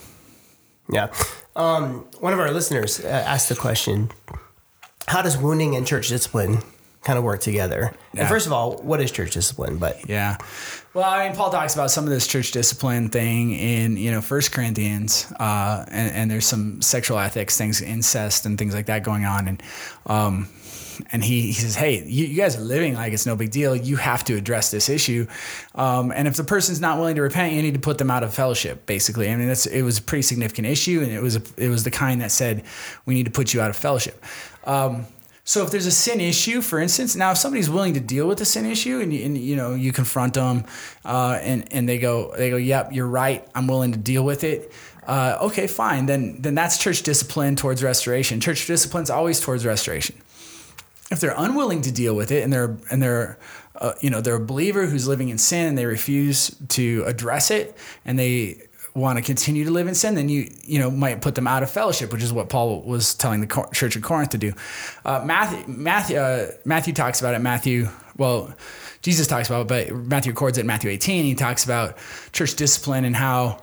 Yeah. 0.91 1.13
Um, 1.55 2.07
one 2.21 2.33
of 2.33 2.39
our 2.39 2.51
listeners 2.51 3.01
uh, 3.01 3.09
asked 3.09 3.49
the 3.49 3.57
question 3.57 4.11
How 5.09 5.23
does 5.23 5.37
wounding 5.37 5.75
and 5.77 5.87
church 5.87 6.09
discipline 6.09 6.59
kind 7.03 7.19
of 7.19 7.25
work 7.25 7.41
together? 7.41 7.95
Yeah. 8.13 8.21
And 8.21 8.29
first 8.29 8.47
of 8.47 8.53
all, 8.53 8.77
what 8.83 9.01
is 9.01 9.11
church 9.11 9.33
discipline? 9.33 9.79
But 9.79 10.09
Yeah. 10.09 10.37
Well, 10.93 11.05
I 11.05 11.29
mean, 11.29 11.37
Paul 11.37 11.51
talks 11.51 11.75
about 11.75 11.91
some 11.91 12.05
of 12.05 12.11
this 12.11 12.27
church 12.27 12.53
discipline 12.53 13.11
thing 13.11 13.53
in, 13.53 13.99
you 13.99 14.11
know, 14.11 14.23
First 14.23 14.51
Corinthians, 14.53 15.31
uh, 15.39 15.85
and, 15.89 16.13
and 16.13 16.31
there's 16.31 16.47
some 16.47 16.81
sexual 16.81 17.19
ethics 17.19 17.59
things, 17.59 17.83
incest 17.83 18.47
and 18.47 18.57
things 18.57 18.75
like 18.75 18.87
that 18.87 19.03
going 19.03 19.27
on. 19.27 19.47
And, 19.47 19.63
um, 20.07 20.49
and 21.13 21.23
he, 21.23 21.43
he 21.43 21.53
says, 21.53 21.75
hey, 21.75 22.05
you, 22.05 22.27
you 22.27 22.37
guys 22.37 22.57
are 22.57 22.61
living 22.61 22.95
like 22.95 23.13
it's 23.13 23.27
no 23.27 23.37
big 23.37 23.51
deal. 23.51 23.75
You 23.77 23.97
have 23.97 24.25
to 24.25 24.35
address 24.35 24.71
this 24.71 24.89
issue. 24.89 25.27
Um, 25.75 26.13
and 26.13 26.27
if 26.29 26.37
the 26.37 26.45
person's 26.45 26.81
not 26.81 26.99
willing 26.99 27.17
to 27.17 27.23
repent, 27.23 27.53
you 27.55 27.63
need 27.63 27.75
to 27.75 27.81
put 27.81 27.99
them 27.99 28.11
out 28.11 28.23
of 28.23 28.35
fellowship, 28.35 28.87
basically. 28.87 29.31
I 29.31 29.37
mean, 29.37 29.49
that's, 29.49 29.67
it 29.67 29.83
was 29.83 29.99
a 29.99 30.03
pretty 30.03 30.23
significant 30.23 30.67
issue. 30.67 31.01
And 31.03 31.13
it 31.13 31.23
was, 31.23 31.37
a, 31.37 31.43
it 31.57 31.69
was 31.69 31.85
the 31.85 31.91
kind 31.91 32.21
that 32.21 32.31
said, 32.31 32.65
we 33.05 33.15
need 33.15 33.27
to 33.27 33.33
put 33.33 33.53
you 33.55 33.61
out 33.61 33.71
of 33.71 33.77
fellowship. 33.77 34.25
Um, 34.65 35.07
so 35.45 35.63
if 35.63 35.71
there's 35.71 35.87
a 35.87 35.93
sin 35.93 36.21
issue, 36.21 36.61
for 36.61 36.81
instance, 36.81 37.15
now 37.15 37.31
if 37.31 37.39
somebody's 37.39 37.71
willing 37.71 37.95
to 37.95 38.01
deal 38.01 38.27
with 38.27 38.39
the 38.39 38.45
sin 38.45 38.67
issue 38.67 38.99
and, 38.99 39.15
you- 39.15 39.25
and 39.25 39.39
you 39.39 39.55
know 39.55 39.75
you 39.75 39.93
confront 39.93 40.35
them, 40.35 40.65
uh, 41.05 41.39
and 41.41 41.73
and 41.73 41.89
they 41.89 41.99
go 41.99 42.35
they 42.37 42.51
go, 42.51 42.57
yep, 42.57 42.93
you're 42.93 43.07
right, 43.07 43.47
I'm 43.55 43.69
willing 43.69 43.93
to 43.93 43.99
deal 43.99 44.25
with 44.25 44.43
it. 44.43 44.73
Uh, 45.07 45.39
okay, 45.43 45.69
fine. 45.69 46.07
Then 46.07 46.43
then 46.43 46.57
that's 46.57 46.79
church 46.79 47.03
discipline 47.05 47.55
towards 47.55 47.81
restoration. 47.81 48.41
Church 48.41 48.67
discipline's 48.67 49.09
always 49.09 49.39
towards 49.39 49.65
restoration. 49.65 50.17
If 51.11 51.21
they're 51.21 51.35
unwilling 51.37 51.83
to 51.83 51.93
deal 51.93 52.17
with 52.17 52.33
it 52.33 52.43
and 52.43 52.53
they're 52.53 52.77
and 52.91 53.03
they're 53.03 53.39
uh, 53.77 53.93
you 54.01 54.11
know 54.11 54.21
they're 54.21 54.37
a 54.37 54.45
believer 54.45 54.87
who's 54.87 55.07
living 55.07 55.29
in 55.29 55.39
sin 55.39 55.67
and 55.67 55.79
they 55.79 55.87
refuse 55.87 56.57
to 56.69 57.05
address 57.07 57.51
it 57.51 57.77
and 58.05 58.19
they 58.19 58.67
want 58.97 59.19
to 59.19 59.23
continue 59.23 59.65
to 59.65 59.71
live 59.71 59.87
in 59.87 59.95
sin, 59.95 60.15
then 60.15 60.29
you 60.29 60.51
you 60.65 60.79
know 60.79 60.91
might 60.91 61.21
put 61.21 61.35
them 61.35 61.47
out 61.47 61.63
of 61.63 61.71
fellowship, 61.71 62.13
which 62.13 62.23
is 62.23 62.33
what 62.33 62.49
Paul 62.49 62.83
was 62.83 63.15
telling 63.15 63.41
the 63.41 63.69
church 63.73 63.95
of 63.95 64.03
Corinth 64.03 64.31
to 64.31 64.39
do. 64.39 64.53
Uh, 65.05 65.23
Matthew 65.25 65.73
Matthew 65.73 66.17
uh, 66.17 66.51
Matthew 66.65 66.95
talks 66.95 67.21
about 67.21 67.35
it. 67.35 67.41
Matthew, 67.41 67.89
well, 68.17 68.53
Jesus 69.03 69.27
talks 69.27 69.49
about 69.49 69.63
it, 69.63 69.69
but 69.69 69.95
Matthew 69.95 70.33
records 70.33 70.59
it 70.59 70.63
in 70.63 70.67
Matthew 70.67 70.91
18. 70.91 71.25
He 71.25 71.35
talks 71.35 71.65
about 71.65 71.97
church 72.33 72.55
discipline 72.55 73.05
and 73.05 73.15
how 73.15 73.61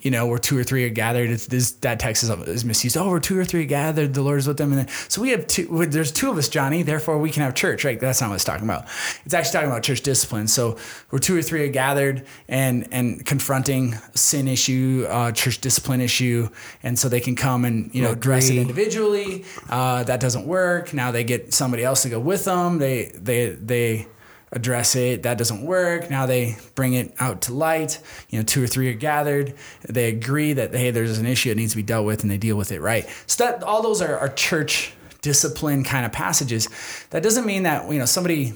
you 0.00 0.10
know 0.10 0.26
where 0.26 0.38
two 0.38 0.58
or 0.58 0.64
three 0.64 0.84
are 0.84 0.90
gathered. 0.90 1.30
It's 1.30 1.46
this 1.46 1.72
that 1.72 1.98
text 2.00 2.22
is, 2.22 2.30
is 2.30 2.64
misused. 2.64 2.96
Oh, 2.96 3.10
where 3.10 3.20
two 3.20 3.38
or 3.38 3.44
three 3.44 3.62
are 3.62 3.66
gathered, 3.66 4.14
the 4.14 4.22
Lord 4.22 4.38
is 4.38 4.46
with 4.46 4.56
them. 4.56 4.72
And 4.72 4.80
then, 4.80 4.88
so 5.08 5.22
we 5.22 5.30
have 5.30 5.46
two. 5.46 5.86
There's 5.86 6.12
two 6.12 6.30
of 6.30 6.38
us, 6.38 6.48
Johnny. 6.48 6.82
Therefore, 6.82 7.18
we 7.18 7.30
can 7.30 7.42
have 7.42 7.54
church. 7.54 7.84
Right? 7.84 7.98
That's 7.98 8.20
not 8.20 8.30
what 8.30 8.36
it's 8.36 8.44
talking 8.44 8.64
about. 8.64 8.84
It's 9.24 9.34
actually 9.34 9.52
talking 9.52 9.70
about 9.70 9.82
church 9.82 10.02
discipline. 10.02 10.48
So 10.48 10.78
where 11.10 11.18
two 11.18 11.36
or 11.36 11.42
three 11.42 11.64
are 11.64 11.68
gathered 11.72 12.26
and 12.48 12.88
and 12.92 13.24
confronting 13.24 13.94
sin 14.14 14.48
issue, 14.48 15.06
uh, 15.08 15.32
church 15.32 15.60
discipline 15.60 16.00
issue, 16.00 16.48
and 16.82 16.98
so 16.98 17.08
they 17.08 17.20
can 17.20 17.36
come 17.36 17.64
and 17.64 17.94
you 17.94 18.02
know 18.02 18.12
address 18.12 18.50
it 18.50 18.56
individually. 18.56 19.44
Uh, 19.68 20.04
that 20.04 20.20
doesn't 20.20 20.46
work. 20.46 20.92
Now 20.92 21.10
they 21.10 21.24
get 21.24 21.54
somebody 21.54 21.84
else 21.84 22.02
to 22.02 22.08
go 22.08 22.20
with 22.20 22.44
them. 22.44 22.78
They 22.78 23.12
they 23.14 23.50
they 23.50 24.06
address 24.54 24.96
it. 24.96 25.22
That 25.24 25.36
doesn't 25.38 25.62
work. 25.62 26.08
Now 26.10 26.26
they 26.26 26.56
bring 26.74 26.94
it 26.94 27.14
out 27.20 27.42
to 27.42 27.52
light. 27.54 28.00
You 28.30 28.38
know, 28.38 28.44
two 28.44 28.62
or 28.62 28.66
three 28.66 28.88
are 28.90 28.94
gathered. 28.94 29.54
They 29.88 30.08
agree 30.08 30.52
that 30.54 30.74
hey, 30.74 30.90
there's 30.90 31.18
an 31.18 31.26
issue 31.26 31.50
that 31.50 31.56
needs 31.56 31.72
to 31.72 31.76
be 31.76 31.82
dealt 31.82 32.06
with, 32.06 32.22
and 32.22 32.30
they 32.30 32.38
deal 32.38 32.56
with 32.56 32.72
it 32.72 32.80
right. 32.80 33.06
So 33.26 33.44
that 33.44 33.62
all 33.62 33.82
those 33.82 34.00
are, 34.00 34.16
are 34.18 34.28
church 34.28 34.92
discipline 35.22 35.84
kind 35.84 36.04
of 36.06 36.12
passages. 36.12 36.68
That 37.10 37.22
doesn't 37.22 37.46
mean 37.46 37.64
that 37.64 37.90
you 37.92 37.98
know 37.98 38.04
somebody 38.06 38.52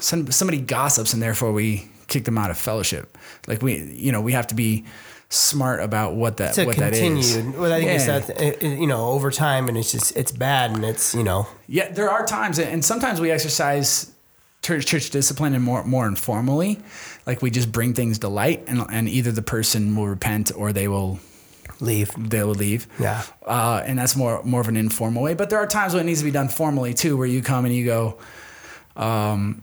some, 0.00 0.30
somebody 0.30 0.60
gossips 0.60 1.12
and 1.12 1.22
therefore 1.22 1.52
we 1.52 1.88
kick 2.08 2.24
them 2.24 2.38
out 2.38 2.50
of 2.50 2.58
fellowship. 2.58 3.16
Like 3.46 3.62
we 3.62 3.82
you 3.94 4.12
know 4.12 4.20
we 4.20 4.32
have 4.32 4.46
to 4.48 4.54
be 4.54 4.84
smart 5.32 5.80
about 5.80 6.14
what 6.16 6.38
that 6.38 6.54
to 6.54 6.64
what 6.64 6.76
that 6.76 6.92
continue, 6.92 7.20
is. 7.22 7.36
well, 7.56 7.72
I 7.72 7.78
think 7.78 7.90
it's 7.92 8.06
Yeah. 8.08 8.18
that, 8.18 8.64
uh, 8.64 8.66
you 8.66 8.88
know, 8.88 9.10
over 9.10 9.30
time 9.30 9.68
and 9.68 9.78
it's 9.78 9.92
just, 9.92 10.16
it's 10.16 10.32
bad 10.32 10.72
and 10.72 10.84
it's, 10.84 11.14
you 11.14 11.22
know, 11.22 11.46
Yeah, 11.68 11.88
there 11.92 12.10
are 12.10 12.26
times, 12.26 12.58
and 12.58 12.84
sometimes 12.84 13.20
we 13.20 13.30
exercise 13.30 14.10
church, 14.62 14.86
church 14.86 15.10
discipline 15.10 15.54
and 15.54 15.64
more 15.64 15.84
more 15.84 16.06
informally, 16.06 16.78
like 17.26 17.42
we 17.42 17.50
just 17.50 17.72
bring 17.72 17.94
things 17.94 18.18
to 18.20 18.28
light, 18.28 18.64
and 18.66 18.84
and 18.90 19.08
either 19.08 19.32
the 19.32 19.42
person 19.42 19.96
will 19.96 20.08
repent 20.08 20.52
or 20.54 20.72
they 20.72 20.88
will 20.88 21.20
leave. 21.80 22.10
they 22.16 22.42
will 22.42 22.54
leave. 22.54 22.86
Yeah. 22.98 23.22
uh, 23.46 23.82
and 23.84 23.98
that's 23.98 24.16
more 24.16 24.42
more 24.44 24.60
of 24.60 24.68
an 24.68 24.76
informal 24.76 25.22
way. 25.22 25.34
But 25.34 25.50
there 25.50 25.58
are 25.58 25.66
times 25.66 25.94
when 25.94 26.02
it 26.02 26.06
needs 26.06 26.20
to 26.20 26.24
be 26.24 26.30
done 26.30 26.48
formally 26.48 26.94
too, 26.94 27.16
where 27.16 27.26
you 27.26 27.42
come 27.42 27.64
and 27.64 27.74
you 27.74 27.84
go, 27.84 28.18
um, 28.96 29.62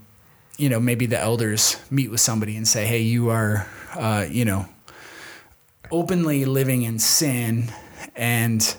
you 0.58 0.70
know, 0.70 0.80
maybe 0.80 1.06
the 1.06 1.20
elders 1.20 1.78
meet 1.92 2.10
with 2.10 2.20
somebody 2.20 2.58
and 2.58 2.68
say, 2.68 2.86
hey, 2.86 3.02
you 3.02 3.30
are, 3.30 3.68
uh, 3.96 4.26
you 4.30 4.46
know, 4.46 4.68
openly 5.92 6.46
living 6.46 6.82
in 6.82 7.00
sin 7.00 7.72
and 8.16 8.76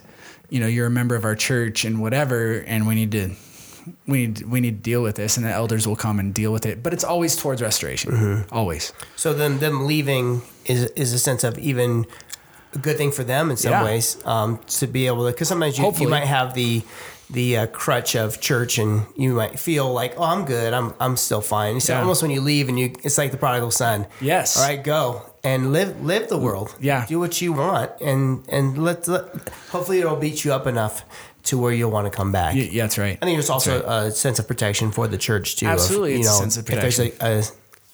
you 0.50 0.60
know 0.60 0.66
you're 0.66 0.86
a 0.86 0.90
member 0.90 1.14
of 1.14 1.24
our 1.24 1.34
church 1.34 1.84
and 1.84 2.00
whatever, 2.00 2.58
and 2.66 2.86
we 2.86 2.94
need 2.94 3.12
to 3.12 3.30
we 4.06 4.26
need 4.26 4.42
we 4.42 4.60
need 4.60 4.82
to 4.84 4.90
deal 4.90 5.02
with 5.02 5.16
this, 5.16 5.36
and 5.36 5.46
the 5.46 5.50
elders 5.50 5.86
will 5.86 5.96
come 5.96 6.18
and 6.18 6.32
deal 6.34 6.52
with 6.52 6.66
it. 6.66 6.82
But 6.82 6.92
it's 6.92 7.04
always 7.04 7.36
towards 7.36 7.60
restoration, 7.62 8.12
Mm-hmm. 8.12 8.54
always. 8.54 8.92
So 9.16 9.32
then 9.34 9.58
them 9.58 9.86
leaving 9.86 10.42
is 10.66 10.84
is 10.96 11.12
a 11.12 11.18
sense 11.18 11.44
of 11.44 11.58
even 11.58 12.06
a 12.74 12.78
good 12.78 12.96
thing 12.96 13.12
for 13.12 13.24
them 13.24 13.50
in 13.50 13.56
some 13.56 13.72
Yeah. 13.72 13.84
ways 13.84 14.18
um, 14.24 14.58
to 14.78 14.86
be 14.86 15.06
able 15.06 15.24
to 15.26 15.32
because 15.32 15.48
sometimes 15.48 15.78
you, 15.78 15.92
you 15.98 16.08
might 16.08 16.26
have 16.26 16.54
the 16.54 16.82
the 17.30 17.56
uh, 17.58 17.66
crutch 17.66 18.16
of 18.16 18.40
church 18.40 18.78
and 18.78 19.04
you 19.16 19.34
might 19.34 19.58
feel 19.60 19.92
like 19.92 20.14
oh 20.16 20.24
I'm 20.24 20.44
good 20.46 20.72
I'm 20.72 20.92
I'm 21.00 21.16
still 21.16 21.40
fine. 21.42 21.80
So 21.80 21.92
Yeah. 21.92 22.00
almost 22.00 22.22
when 22.22 22.30
you 22.30 22.40
leave 22.40 22.68
and 22.70 22.78
you 22.78 22.92
it's 23.04 23.18
like 23.18 23.30
the 23.32 23.36
prodigal 23.38 23.70
son. 23.70 24.06
Yes. 24.20 24.56
All 24.56 24.64
right, 24.68 24.82
go 24.82 25.22
and 25.44 25.72
live 25.72 26.02
live 26.02 26.28
the 26.28 26.38
world. 26.38 26.74
Yeah. 26.80 27.06
Do 27.06 27.18
what 27.20 27.40
you 27.42 27.52
want 27.52 27.90
and 28.00 28.44
and 28.48 28.76
let, 28.82 29.06
let 29.08 29.24
hopefully 29.70 29.98
it'll 30.00 30.16
beat 30.16 30.44
you 30.44 30.52
up 30.54 30.66
enough 30.66 31.04
to 31.48 31.58
where 31.58 31.72
you'll 31.72 31.90
want 31.90 32.10
to 32.10 32.16
come 32.16 32.30
back. 32.30 32.54
Yeah, 32.54 32.82
that's 32.82 32.98
right. 32.98 33.18
I 33.20 33.24
think 33.24 33.36
there's 33.36 33.50
also 33.50 33.82
a 33.82 34.10
sense 34.10 34.38
of 34.38 34.46
protection 34.46 34.90
for 34.90 35.08
the 35.08 35.18
church 35.18 35.56
too. 35.56 35.66
Absolutely, 35.66 36.12
of, 36.14 36.18
you 36.18 36.24
know, 36.24 36.32
sense 36.32 36.56
of 36.56 36.68
if 36.68 36.80
there's 36.80 37.00
a, 37.00 37.12
a 37.20 37.42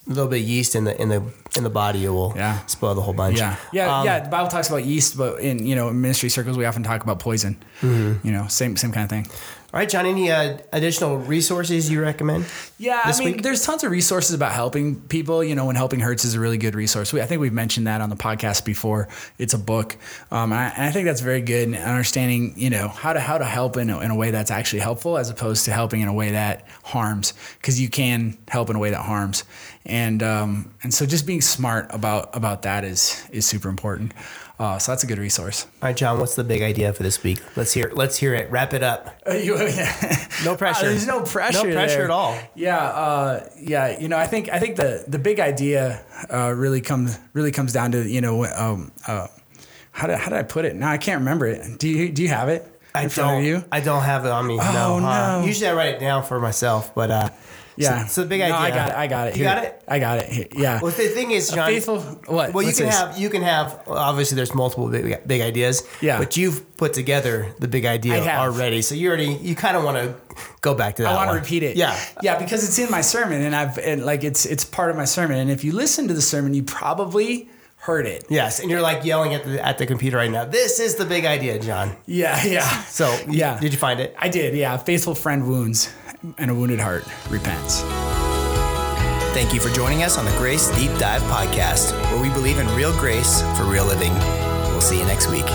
little 0.06 0.28
bit 0.28 0.42
of 0.42 0.48
yeast 0.48 0.74
in 0.74 0.84
the 0.84 1.00
in 1.00 1.08
the 1.08 1.22
in 1.56 1.62
the 1.62 1.70
body, 1.70 2.04
it 2.04 2.08
will 2.08 2.32
Yeah. 2.36 2.58
spoil 2.66 2.94
the 2.94 3.00
whole 3.00 3.14
bunch. 3.14 3.38
Yeah, 3.38 3.54
yeah, 3.72 3.98
Um, 4.00 4.04
yeah. 4.04 4.20
The 4.20 4.28
Bible 4.28 4.48
talks 4.48 4.68
about 4.68 4.84
yeast, 4.84 5.16
but 5.16 5.38
in 5.40 5.64
you 5.64 5.76
know 5.76 5.90
ministry 5.92 6.28
circles, 6.28 6.56
we 6.56 6.64
often 6.64 6.82
talk 6.82 7.02
about 7.04 7.20
poison. 7.20 7.56
Mm-hmm. 7.80 8.26
You 8.26 8.32
know, 8.32 8.46
same 8.48 8.76
same 8.76 8.90
kind 8.90 9.04
of 9.04 9.10
thing. 9.10 9.26
All 9.72 9.80
right, 9.80 9.88
John. 9.88 10.06
Any 10.06 10.30
uh, 10.30 10.58
additional 10.72 11.16
resources 11.16 11.90
you 11.90 12.00
recommend? 12.00 12.46
Yeah, 12.78 13.00
I 13.02 13.18
mean, 13.18 13.32
week? 13.32 13.42
there's 13.42 13.64
tons 13.64 13.82
of 13.82 13.90
resources 13.90 14.32
about 14.32 14.52
helping 14.52 15.00
people. 15.00 15.42
You 15.42 15.56
know, 15.56 15.66
when 15.66 15.74
helping 15.74 15.98
hurts 15.98 16.24
is 16.24 16.34
a 16.34 16.40
really 16.40 16.58
good 16.58 16.76
resource. 16.76 17.12
We, 17.12 17.20
I 17.20 17.26
think 17.26 17.40
we've 17.40 17.52
mentioned 17.52 17.88
that 17.88 18.00
on 18.00 18.08
the 18.08 18.14
podcast 18.16 18.64
before. 18.64 19.08
It's 19.36 19.52
a 19.52 19.58
book, 19.58 19.96
um, 20.30 20.52
and, 20.52 20.60
I, 20.60 20.68
and 20.76 20.84
I 20.86 20.90
think 20.92 21.06
that's 21.06 21.22
very 21.22 21.40
good. 21.40 21.66
And 21.68 21.76
understanding, 21.76 22.54
you 22.56 22.70
know, 22.70 22.86
how 22.86 23.12
to 23.14 23.20
how 23.20 23.38
to 23.38 23.44
help 23.44 23.76
in 23.76 23.90
a, 23.90 23.98
in 24.00 24.10
a 24.12 24.14
way 24.16 24.30
that's 24.30 24.52
actually 24.52 24.78
helpful, 24.80 25.18
as 25.18 25.28
opposed 25.30 25.64
to 25.64 25.72
helping 25.72 26.00
in 26.02 26.08
a 26.08 26.12
way 26.14 26.32
that 26.32 26.66
harms, 26.84 27.32
because 27.60 27.80
you 27.80 27.88
can 27.88 28.38
help 28.48 28.70
in 28.70 28.76
a 28.76 28.80
way 28.80 28.90
that 28.90 29.02
harms. 29.02 29.42
And 29.86 30.22
um, 30.22 30.70
and 30.84 30.94
so 30.94 31.04
just 31.04 31.26
being 31.26 31.40
smart 31.48 31.86
about 31.90 32.34
about 32.36 32.62
that 32.62 32.84
is 32.84 33.22
is 33.30 33.46
super 33.46 33.68
important. 33.68 34.12
Uh, 34.56 34.78
so 34.78 34.92
that's 34.92 35.02
a 35.02 35.06
good 35.08 35.18
resource. 35.18 35.66
All 35.82 35.88
right, 35.88 35.96
John. 35.96 36.20
What's 36.20 36.36
the 36.36 36.44
big 36.44 36.62
idea 36.62 36.92
for 36.92 37.02
this 37.02 37.22
week? 37.24 37.40
Let's 37.56 37.72
hear. 37.72 37.90
Let's 37.92 38.16
hear 38.16 38.34
it. 38.34 38.48
Wrap 38.52 38.72
it 38.72 38.82
up. 38.84 39.20
No 40.44 40.56
pressure. 40.56 40.86
Uh, 40.86 40.88
there's 40.90 41.06
no 41.06 41.22
pressure. 41.22 41.66
No 41.68 41.72
pressure 41.74 41.96
there. 41.96 42.04
at 42.04 42.10
all. 42.10 42.38
Yeah, 42.54 42.78
uh, 42.78 43.48
yeah. 43.60 43.98
You 43.98 44.08
know, 44.08 44.16
I 44.18 44.26
think 44.26 44.48
I 44.50 44.58
think 44.58 44.76
the 44.76 45.04
the 45.08 45.18
big 45.18 45.40
idea 45.40 46.04
uh, 46.32 46.52
really 46.54 46.80
comes 46.80 47.18
really 47.32 47.50
comes 47.52 47.72
down 47.72 47.92
to 47.92 48.06
you 48.08 48.20
know 48.20 48.44
um, 48.44 48.92
uh, 49.08 49.26
how 49.92 50.06
did 50.06 50.18
how 50.18 50.30
did 50.30 50.38
I 50.38 50.42
put 50.42 50.64
it? 50.64 50.76
Now 50.76 50.90
I 50.90 50.98
can't 50.98 51.20
remember 51.20 51.46
it. 51.46 51.78
Do 51.78 51.88
you 51.88 52.10
do 52.12 52.22
you 52.22 52.28
have 52.28 52.48
it? 52.48 52.66
I 52.94 53.02
in 53.04 53.08
front 53.08 53.30
of 53.30 53.36
don't. 53.38 53.44
you? 53.44 53.64
I 53.72 53.80
don't 53.80 54.02
have 54.02 54.24
it 54.24 54.30
on 54.30 54.46
me. 54.46 54.56
no, 54.56 54.62
Oh, 54.62 55.00
huh? 55.00 55.40
no. 55.40 55.46
Usually 55.46 55.68
I 55.68 55.74
write 55.74 55.94
it 55.94 56.00
down 56.00 56.22
for 56.22 56.38
myself, 56.38 56.94
but 56.94 57.10
uh, 57.10 57.28
Yeah, 57.76 58.06
So, 58.06 58.12
so 58.12 58.20
the 58.22 58.28
big 58.28 58.40
No, 58.40 58.46
idea. 58.46 58.56
I 58.58 58.70
got 58.70 58.88
it. 58.90 58.94
I 58.96 59.06
got 59.08 59.28
it. 59.28 59.36
You 59.36 59.44
Here. 59.44 59.54
got 59.54 59.64
it. 59.64 59.82
I 59.88 59.98
got 59.98 60.18
it. 60.18 60.28
Here. 60.32 60.46
Yeah. 60.56 60.80
Well, 60.80 60.92
the 60.92 61.08
thing 61.08 61.30
is, 61.32 61.50
John. 61.50 61.66
faithful. 61.68 61.98
What? 62.00 62.52
Well, 62.54 62.62
you 62.62 62.68
What's 62.68 62.78
can 62.78 62.86
this? 62.86 62.96
have 62.98 63.18
you 63.18 63.30
can 63.30 63.42
have 63.42 63.80
obviously 63.86 64.36
there's 64.36 64.54
multiple 64.54 64.88
big, 64.88 65.26
big 65.26 65.40
ideas. 65.40 65.82
Yeah. 66.00 66.18
But 66.18 66.36
you've 66.36 66.76
put 66.76 66.92
together 66.92 67.52
the 67.58 67.68
big 67.68 67.84
idea 67.84 68.20
already, 68.36 68.82
so 68.82 68.94
you 68.94 69.08
already 69.08 69.32
you 69.34 69.54
kind 69.54 69.76
of 69.76 69.84
want 69.84 69.96
to 69.98 70.14
go 70.60 70.74
back 70.74 70.96
to 70.96 71.02
that. 71.02 71.12
I 71.12 71.16
want 71.16 71.30
to 71.30 71.34
repeat 71.36 71.62
it. 71.62 71.76
Yeah. 71.76 71.98
yeah, 72.22 72.38
because 72.38 72.62
it's 72.66 72.78
in 72.78 72.90
my 72.90 73.00
sermon, 73.00 73.42
and 73.42 73.54
I've 73.56 73.78
and 73.78 74.04
like 74.04 74.24
it's 74.24 74.46
it's 74.46 74.64
part 74.64 74.90
of 74.90 74.96
my 74.96 75.04
sermon. 75.04 75.38
And 75.38 75.50
if 75.50 75.64
you 75.64 75.72
listen 75.72 76.08
to 76.08 76.14
the 76.14 76.22
sermon, 76.22 76.54
you 76.54 76.62
probably 76.62 77.48
heard 77.76 78.06
it. 78.06 78.24
Yes, 78.30 78.60
and 78.60 78.70
you're 78.70 78.80
like 78.80 79.04
yelling 79.04 79.34
at 79.34 79.44
the 79.44 79.64
at 79.66 79.78
the 79.78 79.86
computer 79.86 80.16
right 80.16 80.30
now. 80.30 80.44
This 80.44 80.80
is 80.80 80.94
the 80.94 81.04
big 81.04 81.24
idea, 81.26 81.58
John. 81.58 81.96
Yeah, 82.06 82.42
yeah. 82.44 82.82
So 82.84 83.14
Yeah. 83.28 83.58
did 83.60 83.72
you 83.72 83.78
find 83.78 84.00
it? 84.00 84.14
I 84.18 84.28
did. 84.28 84.54
Yeah, 84.54 84.76
faithful 84.78 85.14
friend 85.14 85.46
wounds, 85.46 85.90
and 86.38 86.50
a 86.50 86.54
wounded 86.54 86.80
heart 86.80 87.04
repents. 87.28 87.82
Thank 89.34 89.52
you 89.52 89.60
for 89.60 89.68
joining 89.70 90.04
us 90.04 90.16
on 90.16 90.24
the 90.24 90.30
Grace 90.32 90.68
Deep 90.76 90.90
Dive 90.98 91.22
podcast, 91.22 91.92
where 92.12 92.22
we 92.22 92.30
believe 92.30 92.58
in 92.58 92.68
real 92.76 92.92
grace 92.98 93.42
for 93.56 93.64
real 93.64 93.84
living. 93.84 94.12
We'll 94.70 94.80
see 94.80 94.98
you 94.98 95.04
next 95.06 95.28
week. 95.28 95.46